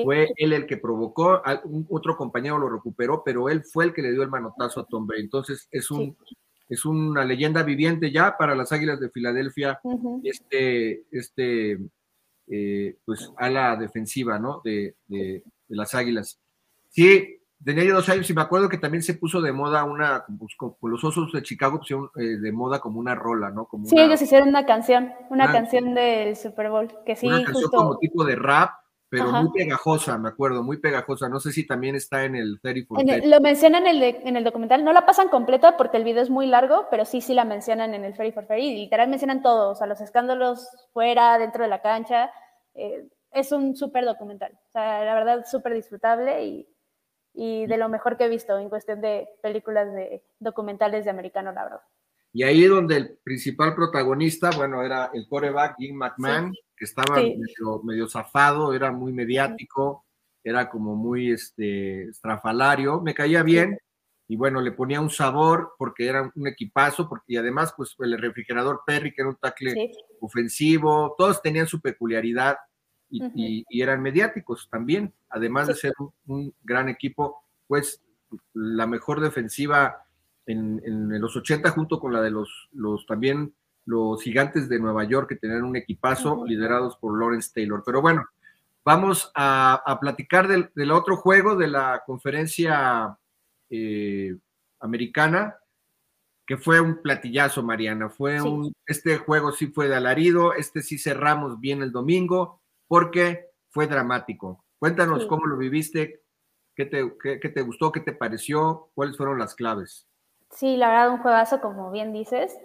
Fue 0.04 0.30
él 0.36 0.52
el 0.52 0.66
que 0.66 0.78
provocó, 0.78 1.42
un, 1.64 1.88
otro 1.90 2.18
compañero 2.18 2.58
lo 2.58 2.70
recuperó, 2.70 3.24
pero 3.24 3.50
él 3.50 3.64
fue 3.64 3.86
el 3.86 3.94
que 3.94 4.02
le 4.02 4.12
dio 4.12 4.24
el 4.24 4.30
manotazo 4.30 4.82
a 4.82 4.86
Tom 4.86 5.08
Brady. 5.08 5.24
Entonces 5.24 5.70
es 5.72 5.90
un, 5.90 6.18
es 6.68 6.86
una 6.86 7.24
leyenda 7.24 7.64
viviente 7.64 8.12
ya 8.12 8.36
para 8.38 8.56
las 8.56 8.72
Águilas 8.72 9.00
de 9.00 9.10
Filadelfia, 9.10 9.80
este, 10.24 11.04
este, 11.12 11.80
eh, 12.48 12.98
pues 13.06 13.32
a 13.38 13.50
la 13.50 13.76
defensiva, 13.76 14.40
¿no? 14.40 14.62
De, 14.64 14.96
de, 15.08 15.44
de 15.68 15.76
las 15.76 15.94
Águilas. 15.94 16.40
Sí, 16.90 17.40
tenía 17.64 17.94
dos 17.94 18.08
años 18.10 18.30
y 18.30 18.34
me 18.34 18.42
acuerdo 18.42 18.70
que 18.70 18.78
también 18.78 19.04
se 19.04 19.16
puso 19.16 19.42
de 19.42 19.52
moda 19.52 19.84
una, 19.84 20.26
pues, 20.40 20.56
con, 20.56 20.76
los 20.84 21.04
osos 21.04 21.32
de 21.32 21.42
Chicago 21.42 21.80
pusieron 21.80 22.10
eh, 22.16 22.38
de 22.38 22.52
moda 22.52 22.80
como 22.80 23.00
una 23.00 23.16
rola, 23.16 23.50
¿no? 23.50 23.66
Como 23.66 23.88
sí, 23.88 24.00
ellos 24.00 24.22
hicieron 24.22 24.50
una 24.50 24.66
canción, 24.66 25.12
una, 25.30 25.52
canción 25.52 25.94
del 25.94 26.36
Super 26.36 26.70
Bowl, 26.70 26.92
que 27.06 27.16
sí, 27.16 27.28
una 27.28 27.44
canción 27.44 27.72
como 27.72 27.98
tipo 27.98 28.24
de 28.24 28.36
rap, 28.36 28.72
pero 29.10 29.32
muy 29.32 29.52
pegajosa, 29.52 30.18
me 30.18 30.30
acuerdo, 30.30 30.64
muy 30.64 30.78
pegajosa. 30.78 31.30
No 31.30 31.40
sé 31.40 31.52
si 31.52 31.66
también 31.66 31.96
está 31.96 32.26
en 32.26 32.36
el 32.36 32.60
34 32.62 33.28
Lo 33.28 33.40
mencionan 33.40 33.88
en 33.88 34.02
el, 34.02 34.04
en 34.24 34.36
el 34.36 34.44
documental, 34.44 34.84
no 34.84 34.94
la 34.94 35.06
pasan 35.06 35.30
completa 35.30 35.78
porque 35.78 35.98
el 35.98 36.04
video 36.04 36.22
es 36.22 36.30
muy 36.30 36.48
largo, 36.48 36.88
pero 36.90 37.06
sí, 37.06 37.22
sí 37.22 37.34
la 37.34 37.46
mencionan 37.46 37.94
en 37.94 38.04
el 38.04 38.16
Ferry 38.16 38.32
for 38.32 38.46
Ferry, 38.46 38.68
y 38.68 38.76
literal 38.78 39.10
mencionan 39.10 39.42
todo, 39.42 39.72
o 39.72 39.76
sea, 39.76 39.88
los 39.88 40.02
escándalos 40.02 40.68
fuera, 40.94 41.38
dentro 41.38 41.64
de 41.64 41.70
la 41.70 41.82
cancha. 41.82 42.32
Eh, 42.74 43.08
es 43.32 43.52
un 43.52 43.76
súper 43.76 44.06
documental, 44.06 44.54
o 44.54 44.72
sea, 44.72 45.04
la 45.04 45.14
verdad, 45.14 45.46
súper 45.46 45.74
disfrutable 45.74 46.46
y 46.46 46.68
y 47.36 47.66
de 47.68 47.78
lo 47.78 47.90
mejor 47.90 48.18
que 48.18 48.26
he 48.26 48.30
visto 48.30 48.58
en 48.58 48.70
cuestión 48.70 49.02
de 49.02 49.28
películas 49.42 49.94
de 49.94 50.24
documentales 50.40 51.04
de 51.06 51.12
americano, 51.12 51.52
la 51.52 51.64
verdad. 51.64 51.82
Y 52.32 52.44
ahí 52.44 52.66
donde 52.66 52.98
el 52.98 53.18
principal 53.24 53.76
protagonista, 53.76 54.50
bueno, 54.56 54.84
era 54.84 55.10
el 55.14 55.28
coreback 55.28 55.76
Jim 55.78 55.96
McMahon, 55.96 56.54
que 56.76 56.86
estaba 56.86 57.22
medio, 57.84 58.08
zafado, 58.08 58.74
era 58.74 58.92
muy 58.92 59.14
mediático, 59.14 60.06
era 60.44 60.70
como 60.70 60.96
muy 60.96 61.32
este, 61.32 62.10
estrafalario, 62.10 63.02
me 63.02 63.14
caía 63.14 63.44
bien, 63.44 63.80
y 64.28 64.36
bueno, 64.36 64.62
le 64.62 64.72
ponía 64.72 65.02
un 65.02 65.10
sabor 65.10 65.74
porque 65.78 66.08
era 66.08 66.32
un 66.36 66.48
equipazo, 66.48 67.08
porque, 67.08 67.34
y 67.34 67.38
además, 67.38 67.74
pues 67.78 67.96
el 68.00 68.18
refrigerador 68.18 68.82
Perry, 68.86 69.14
que 69.14 69.22
era 69.22 69.30
un 69.30 69.38
tackle 69.38 69.92
ofensivo, 70.20 71.16
todos 71.18 71.42
tenían 71.42 71.68
su 71.68 71.80
peculiaridad, 71.80 72.58
y, 73.10 73.82
eran 73.82 74.02
mediáticos 74.02 74.68
también, 74.70 75.14
además 75.30 75.68
de 75.68 75.76
ser 75.76 75.94
un, 76.28 76.54
gran 76.64 76.90
equipo, 76.90 77.44
pues 77.68 78.02
la 78.54 78.88
mejor 78.88 79.22
defensiva 79.22 80.06
en, 80.46 80.82
los 81.20 81.36
80 81.36 81.70
junto 81.72 82.00
con 82.00 82.12
la 82.12 82.22
de 82.22 82.32
los, 82.32 82.70
los 82.72 83.06
también 83.06 83.54
los 83.86 84.22
gigantes 84.22 84.68
de 84.68 84.80
Nueva 84.80 85.04
York 85.04 85.30
que 85.30 85.36
tenían 85.36 85.64
un 85.64 85.76
equipazo 85.76 86.46
liderados 86.46 86.98
por 86.98 87.18
Lawrence 87.20 87.52
Taylor. 87.54 87.84
Pero 87.86 88.02
bueno, 88.02 88.26
vamos 88.84 89.32
a, 89.36 89.98
platicar 90.02 90.48
del, 90.48 90.92
otro 90.92 91.18
juego 91.18 91.56
de 91.56 91.68
la 91.68 92.04
conferencia 92.06 93.18
eh, 93.70 94.36
americana, 94.80 95.58
que 96.46 96.58
fue 96.58 96.80
un 96.80 97.02
platillazo, 97.02 97.64
Mariana. 97.64 98.10
Fue 98.10 98.42
un, 98.42 98.74
este 98.86 99.18
juego 99.18 99.52
sí 99.52 99.68
fue 99.68 99.88
de 99.88 99.96
alarido, 99.96 100.54
este 100.54 100.82
sí 100.82 100.98
cerramos 100.98 101.60
bien 101.60 101.82
el 101.82 101.92
domingo 101.92 102.62
porque 102.88 103.48
fue 103.70 103.88
dramático. 103.88 104.64
Cuéntanos 104.78 105.26
cómo 105.26 105.48
lo 105.48 105.58
viviste, 105.58 106.22
qué 106.76 106.86
te, 106.86 107.50
te 107.50 107.62
gustó, 107.62 107.92
qué 107.92 108.02
te 108.02 108.14
pareció, 108.14 108.90
cuáles 108.94 109.18
fueron 109.18 109.40
las 109.40 109.56
claves. 109.56 110.08
Sí, 110.52 110.78
la 110.78 110.90
verdad, 110.90 111.12
un 111.12 111.18
juegazo, 111.20 111.60
como 111.60 111.92
bien 111.92 112.14
dices. 112.14 112.56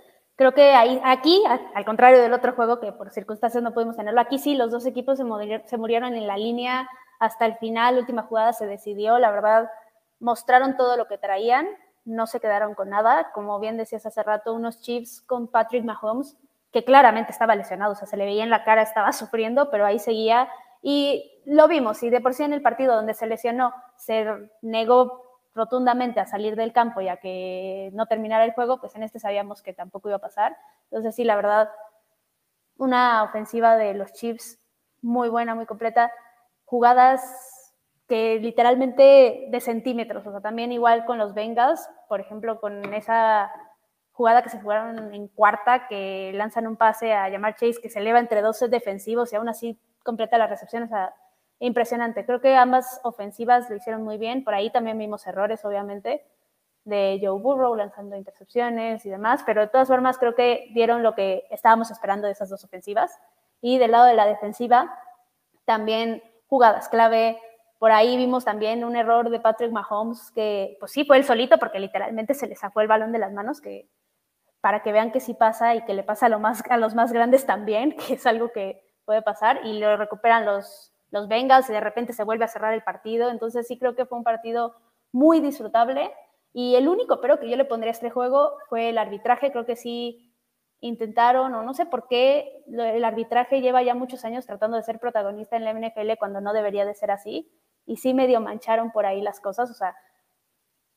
Creo 0.41 0.55
que 0.55 0.73
ahí, 0.73 0.99
aquí, 1.05 1.45
al 1.75 1.85
contrario 1.85 2.19
del 2.19 2.33
otro 2.33 2.55
juego 2.55 2.81
que 2.81 2.93
por 2.93 3.11
circunstancias 3.11 3.63
no 3.63 3.75
pudimos 3.75 3.99
tenerlo, 3.99 4.23
aquí 4.23 4.39
sí, 4.39 4.55
los 4.55 4.71
dos 4.71 4.87
equipos 4.87 5.19
se, 5.19 5.77
murieron 5.77 6.15
en 6.15 6.27
la 6.27 6.39
línea 6.39 6.89
hasta 7.19 7.45
el 7.45 7.57
final, 7.59 7.99
última 7.99 8.23
jugada 8.23 8.55
se 8.55 8.67
decidió, 8.67 9.19
la 9.19 9.31
verdad, 9.33 9.71
mostraron 10.19 10.79
todo 10.79 10.97
lo 10.97 11.09
que 11.09 11.19
traían, 11.19 11.69
no 12.07 12.27
se 12.27 12.41
quedaron 12.41 12.75
con 12.75 12.89
nada. 12.89 13.33
Como 13.35 13.61
bien 13.61 13.77
decías 13.77 14.07
hace 14.07 14.23
rato, 14.23 14.55
unos 14.55 14.81
Chiefs 14.81 15.21
con 15.21 15.47
Patrick 15.47 15.85
Mahomes 15.85 16.39
que 16.73 16.87
claramente 16.87 17.33
estaba 17.33 17.55
lesionado, 17.55 17.93
o 17.93 17.97
sea, 17.97 18.09
se 18.09 18.17
le 18.17 18.25
veía 18.25 18.43
en 18.43 18.49
la 18.49 18.65
cara, 18.65 18.81
estaba 18.81 19.13
sufriendo, 19.13 19.71
pero 19.71 19.85
ahí 19.85 19.99
seguía 19.99 20.49
y 20.81 21.43
lo 21.45 21.69
vimos, 21.69 22.03
y 22.03 22.09
de 22.09 22.23
por 22.23 22.33
sí 22.33 22.45
en 22.45 22.55
el 22.55 22.63
partido 22.63 22.95
donde 22.95 23.13
se 23.13 23.27
lesionó, 23.27 23.75
se 23.97 24.25
negó 24.63 25.30
rotundamente 25.55 26.21
a 26.21 26.27
salir 26.27 26.57
del 26.57 26.73
campo 26.73 27.01
ya 27.01 27.17
que 27.17 27.91
no 27.93 28.07
terminara 28.07 28.45
el 28.45 28.53
juego, 28.53 28.81
pues 28.81 28.95
en 28.95 29.03
este 29.03 29.19
sabíamos 29.19 29.63
que 29.63 29.73
tampoco 29.73 30.09
iba 30.09 30.17
a 30.17 30.21
pasar. 30.21 30.57
Entonces 30.85 31.15
sí, 31.15 31.25
la 31.25 31.37
verdad, 31.37 31.71
una 32.77 33.23
ofensiva 33.25 33.77
de 33.77 33.95
los 33.95 34.13
Chiefs 34.13 34.59
muy 35.03 35.29
buena, 35.29 35.55
muy 35.55 35.67
completa, 35.67 36.13
jugadas 36.65 37.73
que 38.09 38.41
literalmente 38.41 39.47
de 39.49 39.61
centímetros, 39.61 40.27
o 40.27 40.31
sea, 40.33 40.41
también 40.41 40.73
igual 40.73 41.05
con 41.05 41.19
los 41.19 41.33
Bengals, 41.33 41.89
por 42.09 42.21
ejemplo, 42.21 42.61
con 42.61 42.93
esa 42.93 43.53
jugada 44.13 44.43
que 44.43 44.51
se 44.51 44.61
jugaron 44.61 45.15
en 45.15 45.29
cuarta, 45.29 45.87
que 45.89 46.33
lanzan 46.35 46.67
un 46.67 46.77
pase 46.77 47.13
a 47.15 47.29
llamar 47.29 47.55
Chase, 47.55 47.81
que 47.81 47.89
se 47.89 48.01
eleva 48.01 48.19
entre 48.19 48.43
dos 48.43 48.59
defensivos 48.69 49.33
y 49.33 49.37
aún 49.37 49.49
así 49.49 49.79
completa 50.03 50.39
la 50.39 50.47
recepción, 50.47 50.83
o 50.83 50.89
sea, 50.89 51.15
impresionante. 51.61 52.27
Creo 52.27 52.41
que 52.41 52.57
ambas 52.57 53.01
ofensivas 53.05 53.71
lo 53.71 53.77
hicieron 53.77 54.03
muy 54.03 54.19
bien, 54.19 54.43
por 54.43 54.55
ahí 54.55 54.71
también 54.71 54.99
vimos 54.99 55.27
errores, 55.27 55.65
obviamente, 55.65 56.25
de 56.85 57.21
Joe 57.23 57.39
Burrow 57.39 57.75
lanzando 57.77 58.17
intercepciones 58.17 59.05
y 59.07 59.11
demás, 59.11 59.43
pero 59.47 59.61
de 59.61 59.69
todas 59.69 59.87
formas 59.87 60.19
creo 60.19 60.35
que 60.35 60.69
dieron 60.73 61.03
lo 61.03 61.15
que 61.15 61.47
estábamos 61.51 61.91
esperando 61.91 62.27
de 62.27 62.33
esas 62.33 62.49
dos 62.49 62.65
ofensivas. 62.65 63.19
Y 63.61 63.79
del 63.79 63.91
lado 63.91 64.07
de 64.07 64.15
la 64.15 64.27
defensiva, 64.27 64.99
también 65.67 66.23
jugadas 66.49 66.89
clave. 66.89 67.39
Por 67.79 67.93
ahí 67.93 68.17
vimos 68.17 68.45
también 68.45 68.85
un 68.85 68.97
error 68.97 69.29
de 69.29 69.39
Patrick 69.39 69.71
Mahomes, 69.71 70.31
que 70.35 70.77
pues 70.81 70.93
sí 70.93 71.05
fue 71.05 71.19
el 71.19 71.25
solito, 71.25 71.59
porque 71.59 71.79
literalmente 71.79 72.35
se 72.35 72.47
le 72.47 72.57
sacó 72.57 72.81
el 72.81 72.89
balón 72.89 73.13
de 73.13 73.19
las 73.19 73.33
manos, 73.33 73.61
que 73.61 73.89
para 74.61 74.83
que 74.83 74.93
vean 74.93 75.13
que 75.13 75.21
sí 75.21 75.35
pasa 75.35 75.75
y 75.75 75.85
que 75.85 75.95
le 75.95 76.03
pasa 76.03 76.29
lo 76.29 76.39
más, 76.39 76.63
a 76.69 76.77
los 76.79 76.95
más 76.95 77.13
grandes 77.13 77.47
también, 77.47 77.97
que 78.07 78.15
es 78.15 78.27
algo 78.27 78.51
que 78.51 78.83
puede 79.05 79.23
pasar, 79.23 79.61
y 79.65 79.79
lo 79.79 79.97
recuperan 79.97 80.47
los, 80.47 80.93
los 81.11 81.29
Bengals 81.29 81.69
y 81.71 81.73
de 81.73 81.81
repente 81.81 82.13
se 82.13 82.25
vuelve 82.25 82.45
a 82.45 82.49
cerrar 82.49 82.75
el 82.75 82.83
partido. 82.83 83.31
Entonces 83.31 83.67
sí 83.67 83.79
creo 83.79 83.95
que 83.95 84.07
fue 84.07 84.19
un 84.19 84.25
partido 84.25 84.75
muy 85.13 85.41
disfrutable. 85.41 86.13
Y 86.53 86.75
el 86.75 86.89
único 86.89 87.21
pero 87.21 87.39
que 87.39 87.49
yo 87.49 87.57
le 87.57 87.65
pondría 87.65 87.91
a 87.91 87.93
este 87.93 88.11
juego 88.11 88.55
fue 88.69 88.89
el 88.91 88.99
arbitraje. 88.99 89.53
Creo 89.53 89.67
que 89.67 89.77
sí 89.77 90.33
intentaron, 90.81 91.55
o 91.55 91.63
no 91.63 91.75
sé 91.75 91.87
por 91.87 92.09
qué, 92.09 92.65
el 92.67 93.05
arbitraje 93.05 93.61
lleva 93.61 93.83
ya 93.83 93.95
muchos 93.95 94.25
años 94.25 94.47
tratando 94.47 94.77
de 94.77 94.83
ser 94.83 94.99
protagonista 94.99 95.57
en 95.57 95.65
la 95.65 95.73
NFL 95.73 96.19
cuando 96.19 96.41
no 96.41 96.53
debería 96.53 96.85
de 96.85 96.95
ser 96.95 97.11
así. 97.11 97.51
Y 97.87 97.97
sí 97.97 98.15
medio 98.15 98.41
mancharon 98.41 98.91
por 98.93 99.07
ahí 99.07 99.21
las 99.21 99.41
cosas. 99.41 99.71
O 99.71 99.75
sea, 99.75 99.95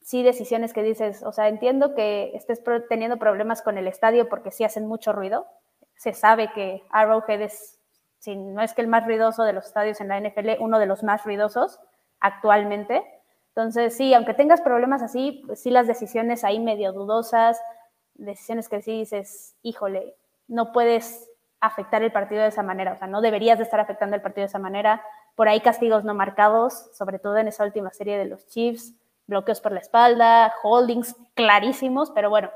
sí 0.02 0.24
decisiones 0.24 0.74
que 0.74 0.84
dices, 0.84 1.24
o 1.24 1.32
sea, 1.32 1.48
entiendo 1.48 1.96
que 1.96 2.32
estés 2.36 2.62
teniendo 2.90 3.18
problemas 3.18 3.62
con 3.62 3.78
el 3.78 3.88
estadio 3.88 4.30
porque 4.30 4.52
sí 4.52 4.64
hacen 4.64 4.88
mucho 4.88 5.14
ruido. 5.14 5.48
Se 5.96 6.14
sabe 6.14 6.52
que 6.54 6.84
Arrowhead 6.92 7.42
es, 7.42 7.80
si 8.24 8.38
no 8.38 8.62
es 8.62 8.74
que 8.74 8.82
el 8.82 8.88
más 8.88 9.06
ruidoso 9.06 9.44
de 9.44 9.52
los 9.52 9.66
estadios 9.66 10.00
en 10.00 10.08
la 10.08 10.18
NFL, 10.18 10.62
uno 10.62 10.80
de 10.80 10.86
los 10.86 11.04
más 11.04 11.26
ruidosos 11.26 11.82
actualmente. 12.22 13.04
Entonces, 13.50 13.98
sí, 13.98 14.14
aunque 14.14 14.34
tengas 14.34 14.62
problemas 14.62 15.02
así, 15.02 15.44
pues 15.46 15.62
sí 15.62 15.70
las 15.72 15.88
decisiones 15.88 16.46
ahí 16.46 16.62
medio 16.62 16.94
dudosas, 16.94 17.62
decisiones 18.14 18.70
que 18.70 18.82
sí 18.82 19.00
dices, 19.00 19.56
híjole, 19.62 20.16
no 20.48 20.72
puedes 20.72 21.30
afectar 21.60 22.02
el 22.02 22.14
partido 22.14 22.44
de 22.44 22.48
esa 22.48 22.64
manera, 22.64 22.94
o 22.94 22.98
sea, 22.98 23.08
no 23.08 23.20
deberías 23.20 23.58
de 23.58 23.66
estar 23.66 23.82
afectando 23.82 24.16
el 24.16 24.22
partido 24.22 24.44
de 24.44 24.50
esa 24.50 24.60
manera. 24.60 25.04
Por 25.36 25.50
ahí 25.50 25.60
castigos 25.60 26.06
no 26.06 26.14
marcados, 26.14 26.90
sobre 26.94 27.20
todo 27.20 27.38
en 27.38 27.50
esa 27.50 27.66
última 27.66 27.92
serie 27.92 28.18
de 28.18 28.26
los 28.26 28.48
Chiefs 28.48 28.94
bloqueos 29.28 29.60
por 29.60 29.74
la 29.74 29.80
espalda, 29.80 30.54
holdings 30.64 31.16
clarísimos, 31.34 32.12
pero 32.12 32.30
bueno, 32.30 32.52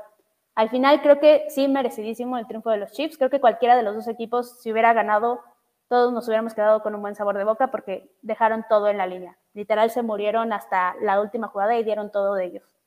al 0.54 0.70
final 0.70 1.02
creo 1.02 1.20
que 1.20 1.46
sí 1.50 1.68
merecidísimo 1.68 2.36
el 2.36 2.46
triunfo 2.46 2.70
de 2.70 2.78
los 2.78 2.90
Chiefs. 2.90 3.16
Creo 3.16 3.30
que 3.30 3.40
cualquiera 3.40 3.76
de 3.76 3.84
los 3.84 3.94
dos 3.94 4.08
equipos, 4.08 4.60
si 4.60 4.72
hubiera 4.72 4.92
ganado, 4.92 5.40
todos 5.88 6.12
nos 6.12 6.26
hubiéramos 6.26 6.54
quedado 6.54 6.82
con 6.82 6.94
un 6.94 7.00
buen 7.00 7.14
sabor 7.14 7.36
de 7.36 7.44
boca 7.44 7.70
porque 7.70 8.10
dejaron 8.22 8.64
todo 8.68 8.88
en 8.88 8.98
la 8.98 9.06
línea. 9.06 9.38
Literal 9.54 9.90
se 9.90 10.02
murieron 10.02 10.52
hasta 10.52 10.94
la 11.00 11.20
última 11.20 11.48
jugada 11.48 11.78
y 11.78 11.84
dieron 11.84 12.12
todo 12.12 12.34
de 12.34 12.44
ellos. 12.46 12.78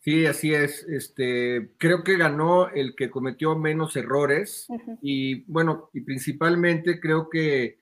Sí, 0.00 0.26
así 0.26 0.54
es. 0.54 0.84
Este, 0.84 1.74
creo 1.78 2.02
que 2.02 2.16
ganó 2.16 2.68
el 2.68 2.94
que 2.94 3.10
cometió 3.10 3.56
menos 3.56 3.96
errores 3.96 4.68
y 5.02 5.44
bueno, 5.50 5.90
y 5.92 6.00
principalmente 6.02 7.00
creo 7.00 7.28
que 7.28 7.80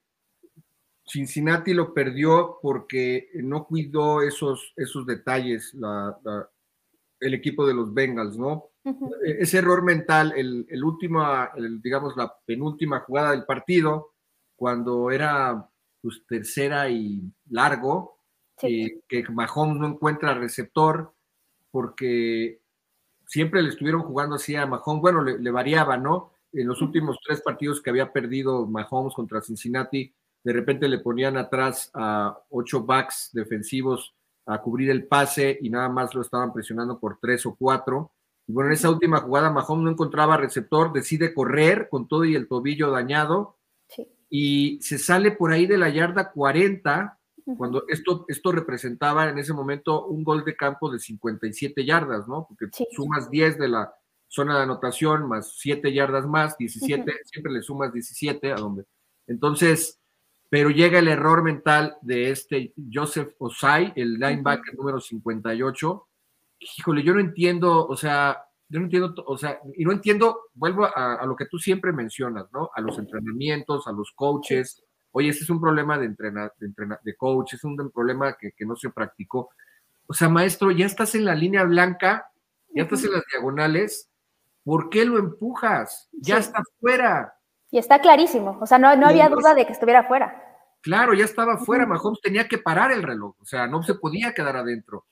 Cincinnati 1.05 1.73
lo 1.73 1.93
perdió 1.93 2.59
porque 2.61 3.29
no 3.35 3.65
cuidó 3.65 4.21
esos, 4.21 4.73
esos 4.75 5.05
detalles 5.05 5.75
el 7.19 7.33
equipo 7.33 7.65
de 7.65 7.73
los 7.73 7.93
Bengals, 7.93 8.37
¿no? 8.37 8.71
E, 9.25 9.37
ese 9.41 9.57
error 9.57 9.83
mental, 9.83 10.33
el, 10.35 10.65
el 10.69 10.83
último, 10.83 11.23
digamos, 11.81 12.15
la 12.15 12.33
penúltima 12.45 13.01
jugada 13.01 13.31
del 13.31 13.45
partido, 13.45 14.13
cuando 14.55 15.11
era 15.11 15.69
pues, 16.01 16.23
tercera 16.27 16.89
y 16.89 17.21
largo, 17.49 18.19
eh, 18.63 19.01
que 19.07 19.23
Mahomes 19.29 19.77
no 19.77 19.87
encuentra 19.87 20.33
receptor, 20.33 21.13
porque 21.69 22.61
siempre 23.25 23.61
le 23.61 23.69
estuvieron 23.69 24.01
jugando 24.03 24.35
así 24.35 24.55
a 24.55 24.65
Mahomes, 24.65 25.01
bueno, 25.01 25.21
le, 25.21 25.37
le 25.37 25.51
variaba, 25.51 25.97
¿no? 25.97 26.33
En 26.53 26.67
los 26.67 26.81
últimos 26.81 27.19
tres 27.25 27.41
partidos 27.41 27.81
que 27.81 27.89
había 27.89 28.11
perdido 28.11 28.65
Mahomes 28.65 29.13
contra 29.13 29.41
Cincinnati, 29.41 30.13
de 30.43 30.53
repente 30.53 30.87
le 30.87 30.99
ponían 30.99 31.37
atrás 31.37 31.91
a 31.93 32.39
ocho 32.49 32.83
backs 32.83 33.31
defensivos 33.33 34.15
a 34.45 34.61
cubrir 34.61 34.89
el 34.89 35.05
pase 35.05 35.57
y 35.61 35.69
nada 35.69 35.89
más 35.89 36.15
lo 36.15 36.21
estaban 36.21 36.53
presionando 36.53 36.99
por 36.99 37.19
tres 37.19 37.45
o 37.45 37.55
cuatro. 37.55 38.13
Y 38.47 38.53
bueno, 38.53 38.69
en 38.69 38.73
esa 38.73 38.89
última 38.89 39.19
jugada 39.19 39.51
Mahomes 39.51 39.83
no 39.83 39.91
encontraba 39.91 40.37
receptor, 40.37 40.93
decide 40.93 41.33
correr 41.33 41.89
con 41.89 42.07
todo 42.07 42.23
y 42.23 42.33
el 42.33 42.47
tobillo 42.47 42.89
dañado 42.89 43.57
y 44.29 44.79
se 44.81 44.97
sale 44.97 45.31
por 45.31 45.51
ahí 45.51 45.65
de 45.65 45.77
la 45.77 45.89
yarda 45.89 46.31
40, 46.31 47.17
cuando 47.57 47.85
esto, 47.87 48.25
esto 48.27 48.51
representaba 48.51 49.29
en 49.29 49.37
ese 49.37 49.53
momento 49.53 50.05
un 50.05 50.23
gol 50.23 50.43
de 50.43 50.55
campo 50.55 50.91
de 50.91 50.99
57 50.99 51.85
yardas, 51.85 52.27
¿no? 52.27 52.45
Porque 52.47 52.67
sumas 52.91 53.29
10 53.29 53.57
de 53.57 53.69
la 53.69 53.93
zona 54.27 54.57
de 54.57 54.63
anotación 54.63 55.27
más 55.27 55.53
7 55.57 55.93
yardas 55.93 56.25
más, 56.25 56.57
17, 56.57 57.11
siempre 57.23 57.53
le 57.53 57.61
sumas 57.61 57.93
17 57.93 58.51
a 58.51 58.55
donde. 58.55 58.83
Entonces, 59.27 59.99
pero 60.49 60.69
llega 60.69 60.99
el 60.99 61.07
error 61.07 61.43
mental 61.43 61.97
de 62.01 62.31
este 62.31 62.73
Joseph 62.91 63.33
Osai, 63.39 63.93
el 63.95 64.15
linebacker 64.15 64.75
número 64.75 64.99
58. 64.99 66.06
Híjole, 66.59 67.03
yo 67.03 67.13
no 67.13 67.19
entiendo, 67.19 67.85
o 67.85 67.95
sea, 67.95 68.47
yo 68.69 68.79
no 68.79 68.85
entiendo, 68.85 69.13
o 69.25 69.37
sea, 69.37 69.59
y 69.75 69.85
no 69.85 69.91
entiendo, 69.91 70.41
vuelvo 70.53 70.85
a, 70.85 71.25
lo 71.25 71.35
que 71.35 71.45
tú 71.45 71.57
siempre 71.57 71.93
mencionas, 71.93 72.47
¿no? 72.51 72.69
A 72.73 72.81
los 72.81 72.97
entrenamientos, 72.99 73.87
a 73.87 73.91
los 73.91 74.11
coaches. 74.13 74.83
Oye, 75.11 75.29
este 75.29 75.45
es 75.45 75.49
un 75.49 75.61
problema 75.61 75.97
de 75.97 76.05
entrenar, 76.05 76.53
de, 76.59 76.67
entrenar, 76.67 76.99
de 77.03 77.15
coach, 77.15 77.53
es 77.53 77.63
un 77.63 77.77
problema 77.91 78.35
que, 78.37 78.51
no 78.65 78.75
se 78.75 78.89
practicó. 78.89 79.49
O 80.05 80.13
sea, 80.13 80.27
maestro, 80.27 80.71
ya 80.71 80.85
estás 80.85 81.15
en 81.15 81.25
la 81.25 81.33
línea 81.33 81.63
blanca, 81.63 82.29
ya 82.69 82.83
estás 82.83 83.03
en 83.05 83.13
las 83.13 83.23
diagonales, 83.31 84.09
¿por 84.63 84.89
qué 84.89 85.05
lo 85.05 85.17
empujas? 85.17 86.09
Ya 86.11 86.37
está 86.37 86.61
fuera. 86.79 87.33
Y 87.71 87.77
está 87.77 87.99
clarísimo, 87.99 88.57
o 88.61 88.65
sea, 88.65 88.77
no, 88.79 88.95
no 88.95 89.07
había 89.07 89.29
duda 89.29 89.53
de 89.53 89.65
que 89.65 89.73
estuviera 89.73 90.03
fuera. 90.03 90.43
Claro, 90.81 91.13
ya 91.13 91.25
estaba 91.25 91.57
fuera, 91.57 91.85
Mahomes 91.85 92.21
tenía 92.21 92.47
que 92.47 92.57
parar 92.57 92.91
el 92.91 93.03
reloj, 93.03 93.35
o 93.39 93.45
sea, 93.45 93.67
no 93.67 93.83
se 93.83 93.95
podía 93.95 94.33
quedar 94.33 94.57
adentro. 94.57 95.05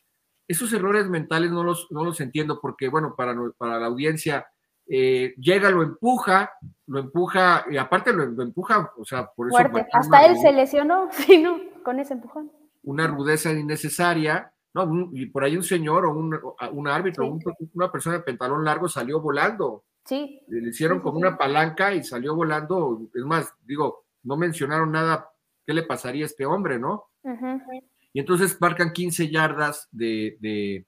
Esos 0.48 0.72
errores 0.74 1.10
mentales 1.10 1.52
no 1.52 1.64
los, 1.64 1.88
no 1.92 2.04
los 2.04 2.20
entiendo 2.22 2.60
porque, 2.62 2.88
bueno, 2.88 3.16
para, 3.16 3.36
para 3.58 3.80
la 3.80 3.88
audiencia, 3.88 4.48
eh, 4.88 5.34
llega, 5.38 5.72
lo 5.72 5.82
empuja, 5.82 6.52
lo 6.88 7.00
empuja, 7.00 7.66
y 7.70 7.78
aparte 7.78 8.14
lo, 8.14 8.24
empuja, 8.42 8.92
o 8.98 9.06
sea, 9.06 9.28
por 9.28 9.48
eso... 9.48 9.58
Fuerte. 9.58 9.88
Hasta 9.92 10.26
él 10.26 10.38
se 10.38 10.52
lesionó, 10.52 11.10
sí, 11.12 11.42
¿no? 11.42 11.60
Con 11.84 12.00
ese 12.00 12.14
empujón. 12.14 12.52
Una 12.84 13.08
rudeza 13.08 13.52
innecesaria, 13.52 14.52
¿no? 14.74 15.10
Y 15.14 15.26
por 15.28 15.44
ahí 15.44 15.58
un 15.58 15.64
señor 15.64 16.06
o 16.06 16.12
un, 16.12 16.40
un 16.72 16.88
árbitro, 16.88 17.38
una 17.74 17.92
persona 17.92 18.18
de 18.18 18.24
pantalón 18.24 18.64
largo 18.64 18.88
salió 18.88 19.20
volando. 19.20 19.84
Sí. 20.04 20.40
Le 20.48 20.70
hicieron 20.70 21.00
como 21.00 21.18
una 21.18 21.36
palanca 21.36 21.94
y 21.94 22.04
salió 22.04 22.36
volando. 22.36 23.02
Es 23.14 23.24
más, 23.24 23.54
digo, 23.66 24.06
no 24.22 24.38
mencionaron 24.38 24.92
nada, 24.92 25.32
¿qué 25.66 25.74
le 25.74 25.84
pasaría 25.84 26.26
a 26.26 26.28
este 26.28 26.46
hombre, 26.46 26.78
no? 26.78 27.06
Y 28.16 28.20
entonces 28.22 28.56
marcan 28.62 28.94
15 28.94 29.30
yardas 29.30 29.90
de, 29.92 30.88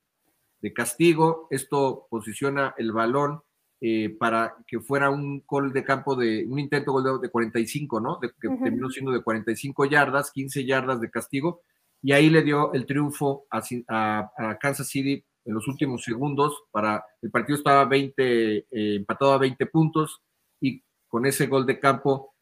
castigo. 0.74 1.48
Esto 1.50 2.08
posiciona 2.10 2.74
el 2.78 2.94
balón 2.94 3.42
eh, 3.82 4.16
para 4.18 4.56
que 4.66 4.80
fuera 4.80 5.10
un 5.10 5.44
gol 5.46 5.74
de 5.74 5.84
campo 5.84 6.16
de, 6.16 6.46
un 6.48 6.58
intento 6.58 6.94
gol 6.94 7.20
de, 7.22 7.30
45, 7.30 8.00
¿no? 8.00 8.18
que 8.22 8.30
terminó 8.64 8.90
siendo 8.90 9.12
de 9.12 9.22
45 9.22 9.84
yardas, 9.88 10.32
15 10.32 10.64
yardas 10.64 11.02
de 11.02 11.12
castigo. 11.12 11.64
Y 12.02 12.14
ahí 12.14 12.30
le 12.30 12.44
dio 12.44 12.72
el 12.72 12.86
triunfo 12.86 13.46
a 13.52 14.58
Kansas 14.62 14.88
City 14.88 15.22
en 15.44 15.54
los 15.54 15.68
últimos 15.68 16.06
segundos 16.06 16.64
para 16.72 17.04
el 17.22 17.30
partido 17.30 17.58
estaba 17.58 17.84
20 17.84 18.58
eh, 18.58 18.66
empatado 18.72 19.34
a 19.34 19.38
20 19.38 19.66
puntos 19.66 20.22
y 20.62 20.82
con 21.10 21.26
ese 21.26 21.48
gol 21.48 21.66
de 21.66 21.78
campo 21.78 22.36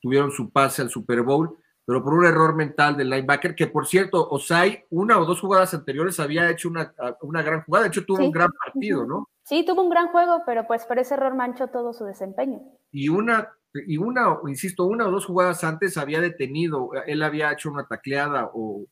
tuvieron 0.00 0.30
su 0.30 0.50
pase 0.50 0.80
al 0.80 0.90
Super 0.90 1.22
Bowl, 1.22 1.58
pero 1.86 2.04
por 2.04 2.12
un 2.12 2.26
error 2.26 2.54
mental 2.54 2.96
del 2.96 3.08
linebacker 3.08 3.54
que 3.54 3.68
por 3.68 3.86
cierto 3.86 4.28
Osai 4.28 4.84
una 4.90 5.18
o 5.18 5.24
dos 5.24 5.40
jugadas 5.40 5.72
anteriores 5.72 6.20
había 6.20 6.50
hecho 6.50 6.68
una, 6.68 6.92
una 7.22 7.42
gran 7.42 7.62
jugada, 7.62 7.84
de 7.84 7.88
hecho 7.88 8.04
tuvo 8.04 8.24
un 8.24 8.32
gran 8.32 8.50
partido, 8.52 9.06
¿no? 9.06 9.28
Sí, 9.44 9.64
tuvo 9.64 9.82
un 9.82 9.90
gran 9.90 10.08
juego, 10.08 10.42
pero 10.44 10.66
pues 10.66 10.84
por 10.84 10.98
ese 10.98 11.14
error 11.14 11.34
manchó 11.34 11.68
todo 11.68 11.92
su 11.92 12.04
desempeño. 12.04 12.60
Y 12.90 13.08
una 13.08 13.52
y 13.86 13.98
una, 13.98 14.38
insisto, 14.46 14.84
una 14.84 15.06
o 15.06 15.10
dos 15.10 15.26
jugadas 15.26 15.64
antes 15.64 15.96
había 15.96 16.20
detenido, 16.20 16.90
él 17.06 17.22
había 17.22 17.52
hecho 17.52 17.70
una 17.70 17.86
tacleada 17.86 18.50
o 18.54 18.86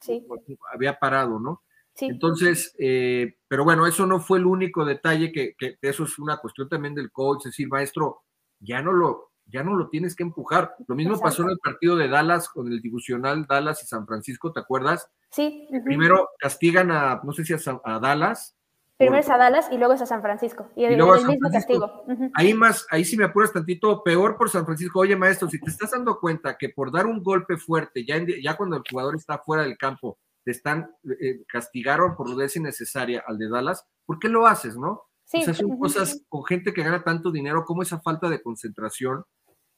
había 0.73 0.99
parado, 0.99 1.39
¿no? 1.39 1.63
Entonces, 2.01 2.75
eh, 2.79 3.37
pero 3.47 3.65
bueno, 3.65 3.87
eso 3.87 4.05
no 4.07 4.19
fue 4.19 4.39
el 4.39 4.47
único 4.47 4.85
detalle, 4.85 5.33
que, 5.33 5.55
eso 5.81 6.05
es 6.05 6.19
una 6.19 6.39
cuestión 6.39 6.69
también 6.69 6.95
del 6.95 7.13
coach, 7.13 7.41
es 7.41 7.53
decir, 7.53 7.69
maestro, 7.69 8.25
ya 8.59 8.83
no 8.83 8.93
lo, 8.93 9.33
ya 9.47 9.63
no 9.63 9.75
lo 9.75 9.89
tienes 9.89 10.17
que 10.17 10.23
empujar. 10.23 10.75
Lo 10.87 10.95
mismo 10.95 11.19
pasó 11.19 11.43
en 11.43 11.51
el 11.51 11.59
partido 11.59 11.97
de 11.97 12.09
Dallas 12.09 12.49
con 12.49 12.69
el 12.69 12.81
divisional 12.81 13.47
Dallas 13.47 13.83
y 13.83 13.87
San 13.87 14.07
Francisco, 14.07 14.53
¿te 14.53 14.61
acuerdas? 14.61 15.11
Sí. 15.31 15.69
Primero 15.85 16.31
castigan 16.39 16.91
a, 16.91 17.21
no 17.23 17.33
sé 17.33 17.45
si 17.45 17.55
a, 17.55 17.99
Dallas. 17.99 18.57
Primero 18.97 19.21
es 19.21 19.29
a 19.29 19.37
Dallas 19.37 19.69
y 19.73 19.79
luego 19.79 19.95
es 19.95 20.03
a 20.03 20.07
San 20.07 20.23
Francisco. 20.23 20.71
Y, 20.77 20.85
el, 20.85 20.97
mismo 20.97 21.51
castigo. 21.51 22.05
Ahí 22.35 22.55
más, 22.55 22.87
ahí 22.91 23.05
sí 23.05 23.17
me 23.17 23.25
apuras 23.25 23.53
tantito, 23.53 24.03
peor 24.03 24.37
por 24.37 24.51
San 24.51 24.65
Francisco. 24.65 25.01
Oye, 25.01 25.17
maestro, 25.17 25.49
si 25.49 25.61
te 25.61 25.71
estás 25.71 25.91
dando 25.91 26.19
cuenta 26.21 26.57
que 26.57 26.69
por 26.69 26.93
dar 26.93 27.07
un 27.07 27.23
golpe 27.23 27.57
fuerte, 27.57 28.05
ya, 28.05 28.17
ya 28.43 28.57
cuando 28.57 28.77
el 28.77 28.83
jugador 28.89 29.17
está 29.17 29.39
fuera 29.39 29.65
del 29.65 29.77
campo, 29.77 30.19
te 30.45 30.51
están, 30.51 30.95
eh, 31.21 31.43
castigaron 31.49 32.15
por 32.15 32.29
rudeza 32.29 32.59
innecesaria 32.59 33.25
al 33.27 33.39
de 33.39 33.49
Dallas, 33.49 33.87
¿por 34.05 34.19
qué 34.19 34.29
lo 34.29 34.47
haces, 34.47 34.77
no? 34.77 35.05
Sí. 35.25 35.39
O 35.39 35.45
sea, 35.45 35.55
son 35.55 35.79
cosas 35.79 36.23
con 36.29 36.45
gente 36.45 36.73
que 36.73 36.83
gana 36.83 37.03
tanto 37.03 37.31
dinero, 37.31 37.65
como 37.65 37.83
esa 37.83 38.01
falta 38.01 38.29
de 38.29 38.43
concentración 38.43 39.25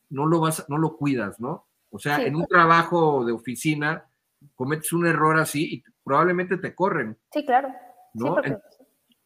no 0.08 0.26
lo 0.26 0.40
vas, 0.40 0.64
no 0.68 0.78
lo 0.78 0.96
cuidas, 0.96 1.40
¿no? 1.40 1.66
O 1.90 1.98
sea, 1.98 2.22
en 2.22 2.36
un 2.36 2.46
trabajo 2.46 3.24
de 3.24 3.32
oficina 3.32 4.08
cometes 4.54 4.92
un 4.92 5.06
error 5.06 5.38
así 5.38 5.74
y 5.74 5.84
probablemente 6.04 6.58
te 6.58 6.74
corren. 6.74 7.18
Sí, 7.32 7.44
claro. 7.44 7.68
¿no? 8.14 8.36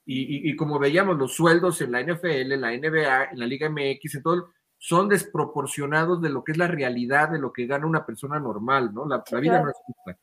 y, 0.05 0.51
y, 0.51 0.57
como 0.57 0.79
veíamos, 0.79 1.17
los 1.17 1.35
sueldos 1.35 1.81
en 1.81 1.93
la 1.93 2.03
NFL, 2.03 2.53
en 2.53 2.61
la 2.61 2.71
NBA, 2.73 3.25
en 3.33 3.39
la 3.39 3.47
Liga 3.47 3.69
MX, 3.71 4.17
en 4.17 4.23
todo, 4.23 4.51
son 4.77 5.09
desproporcionados 5.09 6.21
de 6.23 6.31
lo 6.31 6.43
que 6.43 6.53
es 6.53 6.59
la 6.59 6.67
realidad 6.67 7.31
de 7.31 7.39
lo 7.39 7.53
que 7.53 7.67
gana 7.67 7.87
una 7.87 8.05
persona 8.05 8.41
normal, 8.41 8.93
¿no? 8.93 9.07
La, 9.07 9.23
vida 9.39 9.63
no 9.63 9.69
es 9.69 9.77
justa. 9.85 10.19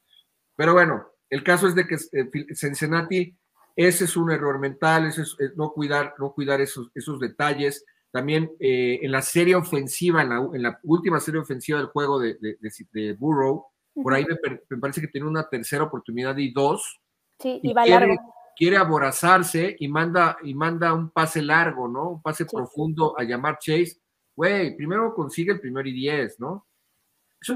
Pero 0.56 0.74
bueno, 0.74 1.06
el 1.30 1.44
caso 1.44 1.68
es 1.68 1.76
de 1.76 1.88
que 1.88 1.96
eh, 1.96 2.56
Cincinnati, 2.56 3.38
ese 3.78 4.06
es 4.06 4.18
un 4.18 4.32
error 4.32 4.58
mental, 4.60 5.06
ese 5.06 5.22
es, 5.22 5.38
no 5.56 5.72
cuidar, 5.72 6.16
no 6.18 6.34
cuidar 6.34 6.60
esos, 6.60 6.90
esos 6.96 7.20
detalles. 7.20 7.86
También 8.12 8.52
eh, 8.60 9.00
en 9.04 9.12
la 9.12 9.22
serie 9.22 9.56
ofensiva, 9.56 10.24
en 10.24 10.64
la, 10.64 10.80
última 10.82 11.20
serie 11.20 11.40
ofensiva 11.40 11.78
del 11.78 11.88
juego 11.88 12.20
de, 12.20 12.38
de, 12.40 13.14
Burrow, 13.14 13.68
por 13.94 14.16
ahí 14.16 14.26
me, 14.26 14.78
parece 14.78 15.00
que 15.00 15.08
tiene 15.08 15.28
una 15.28 15.48
tercera 15.48 15.84
oportunidad 15.84 16.36
y 16.38 16.52
dos. 16.52 17.00
Sí, 17.40 17.60
y, 17.62 17.74
va 17.74 17.84
quiere, 17.84 18.08
largo. 18.08 18.34
Quiere 18.56 18.78
aborazarse 18.78 19.76
y 19.78 19.88
manda, 19.88 20.38
y 20.42 20.56
manda 20.56 20.92
un 20.94 21.12
pase 21.12 21.44
largo, 21.44 21.88
¿no? 21.88 22.10
Un 22.10 22.22
pase 22.24 22.46
profundo 22.46 23.14
a 23.16 23.24
llamar 23.24 23.60
Chase. 23.60 24.02
Güey, 24.36 24.76
primero 24.76 25.14
consigue 25.14 25.52
el 25.52 25.60
primer 25.60 25.86
y 25.86 25.94
diez, 25.94 26.40
¿no? 26.40 26.66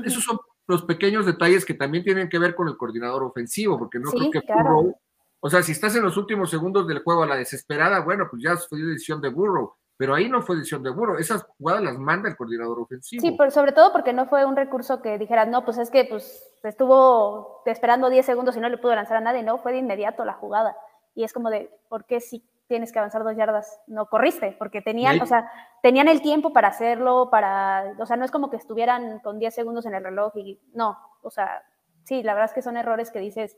esos 0.06 0.24
son 0.24 0.38
los 0.68 0.84
pequeños 0.84 1.26
detalles 1.26 1.66
que 1.66 1.74
también 1.74 2.04
tienen 2.04 2.30
que 2.30 2.38
ver 2.38 2.54
con 2.54 2.68
el 2.68 2.78
coordinador 2.78 3.24
ofensivo, 3.24 3.80
porque 3.80 3.98
no 3.98 4.12
creo 4.12 4.30
que 4.30 4.42
Burrow, 4.48 4.96
o 5.44 5.50
sea, 5.50 5.64
si 5.64 5.72
estás 5.72 5.96
en 5.96 6.04
los 6.04 6.18
últimos 6.18 6.52
segundos 6.52 6.88
del 6.88 7.04
juego 7.04 7.24
a 7.24 7.28
la 7.28 7.36
desesperada, 7.36 8.02
bueno, 8.02 8.28
pues 8.30 8.44
ya 8.44 8.56
fue 8.58 8.80
decisión 8.80 9.20
de 9.22 9.30
Burrow, 9.30 9.74
pero 9.98 10.14
ahí 10.14 10.30
no 10.30 10.44
fue 10.44 10.56
decisión 10.56 10.84
de 10.84 10.92
Burrow, 10.92 11.18
esas 11.18 11.44
jugadas 11.58 11.84
las 11.84 11.98
manda 11.98 12.30
el 12.30 12.38
coordinador 12.38 12.80
ofensivo. 12.80 13.22
Sí, 13.22 13.36
pero 13.36 13.50
sobre 13.50 13.72
todo 13.72 13.92
porque 13.92 14.14
no 14.14 14.28
fue 14.28 14.46
un 14.46 14.56
recurso 14.56 15.02
que 15.02 15.18
dijeras, 15.18 15.48
no, 15.48 15.66
pues 15.66 15.80
es 15.80 15.90
que 15.90 16.06
pues 16.06 16.56
estuvo 16.64 17.64
esperando 17.66 18.12
10 18.12 18.24
segundos 18.24 18.56
y 18.56 18.60
no 18.60 18.70
le 18.70 18.78
pudo 18.78 18.94
lanzar 18.94 19.18
a 19.18 19.22
nadie, 19.22 19.42
no, 19.42 19.58
fue 19.58 19.72
de 19.72 19.80
inmediato 19.80 20.26
la 20.26 20.34
jugada. 20.34 20.78
Y 21.16 21.24
es 21.24 21.34
como 21.34 21.50
de, 21.50 21.76
¿por 21.90 22.06
qué 22.06 22.22
si 22.22 22.48
tienes 22.68 22.92
que 22.92 23.00
avanzar 23.00 23.24
dos 23.24 23.36
yardas 23.36 23.82
no 23.88 24.06
corriste? 24.06 24.56
Porque 24.60 24.82
tenían, 24.82 25.20
o 25.22 25.26
sea, 25.26 25.52
tenían 25.82 26.08
el 26.08 26.22
tiempo 26.22 26.54
para 26.54 26.68
hacerlo, 26.68 27.30
para, 27.32 27.96
o 28.00 28.06
sea, 28.06 28.16
no 28.16 28.26
es 28.26 28.32
como 28.32 28.52
que 28.52 28.58
estuvieran 28.58 29.20
con 29.20 29.40
10 29.40 29.54
segundos 29.54 29.88
en 29.88 29.96
el 29.96 30.04
reloj 30.04 30.38
y 30.38 30.62
no, 30.74 30.98
o 31.24 31.32
sea, 31.32 31.64
sí, 32.04 32.22
la 32.24 32.34
verdad 32.34 32.50
es 32.50 32.54
que 32.54 32.62
son 32.62 32.78
errores 32.78 33.12
que 33.12 33.20
dices, 33.20 33.58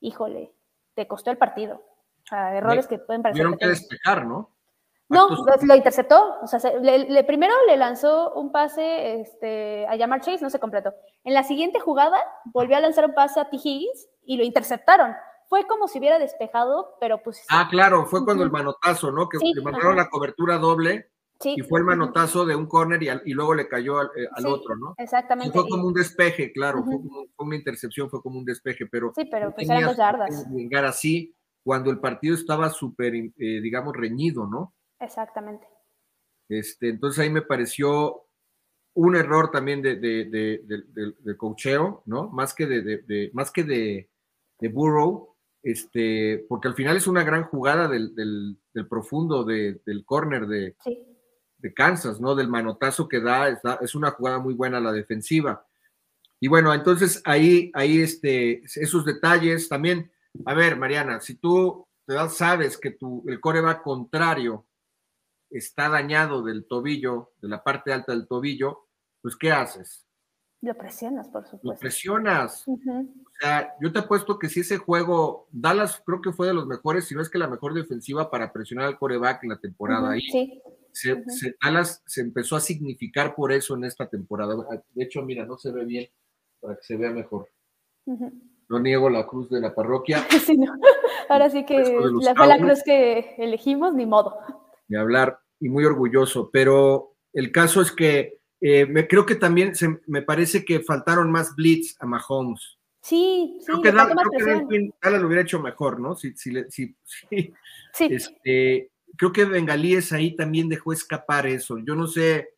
híjole, 0.00 0.54
te 0.98 1.06
costó 1.06 1.30
el 1.30 1.38
partido. 1.38 1.76
O 1.76 2.26
sea, 2.26 2.56
errores 2.56 2.88
que 2.88 2.98
pueden 2.98 3.22
parecer. 3.22 3.40
Tuvieron 3.40 3.56
que 3.56 3.68
despejar, 3.68 4.26
¿no? 4.26 4.50
No, 5.08 5.28
lo, 5.28 5.76
interceptó. 5.76 6.34
O 6.42 6.48
sea, 6.48 6.58
le, 6.80 7.22
primero 7.22 7.54
le 7.68 7.76
lanzó 7.76 8.32
un 8.34 8.50
pase 8.50 9.20
este, 9.20 9.86
a 9.86 9.94
llamar 9.94 10.22
Chase, 10.22 10.42
no 10.42 10.50
se 10.50 10.58
completó. 10.58 10.92
En 11.22 11.34
la 11.34 11.44
siguiente 11.44 11.78
jugada 11.78 12.18
volvió 12.46 12.76
a 12.76 12.80
lanzar 12.80 13.04
un 13.06 13.14
pase 13.14 13.38
a 13.38 13.48
T. 13.48 13.58
Higgins 13.62 14.08
y 14.24 14.38
lo 14.38 14.42
interceptaron. 14.42 15.14
Fue 15.48 15.68
como 15.68 15.86
si 15.86 16.00
hubiera 16.00 16.18
despejado, 16.18 16.96
pero 16.98 17.22
pues. 17.22 17.46
Ah, 17.48 17.68
claro, 17.70 18.04
fue 18.06 18.24
cuando 18.24 18.42
el 18.42 18.50
manotazo, 18.50 19.12
¿no? 19.12 19.28
Que 19.28 19.38
le 19.38 19.62
mandaron 19.62 19.94
la 19.94 20.10
cobertura 20.10 20.58
doble. 20.58 21.12
Y 21.44 21.62
fue 21.62 21.80
el 21.80 21.86
manotazo 21.86 22.44
de 22.44 22.56
un 22.56 22.66
corner 22.66 23.00
y, 23.02 23.32
luego 23.32 23.54
le 23.54 23.68
cayó 23.68 23.98
al, 23.98 24.10
eh, 24.16 24.28
otro, 24.44 24.76
¿no? 24.76 24.94
Exactamente. 24.98 25.52
fue 25.52 25.68
como 25.68 25.86
un 25.86 25.94
despeje, 25.94 26.52
claro, 26.52 26.82
fue, 26.84 26.96
una 27.46 27.56
intercepción, 27.56 28.10
fue 28.10 28.20
como 28.20 28.38
un 28.38 28.44
despeje, 28.44 28.86
pero. 28.86 29.12
Sí, 29.14 29.24
pero 29.30 29.54
pues 29.54 29.68
eran 29.68 29.84
dos 29.84 29.96
yardas. 29.96 30.46
Vengar 30.52 30.84
así 30.84 31.36
cuando 31.62 31.90
el 31.90 32.00
partido 32.00 32.34
estaba 32.34 32.70
súper, 32.70 33.14
eh, 33.14 33.32
digamos, 33.36 33.94
reñido, 33.94 34.46
¿no? 34.46 34.74
Exactamente. 34.98 35.66
Este, 36.48 36.88
entonces 36.88 37.22
ahí 37.22 37.30
me 37.30 37.42
pareció 37.42 38.24
un 38.94 39.14
error 39.14 39.50
también 39.50 39.80
de, 39.80 39.96
de, 39.96 41.36
cocheo, 41.36 42.02
¿no? 42.06 42.30
Más 42.30 42.54
que 42.54 42.66
de, 42.66 43.30
más 43.32 43.52
que 43.52 43.62
de, 43.62 44.08
Burrow, 44.72 45.36
este, 45.62 46.44
porque 46.48 46.66
al 46.66 46.74
final 46.74 46.96
es 46.96 47.06
una 47.06 47.22
gran 47.22 47.44
jugada 47.44 47.86
del, 47.86 48.58
profundo 48.88 49.44
del 49.44 50.04
corner 50.04 50.46
de, 50.46 50.74
de 51.58 51.74
Kansas, 51.74 52.20
¿no? 52.20 52.34
Del 52.34 52.48
manotazo 52.48 53.08
que 53.08 53.20
da, 53.20 53.48
es 53.80 53.94
una 53.94 54.12
jugada 54.12 54.38
muy 54.38 54.54
buena 54.54 54.80
la 54.80 54.92
defensiva. 54.92 55.66
Y 56.40 56.48
bueno, 56.48 56.72
entonces 56.72 57.20
ahí, 57.24 57.70
ahí 57.74 58.00
este, 58.00 58.62
esos 58.64 59.04
detalles 59.04 59.68
también. 59.68 60.10
A 60.46 60.54
ver, 60.54 60.76
Mariana, 60.76 61.20
si 61.20 61.34
tú 61.34 61.86
sabes 62.30 62.78
que 62.78 62.92
tu, 62.92 63.24
el 63.26 63.40
core 63.40 63.60
va 63.60 63.82
contrario 63.82 64.64
está 65.50 65.88
dañado 65.88 66.42
del 66.42 66.66
tobillo, 66.66 67.32
de 67.40 67.48
la 67.48 67.62
parte 67.62 67.92
alta 67.92 68.12
del 68.12 68.26
tobillo, 68.26 68.86
pues 69.20 69.34
¿qué 69.36 69.50
haces? 69.50 70.04
Lo 70.60 70.74
presionas, 70.74 71.28
por 71.28 71.44
supuesto. 71.44 71.68
Lo 71.68 71.78
presionas. 71.78 72.66
O 72.66 72.78
sea, 73.40 73.74
yo 73.80 73.92
te 73.92 74.00
apuesto 74.00 74.38
que 74.38 74.48
si 74.48 74.60
ese 74.60 74.76
juego, 74.76 75.48
Dallas 75.52 76.02
creo 76.04 76.20
que 76.20 76.32
fue 76.32 76.48
de 76.48 76.54
los 76.54 76.66
mejores, 76.66 77.06
si 77.06 77.14
no 77.14 77.22
es 77.22 77.30
que 77.30 77.38
la 77.38 77.48
mejor 77.48 77.74
defensiva 77.74 78.30
para 78.30 78.52
presionar 78.52 78.86
al 78.86 78.98
coreback 78.98 79.44
en 79.44 79.50
la 79.50 79.58
temporada 79.58 80.10
ahí. 80.10 80.22
Sí. 80.22 80.62
Dallas 81.62 82.02
se 82.06 82.20
empezó 82.20 82.56
a 82.56 82.60
significar 82.60 83.34
por 83.34 83.52
eso 83.52 83.74
en 83.74 83.84
esta 83.84 84.08
temporada. 84.08 84.54
De 84.94 85.04
hecho, 85.04 85.22
mira, 85.22 85.44
no 85.44 85.56
se 85.58 85.72
ve 85.72 85.84
bien, 85.84 86.08
para 86.60 86.76
que 86.76 86.82
se 86.82 86.96
vea 86.96 87.10
mejor. 87.10 87.48
No 88.68 88.80
niego 88.80 89.08
la 89.10 89.26
cruz 89.26 89.50
de 89.50 89.60
la 89.60 89.74
parroquia. 89.74 90.26
Sí, 90.44 90.56
no. 90.56 90.72
Ahora 91.28 91.50
sí 91.50 91.64
que 91.64 91.78
la 92.22 92.34
fue 92.34 92.46
la 92.46 92.58
cruz 92.58 92.82
que 92.84 93.34
elegimos, 93.38 93.94
ni 93.94 94.06
modo 94.06 94.38
de 94.88 94.98
hablar 94.98 95.40
y 95.60 95.68
muy 95.68 95.84
orgulloso, 95.84 96.50
pero 96.50 97.14
el 97.32 97.52
caso 97.52 97.80
es 97.80 97.92
que 97.92 98.40
eh, 98.60 98.86
me, 98.86 99.06
creo 99.06 99.24
que 99.24 99.36
también 99.36 99.74
se, 99.76 100.00
me 100.06 100.22
parece 100.22 100.64
que 100.64 100.80
faltaron 100.80 101.30
más 101.30 101.54
blitz 101.54 101.94
a 102.00 102.06
Mahomes. 102.06 102.78
Sí, 103.00 103.58
sí. 103.60 103.66
Creo 103.66 103.82
que, 103.82 103.92
Dallas 103.92 105.20
lo 105.20 105.26
hubiera 105.26 105.42
hecho 105.42 105.60
mejor, 105.60 106.00
¿no? 106.00 106.16
Si, 106.16 106.34
si, 106.36 106.52
si, 106.68 106.96
sí. 107.92 108.08
Este, 108.10 108.90
creo 109.16 109.32
que 109.32 109.44
Bengalíes 109.44 110.12
ahí 110.12 110.36
también 110.36 110.68
dejó 110.68 110.92
escapar 110.92 111.46
eso. 111.46 111.78
Yo 111.78 111.94
no 111.94 112.06
sé, 112.06 112.54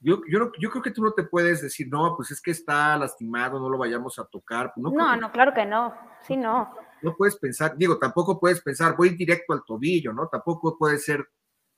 yo, 0.00 0.22
yo, 0.28 0.50
yo, 0.58 0.70
creo 0.70 0.82
que 0.82 0.90
tú 0.90 1.02
no 1.02 1.12
te 1.12 1.24
puedes 1.24 1.62
decir, 1.62 1.88
no, 1.90 2.14
pues 2.16 2.30
es 2.30 2.40
que 2.40 2.50
está 2.50 2.96
lastimado, 2.96 3.58
no 3.58 3.68
lo 3.68 3.78
vayamos 3.78 4.18
a 4.18 4.24
tocar. 4.24 4.72
No, 4.76 4.90
no, 4.90 5.16
no, 5.16 5.32
claro 5.32 5.52
que 5.52 5.64
no. 5.64 5.94
Sí, 6.26 6.36
no 6.36 6.72
no 7.04 7.14
puedes 7.16 7.36
pensar, 7.36 7.76
digo, 7.76 7.98
tampoco 7.98 8.40
puedes 8.40 8.62
pensar, 8.62 8.96
voy 8.96 9.10
directo 9.10 9.52
al 9.52 9.62
tobillo, 9.64 10.12
¿no? 10.12 10.26
Tampoco 10.28 10.76
puede 10.78 10.98
ser 10.98 11.24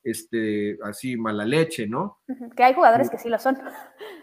este, 0.03 0.79
así 0.85 1.17
mala 1.17 1.45
leche, 1.45 1.87
¿no? 1.87 2.21
Que 2.57 2.63
hay 2.63 2.75
jugadores 2.75 3.11
que 3.11 3.19
sí 3.19 3.29
lo 3.29 3.39
son. 3.39 3.59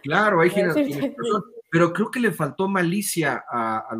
Claro, 0.02 0.40
hay 0.40 0.50
quienes, 0.50 0.74
son, 0.74 1.44
pero 1.70 1.92
creo 1.92 2.10
que 2.10 2.22
le 2.22 2.32
faltó 2.32 2.70
malicia 2.70 3.44
a, 3.48 3.96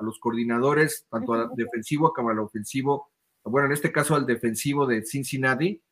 los 0.00 0.18
coordinadores, 0.18 1.06
tanto 1.08 1.34
al 1.34 1.50
defensivo 1.54 2.12
como 2.12 2.30
al 2.30 2.40
ofensivo, 2.40 3.11
bueno, 3.44 3.66
en 3.66 3.72
este 3.72 3.92
caso 3.92 4.14
al 4.14 4.26
defensivo 4.26 4.86
de 4.86 5.04
Cincinnati, 5.04 5.82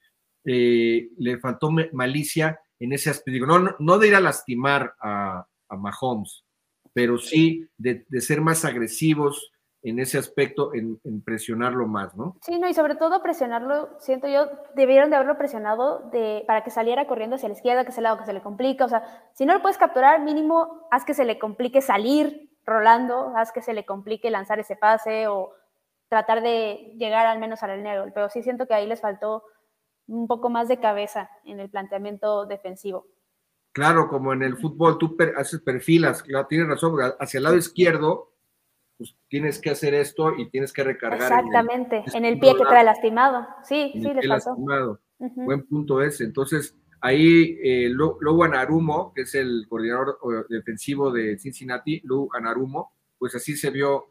eh, 0.45 1.09
le 1.19 1.39
faltó 1.39 1.71
malicia 1.93 2.61
en 2.79 2.93
ese 2.93 3.11
aspecto. 3.11 3.33
Digo, 3.33 3.47
no, 3.47 3.77
no, 3.79 3.99
de 3.99 4.09
ir 4.09 4.15
a 4.15 4.21
lastimar 4.21 4.95
a, 5.01 5.47
Mahomes, 5.71 6.45
pero 6.93 7.17
sí 7.17 7.69
de, 7.79 8.05
de 8.09 8.21
ser 8.21 8.41
más 8.41 8.65
agresivos, 8.65 9.53
en 9.83 9.99
ese 9.99 10.19
aspecto, 10.19 10.73
en, 10.75 10.99
presionarlo 11.25 11.87
más, 11.87 12.15
¿no? 12.17 12.37
Sí, 12.43 12.59
no, 12.59 12.69
y 12.69 12.75
sobre 12.75 12.97
todo 12.97 13.23
presionarlo, 13.23 13.89
siento 13.99 14.29
yo, 14.29 14.49
debieron 14.75 15.11
de 15.11 15.17
haberlo 15.17 15.39
presionado 15.39 16.11
de, 16.13 16.45
para 16.47 16.63
que 16.65 16.71
saliera 16.71 17.07
corriendo 17.07 17.37
hacia 17.37 17.49
la 17.49 17.55
izquierda, 17.55 17.85
que 17.85 17.91
es 17.91 17.99
el 17.99 18.05
lado 18.05 18.19
que 18.19 18.27
se 18.27 18.33
le 18.33 18.43
complica, 18.43 18.85
o 18.85 18.89
sea, 18.89 19.05
si 19.33 19.47
no 19.47 19.55
lo 19.55 19.63
puedes 19.63 19.79
capturar, 19.79 20.21
mínimo 20.21 20.87
haz 20.91 21.05
que 21.05 21.15
se 21.15 21.25
le 21.25 21.39
complique 21.39 21.81
salir 21.81 22.51
rolando, 22.67 23.33
haz 23.37 23.53
que 23.53 23.63
se 23.63 23.73
le 23.73 23.87
complique 23.87 24.31
lanzar 24.31 24.61
ese 24.61 24.77
pase 24.77 25.29
o 25.29 25.53
tratar 26.11 26.43
de 26.43 26.93
llegar 26.99 27.27
al 27.27 27.39
menos 27.39 27.63
al 27.63 27.79
línea 27.79 28.05
pero 28.13 28.29
sí 28.29 28.43
siento 28.43 28.67
que 28.67 28.75
ahí 28.75 28.87
les 28.87 29.01
faltó 29.01 29.43
un 30.07 30.27
poco 30.27 30.51
más 30.51 30.69
de 30.69 30.79
cabeza 30.79 31.31
en 31.45 31.61
el 31.61 31.71
planteamiento 31.71 32.45
defensivo. 32.45 33.07
Claro, 33.73 34.09
como 34.09 34.35
en 34.35 34.43
el 34.43 34.59
fútbol 34.59 34.99
tú 34.99 35.17
haces 35.37 35.61
perfilas, 35.61 36.23
claro, 36.23 36.47
tienes 36.49 36.69
razón, 36.69 36.99
hacia 37.19 37.39
el 37.39 37.45
lado 37.45 37.57
izquierdo 37.57 38.27
pues 38.99 39.17
tienes 39.29 39.59
que 39.59 39.71
hacer 39.71 39.95
esto 39.95 40.35
y 40.37 40.51
tienes 40.51 40.75
que 40.75 40.85
recargar. 40.85 41.23
Exactamente, 41.23 42.05
en 42.13 42.27
el, 42.27 42.39
pie 42.39 42.55
que 42.55 42.65
trae 42.65 42.85
lastimado. 42.85 43.49
Sí, 43.63 43.93
sí, 43.95 44.01
le 44.01 44.29
pasó. 44.29 44.51
Lastimado. 44.51 45.01
Buen 45.19 45.67
punto 45.67 46.03
ese. 46.03 46.25
Entonces, 46.25 46.77
Ahí 47.03 47.59
eh, 47.63 47.89
Lou 47.89 48.45
Anarumo, 48.45 49.13
que 49.15 49.23
es 49.23 49.35
el 49.35 49.67
coordinador 49.69 50.19
defensivo 50.49 51.11
de 51.11 51.39
Cincinnati, 51.39 52.03
Lou 52.05 52.29
Anarumo, 52.35 52.93
pues 53.19 53.35
así 53.35 53.57
se 53.57 53.71
vio, 53.71 54.10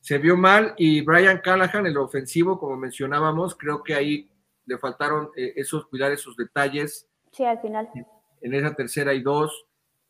se 0.00 0.18
vio 0.18 0.36
mal. 0.36 0.74
Y 0.76 1.00
Brian 1.02 1.38
Callahan, 1.38 1.86
el 1.86 1.96
ofensivo, 1.96 2.58
como 2.58 2.76
mencionábamos, 2.76 3.54
creo 3.54 3.82
que 3.82 3.94
ahí 3.94 4.30
le 4.66 4.78
faltaron 4.78 5.30
eh, 5.36 5.52
esos, 5.56 5.86
cuidar 5.86 6.12
esos 6.12 6.36
detalles. 6.36 7.08
Sí, 7.32 7.44
al 7.44 7.60
final. 7.60 7.88
En 8.40 8.54
esa 8.54 8.74
tercera 8.74 9.14
y 9.14 9.22
dos. 9.22 9.66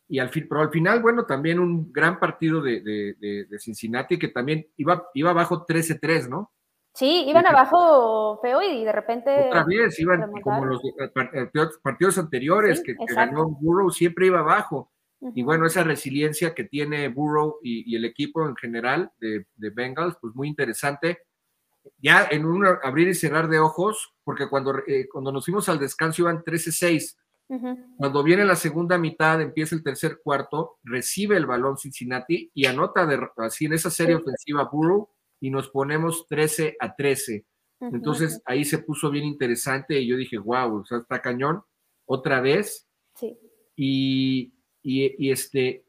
Y 0.08 0.18
al 0.20 0.28
fin, 0.28 0.46
pero 0.48 0.60
al 0.60 0.70
final, 0.70 1.02
bueno, 1.02 1.26
también 1.26 1.58
un 1.58 1.92
gran 1.92 2.20
partido 2.20 2.62
de, 2.62 2.80
de, 2.80 3.58
Cincinnati 3.58 4.18
que 4.18 4.28
también 4.28 4.68
iba, 4.76 5.08
iba 5.14 5.30
abajo 5.30 5.66
13-3, 5.66 6.28
¿no? 6.28 6.52
Sí, 6.94 7.24
iban 7.26 7.46
abajo 7.46 8.38
feo 8.40 8.62
y 8.62 8.84
de 8.84 8.92
repente. 8.92 9.48
Otra 9.48 9.64
vez, 9.64 9.98
iban 9.98 10.32
como 10.40 10.64
los 10.64 10.80
eh, 10.82 11.50
partidos 11.82 12.16
anteriores 12.16 12.82
que, 12.82 12.94
ganó 13.14 13.48
Burrow, 13.48 13.90
siempre 13.90 14.26
iba 14.26 14.38
abajo. 14.38 14.90
Y 15.34 15.42
bueno, 15.42 15.66
esa 15.66 15.82
resiliencia 15.82 16.54
que 16.54 16.64
tiene 16.64 17.08
Burrow 17.08 17.58
y, 17.62 17.94
el 17.96 18.04
equipo 18.04 18.46
en 18.46 18.54
general 18.56 19.10
de, 19.18 19.46
Bengals, 19.56 20.16
pues 20.20 20.34
muy 20.34 20.48
interesante. 20.48 21.20
Ya 21.98 22.26
en 22.30 22.44
un 22.44 22.66
abrir 22.66 23.08
y 23.08 23.14
cerrar 23.14 23.48
de 23.48 23.58
ojos, 23.58 24.14
porque 24.24 24.48
cuando, 24.48 24.78
eh, 24.86 25.08
cuando 25.10 25.32
nos 25.32 25.44
fuimos 25.44 25.68
al 25.68 25.78
descanso 25.78 26.22
iban 26.22 26.42
13-6. 26.42 27.16
Cuando 27.96 28.24
viene 28.24 28.44
la 28.44 28.56
segunda 28.56 28.98
mitad, 28.98 29.40
empieza 29.40 29.76
el 29.76 29.84
tercer 29.84 30.18
cuarto, 30.22 30.78
recibe 30.82 31.36
el 31.36 31.46
balón 31.46 31.78
Cincinnati 31.78 32.50
y 32.52 32.66
anota 32.66 33.06
de, 33.06 33.20
así 33.36 33.66
en 33.66 33.74
esa 33.74 33.88
serie 33.88 34.16
ofensiva 34.16 34.68
Burrow 34.70 35.08
y 35.40 35.50
nos 35.50 35.68
ponemos 35.68 36.26
13 36.28 36.76
a 36.80 36.94
13. 36.96 37.46
Entonces 37.80 38.42
ahí 38.46 38.64
se 38.64 38.78
puso 38.78 39.10
bien 39.10 39.24
interesante 39.24 40.00
y 40.00 40.08
yo 40.08 40.16
dije, 40.16 40.38
wow, 40.38 40.80
o 40.80 40.84
sea, 40.84 40.98
está 40.98 41.20
cañón, 41.20 41.62
otra 42.04 42.40
vez. 42.40 42.88
Sí. 43.14 43.38
Y, 43.76 44.55
y, 44.89 45.30
este, 45.30 45.84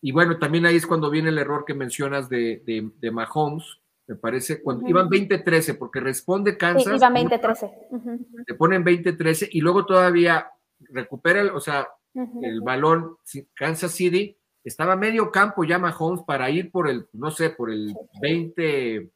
y 0.00 0.12
bueno, 0.12 0.38
también 0.38 0.66
ahí 0.66 0.76
es 0.76 0.86
cuando 0.86 1.10
viene 1.10 1.30
el 1.30 1.38
error 1.38 1.64
que 1.66 1.74
mencionas 1.74 2.28
de, 2.28 2.62
de, 2.64 3.10
Mahomes, 3.10 3.64
me 4.06 4.14
parece, 4.14 4.62
cuando 4.62 4.88
iban 4.88 5.08
20-13, 5.08 5.76
porque 5.76 5.98
responde 5.98 6.56
Kansas. 6.56 6.84
Sí, 6.84 6.96
iban 6.96 7.14
20-13. 7.14 8.26
Le 8.46 8.54
ponen 8.54 8.84
20-13 8.84 9.48
y 9.50 9.60
luego 9.60 9.84
todavía 9.84 10.48
recupera, 10.90 11.40
el, 11.40 11.50
o 11.50 11.60
sea, 11.60 11.88
el 12.14 12.60
balón 12.60 13.16
Kansas 13.54 13.90
City 13.90 14.36
estaba 14.62 14.94
medio 14.94 15.32
campo 15.32 15.64
ya 15.64 15.78
Mahomes 15.78 16.22
para 16.22 16.48
ir 16.50 16.70
por 16.70 16.88
el, 16.88 17.08
no 17.12 17.32
sé, 17.32 17.50
por 17.50 17.70
el 17.70 17.94
20, 18.20 19.10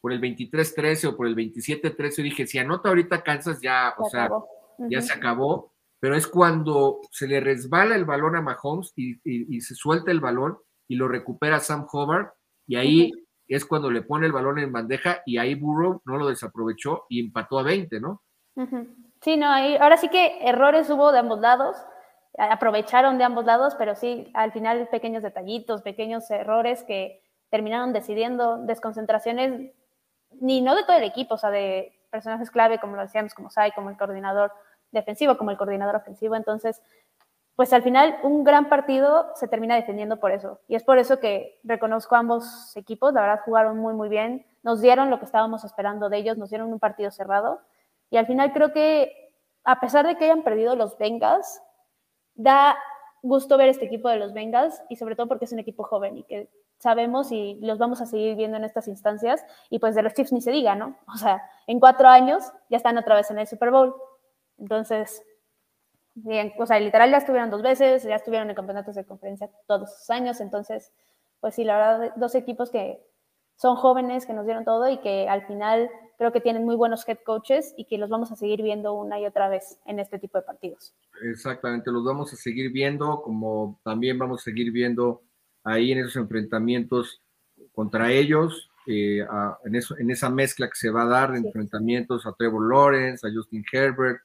por 0.00 0.12
el 0.12 0.20
23-13 0.20 1.08
o 1.08 1.16
por 1.16 1.28
el 1.28 1.36
27-13. 1.36 2.22
Dije, 2.22 2.46
si 2.46 2.58
anota 2.58 2.88
ahorita 2.88 3.22
Kansas 3.22 3.60
ya, 3.60 3.94
o 3.96 4.08
sea, 4.10 4.28
ya 4.88 5.00
se 5.00 5.12
acabó. 5.12 5.72
Pero 6.00 6.16
es 6.16 6.26
cuando 6.26 7.00
se 7.10 7.28
le 7.28 7.40
resbala 7.40 7.94
el 7.94 8.04
balón 8.04 8.36
a 8.36 8.42
Mahomes 8.42 8.92
y, 8.96 9.60
se 9.60 9.74
suelta 9.74 10.10
el 10.10 10.20
balón 10.20 10.58
y 10.88 10.96
lo 10.96 11.06
recupera 11.08 11.60
Sam 11.60 11.86
Hobart. 11.92 12.32
Y 12.66 12.76
ahí 12.76 13.12
es 13.46 13.64
cuando 13.64 13.90
le 13.90 14.02
pone 14.02 14.26
el 14.26 14.32
balón 14.32 14.58
en 14.58 14.72
bandeja 14.72 15.22
y 15.26 15.38
ahí 15.38 15.54
Burrow 15.54 16.00
no 16.04 16.16
lo 16.16 16.28
desaprovechó 16.28 17.04
y 17.08 17.20
empató 17.20 17.58
a 17.58 17.62
20, 17.62 18.00
¿no? 18.00 18.22
Sí, 19.20 19.36
no, 19.36 19.46
ahora 19.46 19.96
sí 19.96 20.08
que 20.08 20.38
errores 20.42 20.88
hubo 20.90 21.12
de 21.12 21.18
ambos 21.18 21.40
lados 21.40 21.76
aprovecharon 22.38 23.18
de 23.18 23.24
ambos 23.24 23.44
lados, 23.44 23.74
pero 23.76 23.94
sí, 23.94 24.30
al 24.34 24.52
final 24.52 24.88
pequeños 24.88 25.22
detallitos, 25.22 25.82
pequeños 25.82 26.30
errores 26.30 26.84
que 26.84 27.22
terminaron 27.50 27.92
decidiendo 27.92 28.58
desconcentraciones, 28.58 29.72
ni 30.40 30.60
no 30.60 30.74
de 30.76 30.84
todo 30.84 30.96
el 30.96 31.04
equipo, 31.04 31.34
o 31.34 31.38
sea, 31.38 31.50
de 31.50 32.00
personajes 32.10 32.50
clave, 32.50 32.78
como 32.78 32.96
lo 32.96 33.02
decíamos, 33.02 33.34
como 33.34 33.50
Sai, 33.50 33.72
como 33.72 33.90
el 33.90 33.96
coordinador 33.96 34.52
defensivo, 34.92 35.36
como 35.36 35.50
el 35.50 35.56
coordinador 35.56 35.96
ofensivo. 35.96 36.36
Entonces, 36.36 36.82
pues 37.56 37.72
al 37.72 37.82
final 37.82 38.18
un 38.22 38.42
gran 38.42 38.68
partido 38.68 39.32
se 39.34 39.48
termina 39.48 39.74
defendiendo 39.74 40.18
por 40.18 40.32
eso. 40.32 40.60
Y 40.68 40.76
es 40.76 40.84
por 40.84 40.98
eso 40.98 41.20
que 41.20 41.60
reconozco 41.62 42.14
a 42.14 42.20
ambos 42.20 42.76
equipos, 42.76 43.12
la 43.12 43.20
verdad 43.20 43.42
jugaron 43.44 43.78
muy, 43.78 43.94
muy 43.94 44.08
bien, 44.08 44.46
nos 44.62 44.80
dieron 44.80 45.10
lo 45.10 45.18
que 45.18 45.24
estábamos 45.26 45.64
esperando 45.64 46.08
de 46.08 46.18
ellos, 46.18 46.38
nos 46.38 46.50
dieron 46.50 46.72
un 46.72 46.78
partido 46.78 47.10
cerrado. 47.10 47.60
Y 48.10 48.16
al 48.16 48.26
final 48.26 48.52
creo 48.52 48.72
que, 48.72 49.34
a 49.64 49.78
pesar 49.80 50.06
de 50.06 50.16
que 50.16 50.24
hayan 50.24 50.42
perdido 50.42 50.74
los 50.74 50.96
Bengals, 50.96 51.62
da 52.34 52.78
gusto 53.22 53.58
ver 53.58 53.68
este 53.68 53.84
equipo 53.84 54.08
de 54.08 54.16
los 54.16 54.32
Bengals 54.32 54.82
y 54.88 54.96
sobre 54.96 55.14
todo 55.14 55.28
porque 55.28 55.44
es 55.44 55.52
un 55.52 55.58
equipo 55.58 55.84
joven 55.84 56.16
y 56.16 56.22
que 56.24 56.48
sabemos 56.78 57.30
y 57.30 57.58
los 57.60 57.78
vamos 57.78 58.00
a 58.00 58.06
seguir 58.06 58.36
viendo 58.36 58.56
en 58.56 58.64
estas 58.64 58.88
instancias 58.88 59.44
y 59.68 59.78
pues 59.78 59.94
de 59.94 60.02
los 60.02 60.14
Chiefs 60.14 60.32
ni 60.32 60.40
se 60.40 60.50
diga, 60.50 60.74
¿no? 60.74 60.96
O 61.14 61.16
sea, 61.16 61.42
en 61.66 61.78
cuatro 61.78 62.08
años 62.08 62.42
ya 62.70 62.78
están 62.78 62.96
otra 62.96 63.14
vez 63.14 63.30
en 63.30 63.38
el 63.38 63.46
Super 63.46 63.70
Bowl. 63.70 63.94
Entonces, 64.60 65.22
bien, 66.14 66.52
o 66.58 66.66
sea, 66.66 66.78
literal 66.78 67.10
ya 67.10 67.16
estuvieron 67.16 67.50
dos 67.50 67.62
veces, 67.62 68.02
ya 68.04 68.16
estuvieron 68.16 68.48
en 68.50 68.54
campeonatos 68.54 68.94
de 68.94 69.04
conferencia 69.04 69.50
todos 69.66 69.80
los 69.80 70.10
años, 70.10 70.40
entonces, 70.40 70.92
pues 71.40 71.54
sí, 71.54 71.64
la 71.64 71.76
verdad, 71.76 72.12
dos 72.16 72.34
equipos 72.34 72.70
que 72.70 73.02
son 73.56 73.76
jóvenes, 73.76 74.26
que 74.26 74.32
nos 74.32 74.46
dieron 74.46 74.64
todo 74.64 74.88
y 74.88 74.98
que 74.98 75.28
al 75.28 75.46
final 75.46 75.90
creo 76.16 76.32
que 76.32 76.40
tienen 76.40 76.64
muy 76.64 76.76
buenos 76.76 77.06
head 77.08 77.18
coaches 77.24 77.74
y 77.76 77.84
que 77.86 77.98
los 77.98 78.08
vamos 78.08 78.30
a 78.32 78.36
seguir 78.36 78.62
viendo 78.62 78.94
una 78.94 79.20
y 79.20 79.26
otra 79.26 79.48
vez 79.48 79.78
en 79.86 79.98
este 79.98 80.18
tipo 80.18 80.38
de 80.38 80.44
partidos. 80.44 80.94
Exactamente, 81.22 81.90
los 81.90 82.04
vamos 82.04 82.32
a 82.32 82.36
seguir 82.36 82.72
viendo, 82.72 83.22
como 83.22 83.80
también 83.82 84.18
vamos 84.18 84.40
a 84.40 84.44
seguir 84.44 84.70
viendo 84.70 85.22
ahí 85.64 85.92
en 85.92 85.98
esos 85.98 86.16
enfrentamientos 86.16 87.22
contra 87.72 88.10
ellos, 88.10 88.70
eh, 88.86 89.26
en, 89.64 89.74
eso, 89.74 89.96
en 89.98 90.10
esa 90.10 90.30
mezcla 90.30 90.66
que 90.66 90.76
se 90.76 90.90
va 90.90 91.02
a 91.02 91.06
dar 91.06 91.32
de 91.32 91.38
enfrentamientos 91.38 92.26
a 92.26 92.32
Trevor 92.32 92.68
Lawrence, 92.68 93.26
a 93.26 93.30
Justin 93.32 93.64
Herbert, 93.70 94.20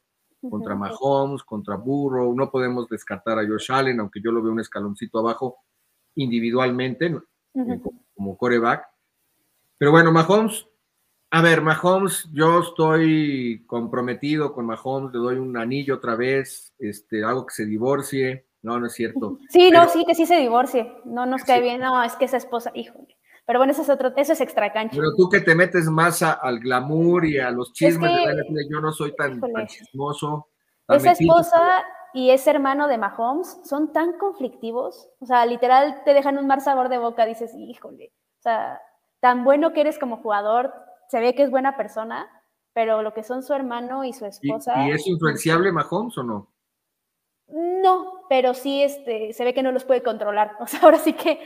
contra 0.49 0.75
Mahomes, 0.75 1.43
contra 1.43 1.75
Burrow. 1.75 2.35
No 2.35 2.49
podemos 2.49 2.87
descartar 2.89 3.39
a 3.39 3.47
Josh 3.47 3.71
Allen, 3.71 3.99
aunque 3.99 4.21
yo 4.21 4.31
lo 4.31 4.41
veo 4.41 4.51
un 4.51 4.59
escaloncito 4.59 5.19
abajo 5.19 5.57
individualmente, 6.15 7.15
como 8.15 8.37
coreback. 8.37 8.85
Pero 9.77 9.91
bueno, 9.91 10.11
Mahomes 10.11 10.65
a 11.31 11.41
ver, 11.41 11.61
Mahomes, 11.61 12.29
yo 12.31 12.59
estoy 12.59 13.65
comprometido 13.67 14.53
con 14.53 14.65
Mahomes, 14.65 15.11
le 15.11 15.19
doy 15.19 15.35
un 15.35 15.57
anillo 15.57 15.95
otra 15.95 16.15
vez, 16.15 16.73
este, 16.79 17.25
hago 17.25 17.45
que 17.45 17.53
se 17.53 17.65
divorcie. 17.65 18.45
No, 18.61 18.79
no 18.79 18.87
es 18.87 18.93
cierto. 18.93 19.37
Sí, 19.49 19.69
no, 19.69 19.87
sí, 19.89 20.05
que 20.07 20.15
sí 20.15 20.25
se 20.25 20.37
divorcie. 20.37 20.93
No 21.03 21.25
nos 21.25 21.43
cae 21.43 21.61
bien, 21.61 21.81
no, 21.81 22.01
es 22.01 22.15
que 22.15 22.23
esa 22.23 22.37
esposa, 22.37 22.71
híjole. 22.73 23.14
Pero 23.45 23.59
bueno, 23.59 23.71
eso 23.71 23.83
es 23.83 23.89
otro, 23.89 24.11
eso 24.15 24.33
es 24.33 24.41
extra 24.41 24.73
cancha. 24.73 24.95
Pero 24.95 25.15
tú 25.15 25.29
que 25.29 25.39
te 25.39 25.53
metes 25.53 25.85
más 25.85 26.21
al 26.23 26.59
glamour 26.59 27.25
y 27.25 27.37
a 27.39 27.51
los 27.51 27.73
chismes 27.73 28.11
yo 28.69 28.81
no 28.81 28.91
soy 28.91 29.15
tan, 29.15 29.39
chismoso. 29.67 30.47
esa 30.87 31.11
esposa 31.11 31.85
y 32.13 32.31
ese 32.31 32.49
hermano 32.49 32.87
de 32.87 32.97
Mahomes 32.97 33.59
son 33.65 33.91
tan 33.91 34.13
conflictivos, 34.17 35.09
o 35.19 35.25
sea, 35.25 35.45
literal 35.45 36.01
te 36.05 36.13
dejan 36.13 36.37
un 36.37 36.47
mal 36.47 36.61
sabor 36.61 36.87
de 36.87 36.97
boca, 36.97 37.25
dices, 37.25 37.53
híjole, 37.55 38.13
o 38.39 38.41
sea, 38.41 38.81
tan 39.19 39.43
bueno 39.43 39.73
que 39.73 39.81
eres 39.81 39.99
como 39.99 40.17
jugador, 40.17 40.73
se 41.09 41.19
ve 41.19 41.35
que 41.35 41.43
es 41.43 41.51
buena 41.51 41.75
persona, 41.75 42.27
pero 42.73 43.01
lo 43.01 43.13
que 43.13 43.23
son 43.23 43.43
su 43.43 43.53
hermano 43.53 44.05
y 44.05 44.13
su 44.13 44.25
esposa. 44.25 44.87
¿Y, 44.87 44.91
es 44.91 45.05
influenciable 45.07 45.71
Mahomes 45.71 46.17
o 46.17 46.23
no? 46.23 46.53
No, 47.47 48.25
pero 48.27 48.53
sí 48.53 48.81
este, 48.81 49.33
se 49.33 49.43
ve 49.43 49.53
que 49.53 49.61
no 49.61 49.71
los 49.71 49.83
puede 49.83 50.01
controlar. 50.01 50.55
O 50.61 50.67
sea, 50.67 50.79
ahora 50.81 50.99
sí 50.99 51.13
que 51.13 51.39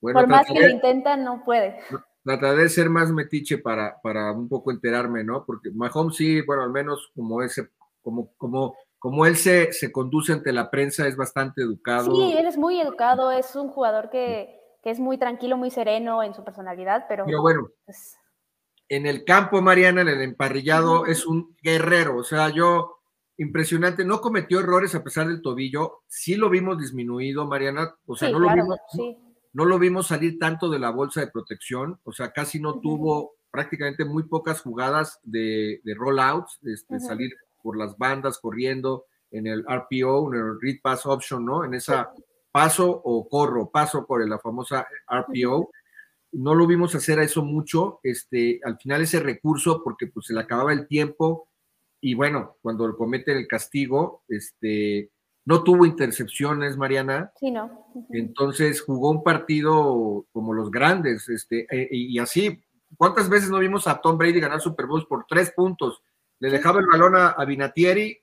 por 0.00 0.26
más 0.26 0.46
que 0.46 0.60
lo 0.60 0.68
intentan, 0.68 1.24
no 1.24 1.44
puede. 1.44 1.78
Trataré 2.22 2.64
de 2.64 2.68
ser 2.68 2.90
más 2.90 3.10
metiche 3.12 3.58
para, 3.58 4.00
para 4.02 4.32
un 4.32 4.48
poco 4.48 4.70
enterarme, 4.70 5.22
¿no? 5.22 5.44
Porque 5.44 5.70
Mahomes 5.70 6.16
sí, 6.16 6.40
bueno, 6.42 6.62
al 6.62 6.70
menos 6.70 7.12
como 7.14 7.42
ese, 7.42 7.68
como, 8.02 8.32
como, 8.36 8.76
como 8.98 9.26
él 9.26 9.36
se, 9.36 9.72
se 9.72 9.92
conduce 9.92 10.32
ante 10.32 10.52
la 10.52 10.70
prensa, 10.70 11.06
es 11.06 11.16
bastante 11.16 11.62
educado. 11.62 12.14
Sí, 12.14 12.34
él 12.36 12.46
es 12.46 12.56
muy 12.56 12.80
educado, 12.80 13.30
es 13.30 13.54
un 13.54 13.68
jugador 13.68 14.10
que, 14.10 14.60
que 14.82 14.90
es 14.90 14.98
muy 14.98 15.18
tranquilo, 15.18 15.56
muy 15.56 15.70
sereno 15.70 16.22
en 16.22 16.34
su 16.34 16.44
personalidad, 16.44 17.06
pero. 17.08 17.24
Pero 17.24 17.42
bueno. 17.42 17.68
Pues, 17.84 18.16
en 18.88 19.06
el 19.06 19.24
campo, 19.24 19.60
Mariana, 19.60 20.02
en 20.02 20.08
el 20.08 20.22
emparrillado, 20.22 21.06
es 21.06 21.26
un 21.26 21.56
guerrero. 21.60 22.16
O 22.18 22.24
sea, 22.24 22.50
yo, 22.50 23.00
impresionante, 23.36 24.04
no 24.04 24.20
cometió 24.20 24.60
errores 24.60 24.94
a 24.94 25.02
pesar 25.02 25.26
del 25.26 25.42
tobillo. 25.42 26.02
Sí 26.06 26.36
lo 26.36 26.48
vimos 26.50 26.78
disminuido, 26.78 27.46
Mariana. 27.46 27.96
O 28.06 28.16
sea, 28.16 28.30
no, 28.30 28.38
lo 28.38 28.48
vimos, 28.54 28.78
no, 29.56 29.64
lo 29.64 29.78
vimos 29.78 30.08
salir 30.08 30.38
tanto 30.38 30.68
de 30.68 30.78
la 30.78 30.90
bolsa 30.90 31.20
de 31.20 31.30
protección. 31.30 31.98
O 32.04 32.12
sea, 32.12 32.32
casi 32.32 32.60
no 32.60 32.80
tuvo 32.80 33.34
prácticamente 33.50 34.04
muy 34.04 34.24
pocas 34.24 34.60
jugadas 34.60 35.18
de, 35.22 35.80
de 35.84 35.94
rollouts, 35.94 36.58
de, 36.60 36.74
este, 36.74 37.00
salir 37.00 37.32
por 37.62 37.76
las 37.76 37.96
bandas 37.96 38.38
corriendo 38.38 39.06
en 39.30 39.46
el 39.46 39.64
RPO, 39.64 40.32
en 40.32 40.40
el 40.40 40.60
Read 40.60 40.80
Pass 40.82 41.06
Option, 41.06 41.44
¿no? 41.44 41.64
En 41.64 41.74
esa 41.74 42.10
paso 42.52 42.90
o 42.90 43.28
corro, 43.28 43.70
paso 43.70 44.06
por 44.06 44.26
la 44.26 44.38
famosa 44.38 44.86
RPO 45.10 45.70
no 46.36 46.54
lo 46.54 46.66
vimos 46.66 46.94
hacer 46.94 47.18
a 47.18 47.24
eso 47.24 47.42
mucho, 47.42 48.00
este, 48.02 48.60
al 48.62 48.78
final 48.78 49.02
ese 49.02 49.20
recurso, 49.20 49.82
porque 49.82 50.06
pues 50.06 50.26
se 50.26 50.34
le 50.34 50.40
acababa 50.40 50.72
el 50.72 50.86
tiempo, 50.86 51.48
y 52.00 52.14
bueno, 52.14 52.58
cuando 52.60 52.94
cometen 52.96 53.38
el 53.38 53.48
castigo, 53.48 54.22
este, 54.28 55.10
no 55.46 55.62
tuvo 55.62 55.86
intercepciones, 55.86 56.76
Mariana. 56.76 57.32
Sí, 57.38 57.52
no. 57.52 57.86
Entonces 58.10 58.82
jugó 58.82 59.12
un 59.12 59.22
partido 59.22 60.26
como 60.32 60.52
los 60.52 60.72
grandes, 60.72 61.28
este, 61.28 61.66
e, 61.70 61.88
y 61.90 62.18
así, 62.18 62.60
¿cuántas 62.98 63.30
veces 63.30 63.48
no 63.48 63.60
vimos 63.60 63.86
a 63.86 64.00
Tom 64.00 64.18
Brady 64.18 64.40
ganar 64.40 64.60
Super 64.60 64.86
Bowls 64.86 65.06
por 65.06 65.24
tres 65.26 65.52
puntos? 65.52 66.02
Le 66.40 66.50
dejaba 66.50 66.80
el 66.80 66.86
balón 66.86 67.14
a, 67.16 67.42
Vinatieri 67.44 68.18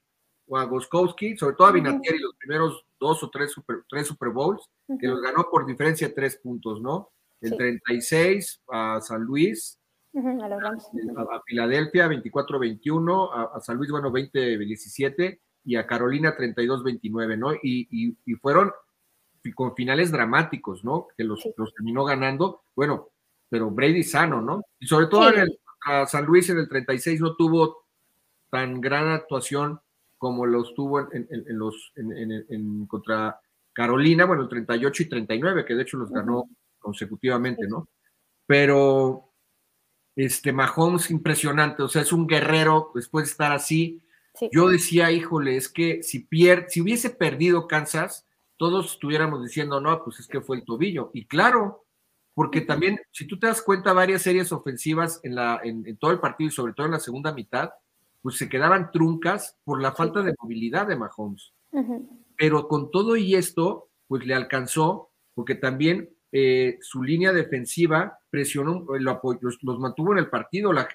o 0.47 0.57
a 0.57 0.65
Goskowski, 0.65 1.37
sobre 1.37 1.55
todo 1.55 1.67
a 1.67 1.71
Vinatieri, 1.71 2.19
los 2.19 2.35
primeros 2.35 2.85
dos 2.99 3.23
o 3.23 3.29
tres 3.29 3.51
Super, 3.51 3.85
tres 3.89 4.07
super 4.07 4.29
Bowls, 4.29 4.69
que 4.99 5.07
los 5.07 5.21
ganó 5.21 5.47
por 5.49 5.65
diferencia 5.65 6.09
de 6.09 6.13
tres 6.13 6.35
puntos, 6.35 6.81
¿no? 6.81 7.09
El 7.39 7.55
36 7.55 8.63
a 8.69 8.99
San 9.01 9.21
Luis, 9.21 9.79
a, 10.13 11.41
Filadelfia 11.45 12.07
24-21, 12.07 13.53
a, 13.55 13.59
San 13.61 13.77
Luis, 13.77 13.91
bueno, 13.91 14.11
20-17 14.11 15.39
y 15.65 15.75
a 15.75 15.87
Carolina 15.87 16.35
32-29, 16.35 17.37
¿no? 17.37 17.53
Y, 17.53 17.87
y, 17.91 18.35
fueron 18.35 18.71
con 19.55 19.75
finales 19.75 20.11
dramáticos, 20.11 20.83
¿no? 20.83 21.07
Que 21.17 21.23
los, 21.23 21.43
los, 21.57 21.73
terminó 21.73 22.05
ganando, 22.05 22.63
bueno, 22.75 23.09
pero 23.49 23.69
Brady 23.69 24.03
sano, 24.03 24.41
¿no? 24.41 24.63
Y 24.79 24.87
sobre 24.87 25.07
todo 25.07 25.29
en 25.29 25.39
el, 25.39 25.59
a 25.85 26.05
San 26.05 26.25
Luis 26.25 26.49
en 26.49 26.59
el 26.59 26.69
36 26.69 27.21
no 27.21 27.35
tuvo 27.35 27.85
tan 28.49 28.79
gran 28.81 29.09
actuación 29.09 29.79
como 30.17 30.45
los 30.45 30.73
tuvo 30.73 31.01
en, 31.11 31.27
los 31.49 31.91
en, 31.95 32.85
contra 32.87 33.41
Carolina, 33.73 34.25
bueno, 34.25 34.43
el 34.43 34.49
38 34.49 35.03
y 35.03 35.09
39, 35.09 35.65
que 35.65 35.75
de 35.75 35.81
hecho 35.81 35.97
los 35.97 36.11
ganó 36.11 36.49
consecutivamente, 36.79 37.67
¿no? 37.67 37.89
Pero 38.45 39.33
este 40.15 40.53
Mahomes 40.53 41.11
impresionante, 41.11 41.83
o 41.83 41.89
sea, 41.89 42.03
es 42.03 42.13
un 42.13 42.25
guerrero 42.25 42.91
después 42.95 43.25
de 43.25 43.31
estar 43.31 43.51
así. 43.51 44.01
Yo 44.51 44.67
decía, 44.67 45.11
híjole, 45.11 45.57
es 45.57 45.69
que 45.69 46.01
si 46.03 46.19
pier 46.19 46.65
si 46.69 46.81
hubiese 46.81 47.09
perdido 47.09 47.67
Kansas, 47.67 48.25
todos 48.57 48.93
estuviéramos 48.93 49.43
diciendo, 49.43 49.79
no, 49.79 50.03
pues 50.03 50.19
es 50.19 50.27
que 50.27 50.41
fue 50.41 50.57
el 50.57 50.65
tobillo. 50.65 51.11
Y 51.13 51.25
claro, 51.25 51.85
porque 52.33 52.61
también, 52.61 52.99
si 53.11 53.27
tú 53.27 53.37
te 53.37 53.47
das 53.47 53.61
cuenta, 53.61 53.93
varias 53.93 54.23
series 54.23 54.51
ofensivas 54.51 55.19
en, 55.23 55.35
la, 55.35 55.59
en 55.63 55.97
todo 55.97 56.11
el 56.11 56.19
partido 56.19 56.47
y 56.47 56.51
sobre 56.51 56.73
todo 56.73 56.87
en 56.87 56.93
la 56.93 56.99
segunda 56.99 57.31
mitad, 57.31 57.71
pues 58.23 58.37
se 58.37 58.49
quedaban 58.49 58.89
truncas 58.91 59.57
por 59.65 59.81
la 59.81 59.91
falta 59.91 60.23
de 60.23 60.33
movilidad 60.41 60.87
de 60.87 60.95
Mahomes. 60.95 61.53
Pero 62.37 62.67
con 62.67 62.89
todo 62.89 63.15
y 63.17 63.35
esto, 63.35 63.89
pues 64.07 64.25
le 64.25 64.33
alcanzó, 64.33 65.11
porque 65.35 65.55
también 65.55 66.09
eh, 66.31 66.77
su 66.81 67.03
línea 67.03 67.33
defensiva 67.33 68.17
presionó, 68.29 68.95
eh, 68.95 68.99
los, 68.99 69.79
mantuvo 69.79 70.13
en 70.13 70.19
el 70.19 70.29
partido, 70.29 70.71
las 70.73 70.87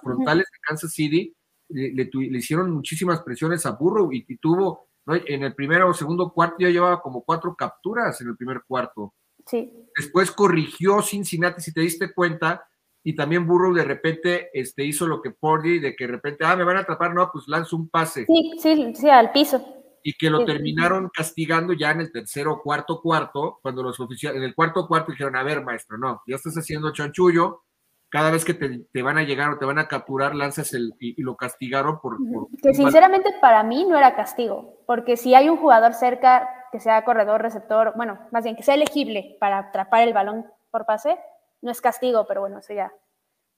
frontales 0.00 0.46
de 0.52 0.58
Kansas 0.60 0.92
City 0.92 1.34
le, 1.68 2.08
hicieron 2.12 2.70
muchísimas 2.70 3.22
presiones 3.22 3.66
a 3.66 3.72
Burrow 3.72 4.12
y, 4.12 4.36
tuvo, 4.38 4.88
en 5.06 5.44
el 5.44 5.54
primero 5.54 5.88
o 5.88 5.94
segundo 5.94 6.32
cuarto 6.32 6.56
ya 6.60 6.70
llevaba 6.70 7.00
como 7.00 7.22
cuatro 7.24 7.54
capturas 7.54 8.20
en 8.20 8.28
el 8.28 8.36
primer 8.36 8.62
cuarto. 8.66 9.14
Sí. 9.46 9.72
Después 9.96 10.30
corrigió 10.32 11.02
Cincinnati, 11.02 11.60
si 11.60 11.72
te 11.72 11.80
diste 11.80 12.12
cuenta, 12.12 12.66
y 13.06 13.14
también 13.14 13.46
Burrow 13.46 13.72
de 13.72 13.84
repente 13.84 14.50
este, 14.52 14.84
hizo 14.84 15.06
lo 15.06 15.22
que 15.22 15.30
Pordy, 15.30 15.78
de 15.78 15.94
que 15.94 16.06
de 16.06 16.12
repente, 16.14 16.44
ah, 16.44 16.56
me 16.56 16.64
van 16.64 16.76
a 16.76 16.80
atrapar, 16.80 17.14
no, 17.14 17.30
pues 17.32 17.46
lanza 17.46 17.76
un 17.76 17.88
pase. 17.88 18.26
Sí, 18.26 18.52
sí, 18.60 18.94
sí, 18.96 19.08
al 19.08 19.30
piso. 19.30 19.64
Y 20.02 20.14
que 20.14 20.28
lo 20.28 20.44
terminaron 20.44 21.08
castigando 21.14 21.72
ya 21.72 21.92
en 21.92 22.00
el 22.00 22.10
tercero 22.10 22.54
o 22.54 22.62
cuarto 22.62 23.00
cuarto, 23.00 23.60
cuando 23.62 23.84
los 23.84 24.00
oficiales, 24.00 24.38
en 24.38 24.42
el 24.42 24.56
cuarto 24.56 24.88
cuarto 24.88 25.12
dijeron, 25.12 25.36
a 25.36 25.44
ver, 25.44 25.62
maestro, 25.62 25.96
no, 25.96 26.20
ya 26.26 26.34
estás 26.34 26.54
haciendo 26.54 26.92
chanchullo, 26.92 27.65
cada 28.08 28.30
vez 28.30 28.44
que 28.44 28.54
te, 28.54 29.02
van 29.02 29.18
a 29.18 29.24
llegar 29.24 29.50
o 29.50 29.58
te 29.58 29.64
van 29.64 29.78
a 29.78 29.88
capturar, 29.88 30.34
lanzas 30.34 30.72
el, 30.74 30.94
y, 31.00 31.20
lo 31.22 31.36
castigaron 31.36 32.00
por... 32.00 32.16
que 32.62 32.74
sinceramente 32.74 33.34
para 33.40 33.62
mí 33.62 33.84
no 33.84 33.98
era 33.98 34.14
castigo, 34.14 34.80
porque 34.86 35.16
si 35.16 35.34
hay 35.34 35.48
un 35.48 35.56
jugador 35.56 35.94
cerca 35.94 36.48
que 36.70 36.80
sea 36.80 37.04
corredor, 37.04 37.42
receptor, 37.42 37.92
bueno, 37.96 38.18
más 38.30 38.44
bien 38.44 38.56
que 38.56 38.62
sea 38.62 38.74
elegible 38.74 39.36
para 39.40 39.58
atrapar 39.58 40.02
el 40.02 40.14
balón 40.14 40.46
por 40.70 40.86
pase, 40.86 41.18
no 41.62 41.70
es 41.70 41.80
castigo, 41.80 42.26
pero 42.26 42.40
bueno, 42.40 42.58
eso 42.58 42.72
ya 42.72 42.92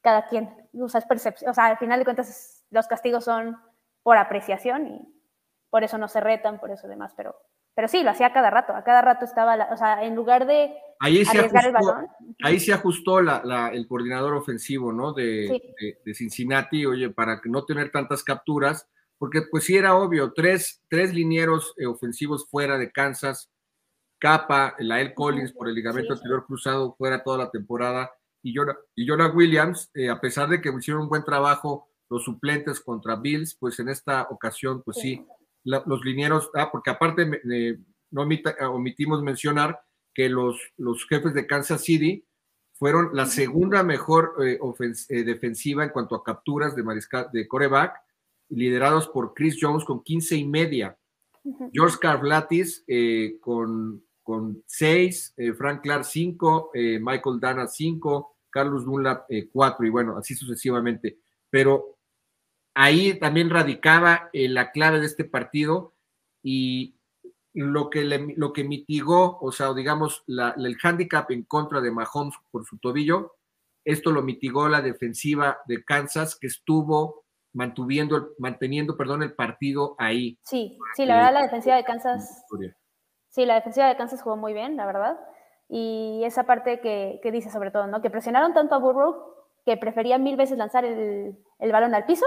cada 0.00 0.26
quien 0.26 0.54
usa 0.72 1.00
percepción. 1.02 1.50
O 1.50 1.54
sea, 1.54 1.66
al 1.66 1.78
final 1.78 1.98
de 1.98 2.04
cuentas 2.04 2.64
los 2.70 2.86
castigos 2.86 3.24
son 3.24 3.56
por 4.02 4.16
apreciación 4.16 4.86
y 4.86 5.14
por 5.70 5.84
eso 5.84 5.98
no 5.98 6.08
se 6.08 6.20
retan, 6.20 6.58
por 6.58 6.70
eso 6.70 6.88
demás, 6.88 7.12
pero, 7.16 7.36
pero 7.78 7.86
sí, 7.86 8.02
lo 8.02 8.10
hacía 8.10 8.32
cada 8.32 8.50
rato, 8.50 8.74
a 8.74 8.82
cada 8.82 9.02
rato 9.02 9.24
estaba, 9.24 9.68
o 9.72 9.76
sea, 9.76 10.02
en 10.02 10.16
lugar 10.16 10.48
de 10.48 10.74
ahí 10.98 11.24
se 11.24 11.38
arriesgar 11.38 11.64
ajustó, 11.64 11.68
el 11.68 11.72
balón. 11.86 12.06
Ahí 12.42 12.58
se 12.58 12.72
ajustó 12.72 13.20
el 13.20 13.86
coordinador 13.86 14.34
ofensivo, 14.34 14.92
¿no? 14.92 15.12
De, 15.12 15.62
Cincinnati, 16.12 16.84
oye, 16.86 17.10
para 17.10 17.40
no 17.44 17.64
tener 17.64 17.92
tantas 17.92 18.24
capturas, 18.24 18.88
porque 19.16 19.42
pues 19.48 19.62
sí 19.62 19.76
era 19.76 19.94
obvio, 19.94 20.32
tres, 20.32 20.82
tres 20.88 21.14
linieros 21.14 21.72
eh, 21.76 21.86
ofensivos 21.86 22.48
fuera 22.50 22.78
de 22.78 22.90
Kansas, 22.90 23.48
Capa, 24.18 24.74
Lael 24.80 25.14
Collins 25.14 25.52
por 25.52 25.68
el 25.68 25.76
ligamento 25.76 26.14
anterior 26.14 26.46
cruzado 26.46 26.96
fuera 26.98 27.22
toda 27.22 27.38
la 27.38 27.50
temporada 27.52 28.10
y 28.42 28.56
Jonah, 28.56 28.76
y 28.96 29.08
Williams, 29.36 29.88
eh, 29.94 30.10
a 30.10 30.20
pesar 30.20 30.48
de 30.48 30.60
que 30.60 30.74
hicieron 30.76 31.02
un 31.02 31.08
buen 31.08 31.22
trabajo 31.22 31.88
los 32.10 32.24
suplentes 32.24 32.80
contra 32.80 33.14
Bills, 33.14 33.54
pues 33.54 33.78
en 33.78 33.88
esta 33.88 34.22
ocasión, 34.30 34.82
pues 34.82 34.96
sí, 34.96 35.24
los 35.86 36.04
linieros, 36.04 36.50
ah, 36.54 36.70
porque 36.70 36.90
aparte 36.90 37.30
no 38.10 38.28
omitimos 38.70 39.22
mencionar 39.22 39.80
que 40.14 40.28
los, 40.28 40.56
los 40.76 41.06
jefes 41.06 41.34
de 41.34 41.46
Kansas 41.46 41.82
City 41.82 42.24
fueron 42.72 43.10
la 43.12 43.26
segunda 43.26 43.82
mejor 43.82 44.34
eh, 44.44 44.58
eh, 45.08 45.22
defensiva 45.24 45.84
en 45.84 45.90
cuanto 45.90 46.14
a 46.14 46.24
capturas 46.24 46.74
de 46.74 46.82
mariscal 46.82 47.28
de 47.32 47.46
coreback, 47.46 47.94
liderados 48.50 49.08
por 49.08 49.34
Chris 49.34 49.58
Jones 49.60 49.84
con 49.84 50.02
15 50.02 50.36
y 50.36 50.46
media. 50.46 50.96
George 51.72 51.96
Karvlatis 52.00 52.84
con 53.40 54.02
con 54.28 54.62
seis, 54.66 55.32
eh, 55.38 55.54
Frank 55.54 55.80
Clark 55.80 56.04
cinco, 56.04 56.70
eh, 56.74 56.98
Michael 57.00 57.40
Dana 57.40 57.66
cinco, 57.66 58.36
Carlos 58.50 58.84
Dunlap 58.84 59.24
eh, 59.30 59.48
cuatro, 59.50 59.86
y 59.86 59.88
bueno, 59.88 60.18
así 60.18 60.34
sucesivamente. 60.34 61.20
Pero 61.48 61.97
ahí 62.78 63.18
también 63.18 63.50
radicaba 63.50 64.30
la 64.32 64.70
clave 64.70 65.00
de 65.00 65.06
este 65.06 65.24
partido 65.24 65.94
y 66.44 66.94
lo 67.52 67.90
que, 67.90 68.04
lo 68.04 68.52
que 68.52 68.62
mitigó, 68.62 69.36
o 69.40 69.50
sea, 69.50 69.74
digamos, 69.74 70.22
el 70.28 70.76
handicap 70.80 71.28
en 71.32 71.42
contra 71.42 71.80
de 71.80 71.90
Mahomes 71.90 72.36
por 72.52 72.64
su 72.64 72.78
tobillo, 72.78 73.34
esto 73.84 74.12
lo 74.12 74.22
mitigó 74.22 74.68
la 74.68 74.80
defensiva 74.80 75.58
de 75.66 75.82
Kansas, 75.82 76.38
que 76.40 76.46
estuvo 76.46 77.24
mantuviendo, 77.52 78.30
manteniendo, 78.38 78.96
perdón, 78.96 79.24
el 79.24 79.34
partido 79.34 79.96
ahí. 79.98 80.38
Sí, 80.44 80.78
sí, 80.94 81.04
la 81.04 81.16
verdad 81.16 81.32
la 81.32 81.42
defensiva 81.42 81.74
de 81.74 81.84
Kansas 81.84 82.44
Sí, 83.30 83.44
la 83.44 83.56
defensiva 83.56 83.88
de 83.88 83.96
Kansas 83.96 84.22
jugó 84.22 84.36
muy 84.36 84.52
bien, 84.52 84.76
la 84.76 84.86
verdad. 84.86 85.18
Y 85.68 86.22
esa 86.24 86.44
parte 86.44 86.80
que, 86.80 87.18
que 87.22 87.32
dice 87.32 87.50
sobre 87.50 87.72
todo, 87.72 87.88
¿no? 87.88 88.00
Que 88.00 88.10
presionaron 88.10 88.54
tanto 88.54 88.76
a 88.76 88.78
Burrow 88.78 89.34
que 89.66 89.76
prefería 89.76 90.16
mil 90.16 90.36
veces 90.36 90.56
lanzar 90.56 90.84
el, 90.84 91.36
el, 91.58 91.72
balón 91.72 91.94
al 91.94 92.06
piso 92.06 92.24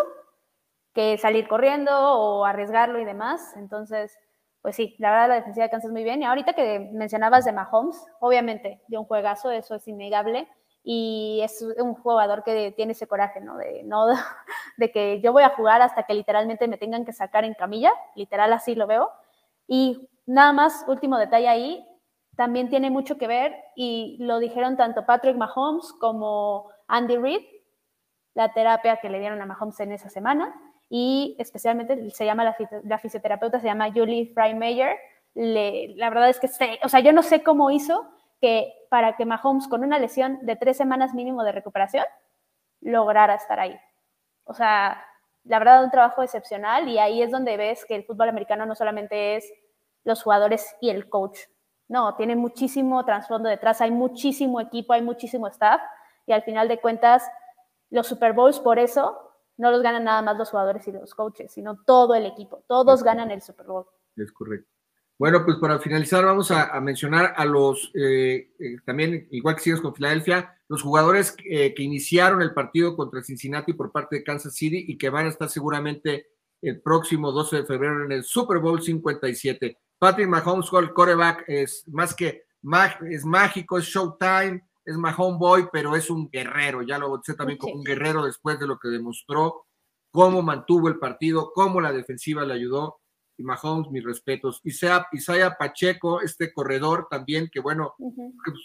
que 0.94 1.18
salir 1.18 1.48
corriendo 1.48 1.92
o 1.94 2.46
arriesgarlo 2.46 3.00
y 3.00 3.06
demás. 3.06 3.54
Entonces, 3.56 4.18
pues 4.62 4.76
sí, 4.76 4.96
la 5.00 5.12
verdad 5.12 5.30
la 5.30 5.36
defensiva 5.36 5.66
de 5.66 5.72
Kansas 5.72 5.92
muy 5.92 6.04
bien. 6.04 6.22
Y 6.22 6.26
ahorita 6.26 6.54
que 6.54 6.92
mencionabas 6.94 7.46
de 7.46 7.54
Mahomes, 7.54 8.04
obviamente, 8.20 8.82
de 8.88 8.98
un 8.98 9.06
juegazo, 9.06 9.52
eso 9.52 9.76
es 9.76 9.88
innegable. 9.88 10.48
Y 10.84 11.42
es 11.44 11.64
un 11.78 11.94
jugador 11.94 12.44
que 12.44 12.72
tiene 12.72 12.94
ese 12.94 13.08
coraje, 13.08 13.40
¿no? 13.40 13.58
De, 13.58 13.84
no, 13.84 14.08
de 14.78 14.92
que 14.92 15.22
yo 15.22 15.32
voy 15.32 15.44
a 15.44 15.50
jugar 15.50 15.82
hasta 15.82 16.04
que 16.04 16.14
literalmente 16.14 16.68
me 16.68 16.78
tengan 16.78 17.06
que 17.06 17.14
sacar 17.14 17.46
en 17.46 17.54
camilla, 17.54 17.92
literal 18.16 18.52
así 18.54 18.76
lo 18.76 18.88
veo. 18.88 19.12
Y 19.68 20.10
Nada 20.26 20.54
más, 20.54 20.86
último 20.88 21.18
detalle 21.18 21.48
ahí, 21.48 21.86
también 22.38 22.70
tiene 22.70 22.90
mucho 22.90 23.18
que 23.18 23.28
ver 23.28 23.54
y 23.76 24.18
lo 24.20 24.40
dijeron 24.40 24.78
tanto 24.78 25.06
Patrick 25.06 25.36
Mahomes 25.36 25.92
como 26.00 26.70
Andy 26.88 27.18
Reid, 27.18 27.42
la 28.34 28.54
terapia 28.54 28.98
que 29.02 29.10
le 29.10 29.20
dieron 29.20 29.42
a 29.42 29.46
Mahomes 29.46 29.80
en 29.82 29.92
esa 29.92 30.10
semana 30.10 30.54
y 30.94 31.38
especialmente 31.40 32.12
se 32.12 32.26
llama 32.26 32.44
la, 32.84 32.98
fisioterapeuta, 33.00 33.62
se 33.62 33.68
llama 33.68 33.94
Julie 33.94 34.30
Freimeyer. 34.34 34.98
la 35.34 36.10
verdad 36.10 36.28
es 36.28 36.38
que, 36.38 36.50
o 36.84 36.90
sea, 36.90 37.00
yo 37.00 37.14
no 37.14 37.24
sé 37.24 37.44
cómo 37.44 37.72
hizo 37.72 38.12
que 38.42 38.74
para 38.90 39.16
que 39.16 39.24
Mahomes 39.26 39.70
con 39.70 39.86
una 39.86 40.00
lesión 40.00 40.40
de 40.42 40.58
tres 40.58 40.76
semanas 40.76 41.14
mínimo 41.14 41.46
de 41.46 41.54
recuperación 41.54 42.04
lograra 42.82 43.36
estar 43.36 43.58
ahí. 43.58 43.80
O 44.44 44.54
sea, 44.54 45.02
la 45.46 45.60
verdad, 45.60 45.86
un 45.86 45.92
trabajo 45.92 46.24
excepcional 46.24 46.90
y 46.90 47.00
ahí 47.00 47.22
es 47.22 47.32
donde 47.32 47.56
ves 47.56 47.86
que 47.86 47.96
el 47.96 48.04
fútbol 48.04 48.28
americano 48.28 48.66
no 48.66 48.76
solamente 48.76 49.38
es 49.38 49.50
los 50.04 50.22
jugadores 50.22 50.76
y 50.82 50.90
el 50.90 51.08
coach. 51.08 51.40
No, 51.88 52.16
tiene 52.16 52.36
muchísimo 52.36 53.06
trasfondo 53.06 53.48
detrás, 53.48 53.80
hay 53.80 53.92
muchísimo 53.92 54.60
equipo, 54.60 54.92
hay 54.92 55.04
muchísimo 55.04 55.48
staff 55.48 55.80
y 56.26 56.34
al 56.34 56.44
final 56.44 56.68
de 56.68 56.82
cuentas 56.82 57.32
los 57.90 58.08
Super 58.08 58.34
Bowls 58.34 58.60
por 58.60 58.78
eso 58.78 59.31
no 59.62 59.72
los 59.72 59.82
ganan 59.84 60.04
nada 60.04 60.22
más 60.24 60.38
los 60.38 60.50
jugadores 60.50 60.88
y 60.88 60.92
los 60.92 61.14
coaches, 61.14 61.52
sino 61.54 61.78
todo 61.86 62.16
el 62.16 62.26
equipo. 62.26 62.64
Todos 62.68 63.04
ganan 63.04 63.30
el 63.30 63.42
Super 63.42 63.68
Bowl. 63.68 63.86
Es 64.16 64.32
correcto. 64.32 64.68
Bueno, 65.20 65.46
pues 65.46 65.58
para 65.58 65.78
finalizar 65.78 66.26
vamos 66.26 66.50
a, 66.50 66.82
mencionar 66.82 67.36
a 67.38 67.46
los, 67.46 67.92
eh, 67.94 68.54
eh, 68.58 68.78
también 68.84 69.28
igual 69.30 69.56
que 69.56 69.62
sigues 69.62 69.80
con 69.80 69.94
Filadelfia, 69.94 70.58
los 70.68 70.82
jugadores 70.82 71.36
eh, 71.46 71.76
que 71.76 71.84
iniciaron 71.84 72.42
el 72.42 72.56
partido 72.56 72.96
contra 72.96 73.22
Cincinnati 73.22 73.74
por 73.74 73.92
parte 73.92 74.16
de 74.16 74.24
Kansas 74.24 74.56
City 74.56 74.84
y 74.88 74.98
que 74.98 75.12
van 75.12 75.28
a 75.28 75.30
estar 75.30 75.48
seguramente 75.48 76.32
el 76.60 76.82
próximo 76.82 77.32
12 77.32 77.58
de 77.58 77.66
febrero 77.66 78.04
en 78.04 78.12
el 78.14 78.24
Super 78.24 78.58
Bowl 78.58 78.82
57. 78.82 79.78
Patrick 80.00 80.28
Mahomes, 80.28 80.70
el 80.74 80.92
coreback, 80.92 81.44
es 81.48 81.88
más 81.88 82.16
que 82.16 82.46
es 83.12 83.26
mágico, 83.26 83.78
es 83.78 83.86
showtime, 83.86 84.64
es 84.86 84.98
Mahomes 84.98 85.40
Boy, 85.40 85.68
pero 85.72 85.96
es 85.96 86.10
un 86.10 86.30
guerrero. 86.30 86.82
Ya 86.82 86.98
lo 86.98 87.20
sé 87.24 87.34
también 87.36 87.58
como 87.58 87.76
un 87.76 87.84
guerrero 87.84 88.26
después 88.26 88.60
de 88.60 88.68
lo 88.68 88.78
que 88.80 88.90
demostró 88.90 89.66
cómo 90.12 90.42
mantuvo 90.42 90.90
el 90.90 91.00
partido, 91.00 91.52
cómo 91.54 91.82
la 91.82 91.92
defensiva 91.92 92.46
le 92.46 92.54
ayudó. 92.54 93.00
Y 93.38 93.44
Mahomes, 93.44 93.90
mis 93.92 94.04
respetos. 94.04 94.60
Isaiah, 94.64 95.08
Isaiah 95.12 95.56
Pacheco, 95.58 96.22
este 96.22 96.54
corredor 96.54 97.08
también, 97.10 97.50
que 97.52 97.60
bueno, 97.60 97.96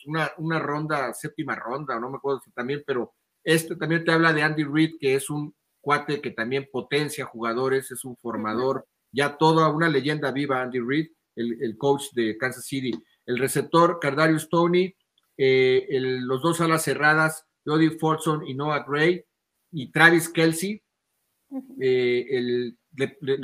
una, 0.07 0.31
una 0.39 0.59
ronda, 0.59 1.15
séptima 1.15 1.55
ronda, 1.55 1.99
no 1.99 2.11
me 2.11 2.17
acuerdo 2.17 2.41
si 2.45 2.51
también, 2.51 2.83
pero 2.87 3.15
este 3.45 3.77
también 3.77 4.05
te 4.05 4.11
habla 4.11 4.33
de 4.33 4.43
Andy 4.43 4.65
Reid, 4.65 4.97
que 5.01 5.15
es 5.15 5.31
un 5.31 5.55
cuate 5.81 6.21
que 6.21 6.33
también 6.33 6.69
potencia 6.71 7.25
jugadores, 7.25 7.93
es 7.93 8.05
un 8.05 8.17
formador, 8.17 8.87
ya 9.13 9.39
toda 9.39 9.69
una 9.69 9.89
leyenda 9.89 10.33
viva, 10.33 10.61
Andy 10.61 10.81
Reid, 10.81 11.07
el, 11.37 11.77
coach 11.79 12.07
de 12.13 12.37
Kansas 12.37 12.65
City. 12.65 12.93
El 13.25 13.39
receptor, 13.39 13.99
Cardarius 14.01 14.49
Tony, 14.49 14.95
eh, 15.37 15.87
los 16.01 16.43
dos 16.43 16.61
alas 16.61 16.83
cerradas, 16.83 17.47
Jody 17.65 17.91
Fortson 17.91 18.47
y 18.47 18.55
Noah 18.55 18.85
Gray, 18.87 19.25
y 19.73 19.91
Travis 19.91 20.29
Kelsey, 20.29 20.83
eh, 21.81 22.27
el, 22.31 22.79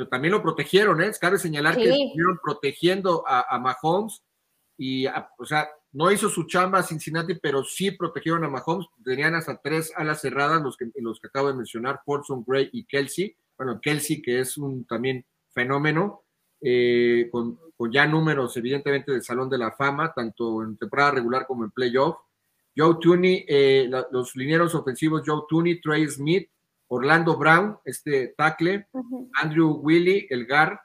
también 0.09 0.33
lo 0.33 0.41
protegieron, 0.41 1.01
¿eh? 1.01 1.11
Cabe 1.19 1.37
señalar 1.37 1.75
que 1.75 1.83
estuvieron 1.83 2.39
protegiendo 2.43 3.23
a, 3.27 3.59
Mahomes 3.59 4.23
y, 4.77 5.05
o 5.37 5.45
sea, 5.45 5.69
no 5.91 6.11
hizo 6.11 6.27
su 6.29 6.45
chamba 6.47 6.81
Cincinnati, 6.81 7.35
pero 7.35 7.63
sí 7.63 7.91
protegieron 7.91 8.43
a 8.43 8.49
Mahomes. 8.49 8.87
Tenían 9.05 9.35
hasta 9.35 9.61
tres 9.61 9.93
alas 9.95 10.21
cerradas, 10.21 10.61
los 10.61 10.75
que, 10.75 10.89
los 10.95 11.19
que 11.19 11.27
acabo 11.27 11.49
de 11.49 11.53
mencionar, 11.53 12.01
Fortson, 12.03 12.43
Gray 12.45 12.69
y 12.73 12.85
Kelsey. 12.85 13.37
Bueno, 13.57 13.79
Kelsey, 13.79 14.21
que 14.21 14.39
es 14.39 14.57
un 14.57 14.85
también 14.85 15.25
fenómeno, 15.53 16.22
eh, 16.63 17.29
con, 17.31 17.59
ya 17.91 18.07
números, 18.07 18.55
evidentemente, 18.55 19.11
del 19.11 19.23
Salón 19.23 19.49
de 19.49 19.57
la 19.57 19.71
Fama, 19.71 20.13
tanto 20.13 20.63
en 20.63 20.77
temporada 20.77 21.11
regular 21.11 21.45
como 21.45 21.65
en 21.65 21.71
playoff. 21.71 22.17
Joe 22.75 22.95
Tooney, 23.01 23.45
eh, 23.47 23.89
los 24.11 24.35
linieros 24.35 24.73
ofensivos 24.73 25.23
Joe 25.25 25.43
Tooney, 25.49 25.81
Trey 25.81 26.07
Smith, 26.07 26.49
Orlando 26.87 27.37
Brown, 27.37 27.77
este 27.83 28.33
tackle, 28.37 28.87
Andrew 29.33 29.79
Willy, 29.81 30.25
el 30.29 30.47
guard, 30.47 30.77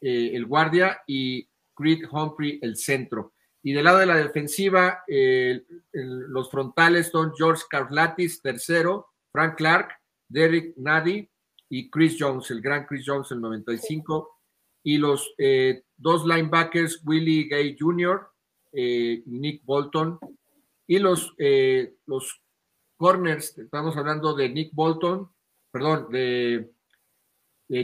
eh, 0.00 0.32
el 0.34 0.46
guardia, 0.46 1.00
y 1.06 1.48
Creed 1.74 2.04
Humphrey, 2.10 2.58
el 2.60 2.76
centro. 2.76 3.32
Y 3.62 3.72
del 3.72 3.84
lado 3.84 3.98
de 3.98 4.06
la 4.06 4.16
defensiva, 4.16 5.04
los 5.92 6.50
frontales 6.50 7.10
son 7.10 7.32
George 7.36 7.62
Karlatis, 7.70 8.42
tercero, 8.42 9.06
Frank 9.30 9.56
Clark, 9.56 9.92
Derek 10.28 10.74
Nady 10.76 11.28
y 11.68 11.90
Chris 11.90 12.16
Jones, 12.18 12.50
el 12.50 12.60
gran 12.60 12.84
Chris 12.86 13.04
Jones, 13.06 13.30
el 13.30 13.40
95. 13.40 14.31
Y 14.82 14.98
los 14.98 15.32
eh, 15.38 15.82
dos 15.96 16.26
linebackers, 16.26 17.02
Willie 17.04 17.44
Gay 17.44 17.76
Jr., 17.78 18.28
eh, 18.72 19.22
Nick 19.26 19.64
Bolton. 19.64 20.18
Y 20.86 20.98
los, 20.98 21.34
eh, 21.38 21.94
los 22.06 22.42
corners, 22.96 23.56
estamos 23.58 23.96
hablando 23.96 24.34
de 24.34 24.48
Nick 24.48 24.74
Bolton, 24.74 25.30
perdón, 25.70 26.08
de, 26.10 26.70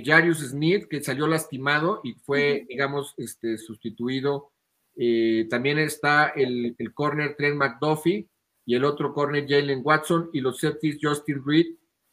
Jarius 0.04 0.40
Smith, 0.40 0.86
que 0.90 1.02
salió 1.02 1.26
lastimado 1.26 2.02
y 2.04 2.12
fue, 2.12 2.66
digamos, 2.68 3.14
este, 3.16 3.56
sustituido. 3.56 4.52
Eh, 4.96 5.46
también 5.48 5.78
está 5.78 6.28
el, 6.28 6.74
el 6.76 6.92
corner 6.92 7.34
Trent 7.36 7.56
McDuffie 7.56 8.28
y 8.66 8.74
el 8.74 8.84
otro 8.84 9.14
corner 9.14 9.46
Jalen 9.48 9.80
Watson 9.82 10.28
y 10.34 10.42
los 10.42 10.60
safeties 10.60 10.98
Justin 11.00 11.42
Reed 11.42 11.66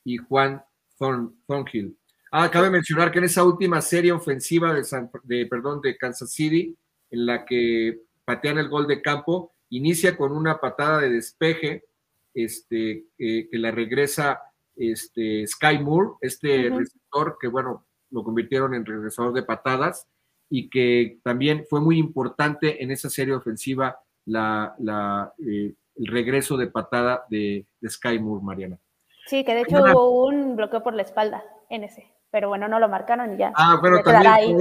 y 0.06 0.16
Juan 0.16 0.64
Thornhill. 0.98 1.98
Ah, 2.38 2.52
cabe 2.52 2.70
mencionar 2.70 3.14
que 3.14 3.20
en 3.20 3.24
esa 3.24 3.46
última 3.46 3.80
serie 3.80 4.12
ofensiva 4.12 4.74
de, 4.74 4.84
de, 5.24 5.46
perdón, 5.46 5.80
de 5.80 5.96
Kansas 5.96 6.34
City, 6.34 6.76
en 7.10 7.26
la 7.26 7.46
que 7.46 8.02
patean 8.26 8.58
el 8.58 8.68
gol 8.68 8.88
de 8.88 9.02
campo, 9.02 9.54
inicia 9.70 10.18
con 10.18 10.34
una 10.34 10.60
patada 10.60 11.00
de 11.00 11.12
despeje 11.12 11.86
este, 12.34 13.06
eh, 13.18 13.48
que 13.50 13.58
la 13.58 13.72
regresa 13.72 14.42
este, 14.76 15.48
Sky 15.48 15.80
Moore, 15.80 16.18
este 16.20 16.70
receptor 16.70 17.38
que, 17.40 17.48
bueno, 17.48 17.86
lo 18.12 18.22
convirtieron 18.26 18.76
en 18.76 18.86
regresador 18.86 19.32
de 19.32 19.44
patadas 19.44 20.06
y 20.50 20.70
que 20.70 21.20
también 21.24 21.66
fue 21.70 21.80
muy 21.80 21.98
importante 21.98 22.84
en 22.84 22.92
esa 22.92 23.10
serie 23.10 23.34
ofensiva 23.34 23.98
la, 24.26 24.76
la, 24.80 25.34
eh, 25.40 25.74
el 25.96 26.08
regreso 26.08 26.58
de 26.58 26.68
patada 26.68 27.24
de, 27.30 27.66
Sky 27.88 28.20
Moore, 28.20 28.44
Mariana. 28.44 28.78
Sí, 29.26 29.46
que 29.46 29.56
de 29.56 29.62
hecho 29.62 29.78
hubo 29.78 30.26
un 30.28 30.58
bloqueo 30.58 30.84
por 30.84 30.96
la 30.96 31.04
espalda 31.04 31.42
en 31.70 31.86
ese, 31.86 32.14
pero 32.36 32.50
bueno, 32.50 32.68
no 32.68 32.80
lo 32.80 32.90
marcaron 32.90 33.34
y 33.34 33.38
ya. 33.38 33.54
Ah, 33.56 33.78
bueno, 33.80 34.04
también 34.04 34.60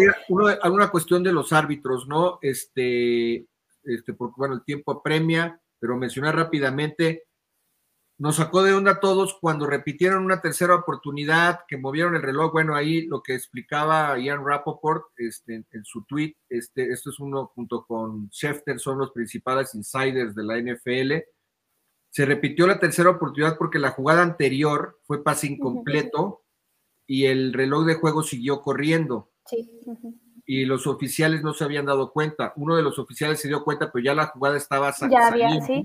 alguna 0.62 0.92
cuestión 0.92 1.24
de 1.24 1.32
los 1.32 1.52
árbitros, 1.52 2.06
¿no? 2.06 2.38
Este, 2.40 3.48
este, 3.82 4.14
porque 4.16 4.34
bueno, 4.36 4.54
el 4.54 4.62
tiempo 4.62 4.92
apremia, 4.92 5.60
pero 5.80 5.96
mencionar 5.96 6.36
rápidamente, 6.36 7.24
nos 8.16 8.36
sacó 8.36 8.62
de 8.62 8.74
onda 8.74 8.92
a 8.92 9.00
todos 9.00 9.36
cuando 9.40 9.66
repitieron 9.66 10.24
una 10.24 10.40
tercera 10.40 10.76
oportunidad, 10.76 11.62
que 11.66 11.76
movieron 11.76 12.14
el 12.14 12.22
reloj. 12.22 12.52
Bueno, 12.52 12.76
ahí 12.76 13.08
lo 13.08 13.24
que 13.24 13.34
explicaba 13.34 14.16
Ian 14.20 14.46
Rappaport 14.46 15.06
este, 15.16 15.64
en, 15.68 15.84
su 15.84 16.04
tweet, 16.04 16.36
este, 16.48 16.92
esto 16.92 17.10
es 17.10 17.18
uno 17.18 17.50
junto 17.56 17.84
con 17.86 18.30
Schefter, 18.30 18.78
son 18.78 18.98
los 18.98 19.10
principales 19.10 19.74
insiders 19.74 20.32
de 20.36 20.44
la 20.44 20.60
NFL. 20.60 21.24
Se 22.08 22.24
repitió 22.24 22.68
la 22.68 22.78
tercera 22.78 23.10
oportunidad 23.10 23.58
porque 23.58 23.80
la 23.80 23.90
jugada 23.90 24.22
anterior 24.22 25.00
fue 25.02 25.24
pase 25.24 25.48
incompleto 25.48 26.43
y 27.06 27.26
el 27.26 27.52
reloj 27.52 27.86
de 27.86 27.94
juego 27.94 28.22
siguió 28.22 28.60
corriendo. 28.62 29.30
Sí 29.46 29.70
y 30.46 30.66
los 30.66 30.86
oficiales 30.86 31.42
no 31.42 31.54
se 31.54 31.64
habían 31.64 31.86
dado 31.86 32.12
cuenta. 32.12 32.52
Uno 32.56 32.76
de 32.76 32.82
los 32.82 32.98
oficiales 32.98 33.40
se 33.40 33.48
dio 33.48 33.64
cuenta, 33.64 33.90
pero 33.90 34.04
ya 34.04 34.14
la 34.14 34.26
jugada 34.26 34.56
estaba 34.56 34.92
Ya 35.10 35.28
había, 35.28 35.60
sí. 35.62 35.84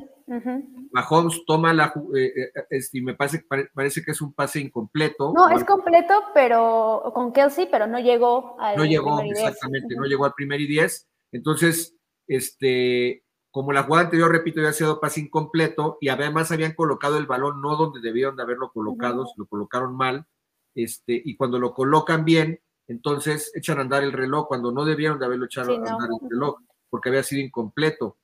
Mahomes 0.92 1.44
toma 1.48 1.74
la 1.74 1.94
eh, 2.16 2.34
eh, 2.36 2.52
este, 2.70 2.98
y 3.00 3.02
me 3.02 3.16
parece, 3.16 3.46
parece 3.74 4.04
que 4.04 4.12
es 4.12 4.22
un 4.22 4.34
pase 4.34 4.60
incompleto. 4.60 5.34
No, 5.34 5.50
es 5.50 5.64
completo, 5.64 6.14
pero 6.34 7.12
con 7.14 7.32
Kelsey, 7.32 7.68
pero 7.72 7.88
no 7.88 8.00
llegó 8.00 8.60
al 8.60 8.76
No 8.76 8.86
llegó, 8.86 9.22
exactamente, 9.22 9.96
no 9.96 10.06
llegó 10.06 10.26
al 10.26 10.34
primer 10.34 10.60
y 10.60 10.68
diez. 10.68 11.08
Entonces, 11.32 11.96
este, 12.28 13.24
como 13.52 13.72
la 13.72 13.84
jugada 13.84 14.06
anterior, 14.06 14.32
repito, 14.32 14.60
había 14.60 14.74
sido 14.74 15.00
pase 15.00 15.22
incompleto 15.22 15.98
y 16.02 16.10
además 16.10 16.52
habían 16.52 16.74
colocado 16.74 17.18
el 17.18 17.28
balón 17.28 17.62
no 17.62 17.78
donde 17.78 18.02
debieron 18.02 18.36
de 18.36 18.44
haberlo 18.44 18.72
colocado, 18.72 19.26
lo 19.38 19.46
colocaron 19.46 19.96
mal. 19.96 20.28
Este, 20.76 21.22
y 21.24 21.36
cuando 21.36 21.60
lo 21.60 21.74
colocan 21.74 22.26
bien, 22.26 22.60
entonces 22.88 23.52
echan 23.56 23.78
a 23.78 23.82
andar 23.82 24.04
el 24.04 24.14
reloj 24.14 24.48
cuando 24.48 24.72
no 24.72 24.86
debieron 24.86 25.20
de 25.20 25.26
haberlo 25.26 25.46
echado 25.46 25.74
a 25.74 25.76
andar 25.76 26.10
el 26.22 26.30
reloj, 26.30 26.60
porque 26.90 27.10
había 27.10 27.24
sido 27.24 27.42
incompleto. 27.42 28.18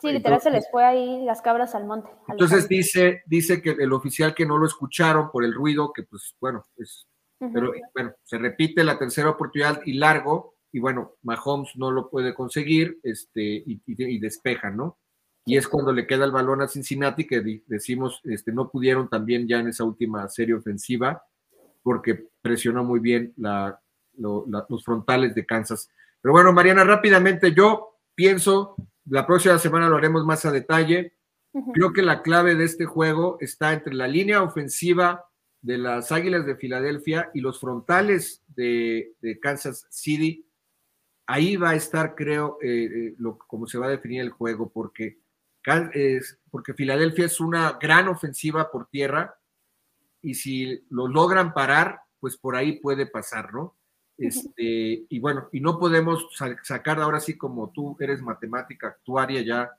Sí, 0.00 0.12
literal 0.12 0.40
se 0.40 0.50
les 0.50 0.70
fue 0.70 0.84
ahí 0.84 1.24
las 1.24 1.40
cabras 1.40 1.74
al 1.74 1.86
monte. 1.86 2.10
entonces 2.28 2.68
dice, 2.68 3.22
dice 3.26 3.62
que 3.62 3.70
el 3.70 3.92
oficial 3.92 4.34
que 4.34 4.44
no 4.44 4.58
lo 4.58 4.66
escucharon 4.66 5.30
por 5.30 5.44
el 5.44 5.54
ruido, 5.54 5.92
que 5.94 6.02
pues 6.02 6.34
bueno, 6.40 6.66
es, 6.76 7.06
pero 7.38 7.72
bueno, 7.94 8.12
se 8.24 8.38
repite 8.38 8.84
la 8.84 8.98
tercera 8.98 9.30
oportunidad 9.30 9.80
y 9.86 9.94
largo, 9.94 10.56
y 10.72 10.80
bueno, 10.80 11.14
Mahomes 11.22 11.70
no 11.76 11.90
lo 11.90 12.10
puede 12.10 12.34
conseguir, 12.34 12.98
este, 13.02 13.40
y, 13.40 13.80
y, 13.86 14.18
despejan, 14.18 14.76
¿no? 14.76 14.98
Y 15.46 15.56
es 15.56 15.66
cuando 15.66 15.92
le 15.92 16.06
queda 16.06 16.26
el 16.26 16.32
balón 16.32 16.60
a 16.60 16.68
Cincinnati, 16.68 17.26
que 17.26 17.62
decimos, 17.66 18.20
este, 18.24 18.52
no 18.52 18.70
pudieron 18.70 19.08
también 19.08 19.48
ya 19.48 19.60
en 19.60 19.68
esa 19.68 19.84
última 19.84 20.28
serie 20.28 20.54
ofensiva, 20.54 21.22
porque 21.82 22.28
presionó 22.42 22.84
muy 22.84 23.00
bien 23.00 23.32
la, 23.36 23.80
los 24.16 24.84
frontales 24.84 25.34
de 25.34 25.46
Kansas. 25.46 25.90
Pero 26.20 26.32
bueno, 26.32 26.52
Mariana, 26.52 26.84
rápidamente, 26.84 27.52
yo 27.54 27.98
pienso, 28.14 28.76
la 29.06 29.26
próxima 29.26 29.58
semana 29.58 29.88
lo 29.88 29.96
haremos 29.96 30.24
más 30.24 30.44
a 30.44 30.52
detalle. 30.52 31.14
Creo 31.72 31.92
que 31.92 32.02
la 32.02 32.22
clave 32.22 32.54
de 32.54 32.64
este 32.64 32.84
juego 32.84 33.38
está 33.40 33.72
entre 33.72 33.94
la 33.94 34.06
línea 34.06 34.42
ofensiva 34.42 35.24
de 35.60 35.78
las 35.78 36.12
Águilas 36.12 36.46
de 36.46 36.56
Filadelfia 36.56 37.30
y 37.34 37.40
los 37.40 37.58
frontales 37.58 38.42
de, 38.48 39.14
Kansas 39.40 39.86
City. 39.90 40.46
Ahí 41.26 41.56
va 41.56 41.70
a 41.70 41.74
estar, 41.74 42.14
creo, 42.14 42.58
eh, 42.62 42.84
eh, 42.84 43.14
lo, 43.18 43.38
cómo 43.38 43.66
se 43.66 43.78
va 43.78 43.86
a 43.86 43.90
definir 43.90 44.20
el 44.20 44.30
juego, 44.30 44.70
porque, 44.70 45.18
porque 46.50 46.74
Filadelfia 46.74 47.26
es 47.26 47.40
una 47.40 47.78
gran 47.80 48.08
ofensiva 48.08 48.70
por 48.70 48.88
tierra 48.88 49.38
y 50.22 50.34
si 50.34 50.84
lo 50.90 51.08
logran 51.08 51.52
parar, 51.52 52.00
pues 52.20 52.36
por 52.36 52.56
ahí 52.56 52.80
puede 52.80 53.06
pasar, 53.06 53.52
¿no? 53.52 53.74
Este, 54.16 55.06
y 55.08 55.18
bueno, 55.20 55.48
y 55.52 55.60
no 55.60 55.78
podemos 55.78 56.28
sacar 56.64 57.00
ahora 57.00 57.20
sí 57.20 57.38
como 57.38 57.70
tú 57.70 57.96
eres 58.00 58.20
matemática 58.20 58.88
actuaria 58.88 59.42
ya 59.42 59.70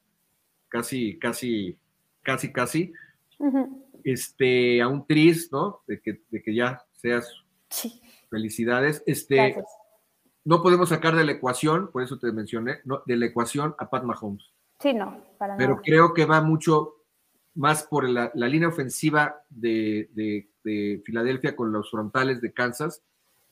casi, 0.70 1.20
casi, 1.20 1.78
casi, 2.22 2.54
casi, 2.54 2.94
este, 4.04 4.82
a 4.82 4.88
un 4.88 5.06
tris, 5.06 5.52
¿no? 5.52 5.82
De 5.88 6.00
que, 6.00 6.22
de 6.30 6.42
que 6.42 6.56
ya 6.56 6.82
seas 6.94 7.30
felicidades. 8.30 9.04
Este, 9.06 9.62
no 10.46 10.64
podemos 10.64 10.90
sacar 10.90 11.16
de 11.16 11.26
la 11.26 11.34
ecuación, 11.34 11.92
por 11.92 12.02
eso 12.02 12.18
te 12.18 12.32
mencioné, 12.32 12.80
no, 12.86 13.04
de 13.06 13.18
la 13.18 13.26
ecuación 13.26 13.76
a 13.78 13.90
Pat 13.90 14.04
Mahomes. 14.04 14.54
Sí, 14.80 14.94
no, 14.94 15.22
para 15.38 15.58
Pero 15.58 15.82
creo 15.82 16.14
que 16.14 16.26
va 16.26 16.40
mucho 16.40 16.99
más 17.60 17.84
por 17.84 18.07
la, 18.07 18.32
línea 18.34 18.70
ofensiva 18.70 19.43
de, 19.49 20.10
de 20.64 21.01
Filadelfia 21.05 21.57
con 21.57 21.74
los 21.74 21.91
frontales 21.91 22.39
de 22.39 22.53
Kansas 22.53 23.03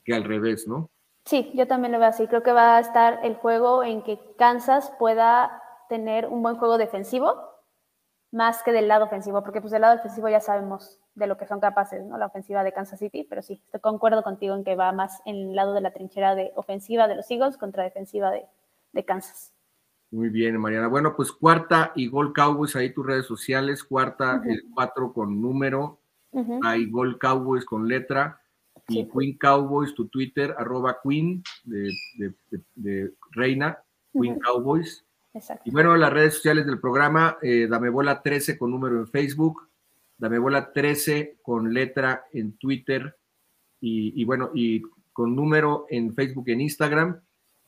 que 0.05 0.14
al 0.14 0.24
revés, 0.24 0.66
¿no? 0.66 0.89
Sí, 1.26 1.51
yo 1.53 1.68
también 1.68 1.91
lo 1.91 1.99
veo 1.99 2.08
así. 2.08 2.26
Creo 2.28 2.41
que 2.41 2.53
va 2.53 2.78
a 2.78 2.80
estar 2.80 3.20
el 3.24 3.36
juego 3.36 3.84
en 3.84 4.01
que 4.01 4.18
Kansas 4.38 4.93
pueda 4.97 5.62
tener 5.89 6.28
un 6.28 6.41
buen 6.41 6.55
juego 6.55 6.78
defensivo 6.78 7.36
más 8.32 8.64
que 8.64 8.72
del 8.72 8.88
lado 8.88 9.05
ofensivo, 9.05 9.43
porque 9.43 9.60
pues 9.60 9.72
del 9.72 9.82
lado 9.82 9.99
ofensivo 9.99 10.30
ya 10.30 10.39
sabemos 10.39 10.99
de 11.16 11.28
lo 11.28 11.38
que 11.38 11.45
son 11.45 11.60
capaces, 11.60 12.05
¿no? 12.05 12.18
La 12.18 12.28
ofensiva 12.28 12.64
de 12.64 12.72
Kansas 12.72 12.99
City, 12.99 13.26
pero 13.30 13.41
sí, 13.41 13.62
estoy 13.66 13.82
concuerdo 13.82 14.24
contigo 14.24 14.55
en 14.55 14.64
que 14.64 14.78
va 14.78 14.93
más 14.93 15.22
en 15.26 15.36
el 15.36 15.55
lado 15.55 15.74
de 15.74 15.82
la 15.82 15.91
trinchera 15.91 16.34
de 16.34 16.53
ofensiva 16.55 17.10
de 17.10 17.16
los 17.16 17.30
Eagles 17.30 17.58
contra 17.58 17.84
defensiva 17.84 18.32
de, 18.32 18.45
de 18.93 19.03
Kansas. 19.03 19.53
Muy 20.12 20.30
bien, 20.30 20.58
Mariana. 20.58 20.88
Bueno, 20.88 21.16
pues 21.16 21.32
cuarta 21.32 21.91
y 21.95 22.08
gol 22.08 22.32
Cowboys, 22.32 22.76
ahí 22.76 22.93
tus 22.93 23.05
redes 23.05 23.26
sociales, 23.26 23.84
cuarta, 23.84 24.41
el 24.45 24.64
cuatro 24.74 25.12
con 25.12 25.41
número, 25.41 25.99
hay 26.64 26.89
gol 26.89 27.18
Cowboys 27.20 27.66
con 27.66 27.88
letra, 27.88 28.41
y 28.88 29.05
Queen 29.10 29.38
Cowboys, 29.38 29.93
tu 29.93 30.08
Twitter, 30.08 30.55
arroba 30.58 30.99
Queen 31.03 31.43
de, 31.66 31.91
de, 32.76 33.14
Reina, 33.32 33.78
Queen 34.14 34.39
Cowboys. 34.39 35.03
Exacto. 35.34 35.64
Y 35.66 35.72
bueno, 35.72 35.95
las 35.97 36.14
redes 36.14 36.36
sociales 36.36 36.66
del 36.66 36.80
programa, 36.80 37.38
eh, 37.41 37.68
Dame 37.70 37.89
Bola 37.89 38.22
13 38.22 38.58
con 38.58 38.72
número 38.72 38.97
en 38.97 39.08
Facebook, 39.08 39.68
Dame 40.18 40.39
Bola 40.39 40.72
13 40.72 41.39
con 41.41 41.74
letra 41.74 42.24
en 42.32 42.58
Twitter, 42.58 43.18
y, 43.82 44.20
y 44.22 44.24
bueno, 44.24 44.51
y 44.53 44.82
con 45.12 45.36
número 45.36 45.86
en 45.89 46.16
Facebook 46.16 46.45
y 46.47 46.51
en 46.53 46.62
Instagram. 46.62 47.22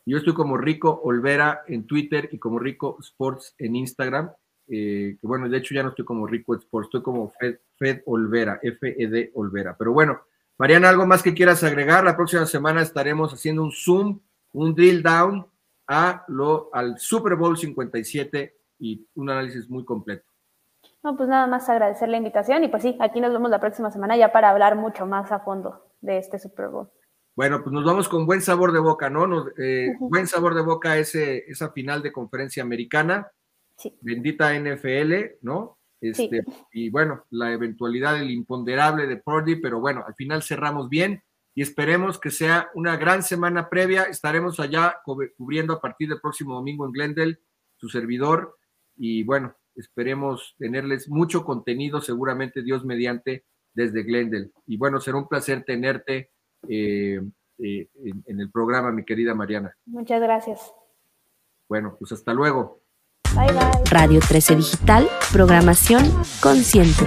Yo 0.09 0.17
estoy 0.17 0.33
como 0.33 0.57
Rico 0.57 1.01
Olvera 1.03 1.61
en 1.67 1.85
Twitter 1.85 2.29
y 2.31 2.39
como 2.39 2.57
Rico 2.57 2.97
Sports 2.99 3.53
en 3.59 3.75
Instagram. 3.75 4.31
Eh, 4.67 5.17
que 5.21 5.27
bueno, 5.27 5.47
de 5.47 5.55
hecho 5.55 5.75
ya 5.75 5.83
no 5.83 5.89
estoy 5.89 6.03
como 6.03 6.25
Rico 6.25 6.55
Sports, 6.55 6.87
estoy 6.87 7.03
como 7.03 7.29
Fed, 7.29 7.57
Fed 7.77 8.01
Olvera, 8.07 8.59
F-E-D 8.59 9.31
Olvera. 9.35 9.75
Pero 9.77 9.93
bueno, 9.93 10.21
Mariana, 10.57 10.89
¿algo 10.89 11.05
más 11.05 11.21
que 11.21 11.35
quieras 11.35 11.63
agregar? 11.63 12.03
La 12.03 12.15
próxima 12.15 12.47
semana 12.47 12.81
estaremos 12.81 13.31
haciendo 13.31 13.61
un 13.61 13.71
zoom, 13.71 14.19
un 14.53 14.73
drill 14.73 15.03
down 15.03 15.45
a 15.87 16.23
lo, 16.27 16.71
al 16.73 16.97
Super 16.97 17.35
Bowl 17.35 17.55
57 17.55 18.57
y 18.79 19.07
un 19.13 19.29
análisis 19.29 19.69
muy 19.69 19.85
completo. 19.85 20.25
No, 21.03 21.15
pues 21.15 21.29
nada 21.29 21.45
más 21.45 21.69
agradecer 21.69 22.09
la 22.09 22.17
invitación 22.17 22.63
y 22.63 22.67
pues 22.67 22.81
sí, 22.81 22.97
aquí 22.99 23.21
nos 23.21 23.31
vemos 23.31 23.51
la 23.51 23.59
próxima 23.59 23.91
semana 23.91 24.17
ya 24.17 24.31
para 24.31 24.49
hablar 24.49 24.75
mucho 24.75 25.05
más 25.05 25.31
a 25.31 25.41
fondo 25.41 25.85
de 26.01 26.17
este 26.17 26.39
Super 26.39 26.69
Bowl. 26.69 26.89
Bueno, 27.39 27.63
pues 27.63 27.71
nos 27.71 27.85
vamos 27.85 28.09
con 28.09 28.25
buen 28.25 28.41
sabor 28.41 28.73
de 28.73 28.79
boca, 28.79 29.09
¿no? 29.09 29.47
Eh, 29.57 29.93
buen 29.97 30.27
sabor 30.27 30.55
de 30.55 30.61
boca 30.61 30.97
ese, 30.97 31.45
esa 31.47 31.71
final 31.71 32.03
de 32.03 32.11
conferencia 32.11 32.61
americana. 32.61 33.31
Sí. 33.77 33.95
Bendita 34.01 34.53
NFL, 34.59 35.37
¿no? 35.43 35.77
Este, 36.01 36.43
Y 36.73 36.89
bueno, 36.89 37.27
la 37.29 37.53
eventualidad 37.53 38.15
del 38.15 38.29
imponderable 38.29 39.07
de 39.07 39.15
Purdy, 39.15 39.55
pero 39.55 39.79
bueno, 39.79 40.03
al 40.05 40.15
final 40.15 40.43
cerramos 40.43 40.89
bien 40.89 41.23
y 41.55 41.61
esperemos 41.61 42.19
que 42.19 42.29
sea 42.29 42.71
una 42.73 42.97
gran 42.97 43.23
semana 43.23 43.69
previa. 43.69 44.03
Estaremos 44.03 44.59
allá 44.59 44.97
cubriendo 45.05 45.71
a 45.71 45.79
partir 45.79 46.09
del 46.09 46.19
próximo 46.19 46.55
domingo 46.55 46.85
en 46.85 46.91
Glendale, 46.91 47.39
su 47.77 47.87
servidor, 47.87 48.57
y 48.97 49.23
bueno, 49.23 49.55
esperemos 49.75 50.55
tenerles 50.57 51.07
mucho 51.07 51.45
contenido, 51.45 52.01
seguramente 52.01 52.63
Dios 52.63 52.83
mediante, 52.83 53.45
desde 53.73 54.03
Glendale. 54.03 54.51
Y 54.67 54.75
bueno, 54.75 54.99
será 54.99 55.15
un 55.15 55.29
placer 55.29 55.63
tenerte 55.63 56.31
eh, 56.67 57.21
eh, 57.59 57.87
en, 58.25 58.39
el 58.39 58.51
programa, 58.51 58.91
mi 58.91 59.03
querida 59.03 59.33
Mariana. 59.33 59.75
Muchas 59.85 60.21
gracias. 60.21 60.73
Bueno, 61.67 61.95
pues 61.99 62.11
hasta 62.11 62.33
luego. 62.33 62.81
Bye 63.35 63.53
bye. 63.53 63.83
Radio 63.91 64.19
13 64.27 64.55
Digital, 64.55 65.07
programación 65.31 66.03
consciente. 66.41 67.05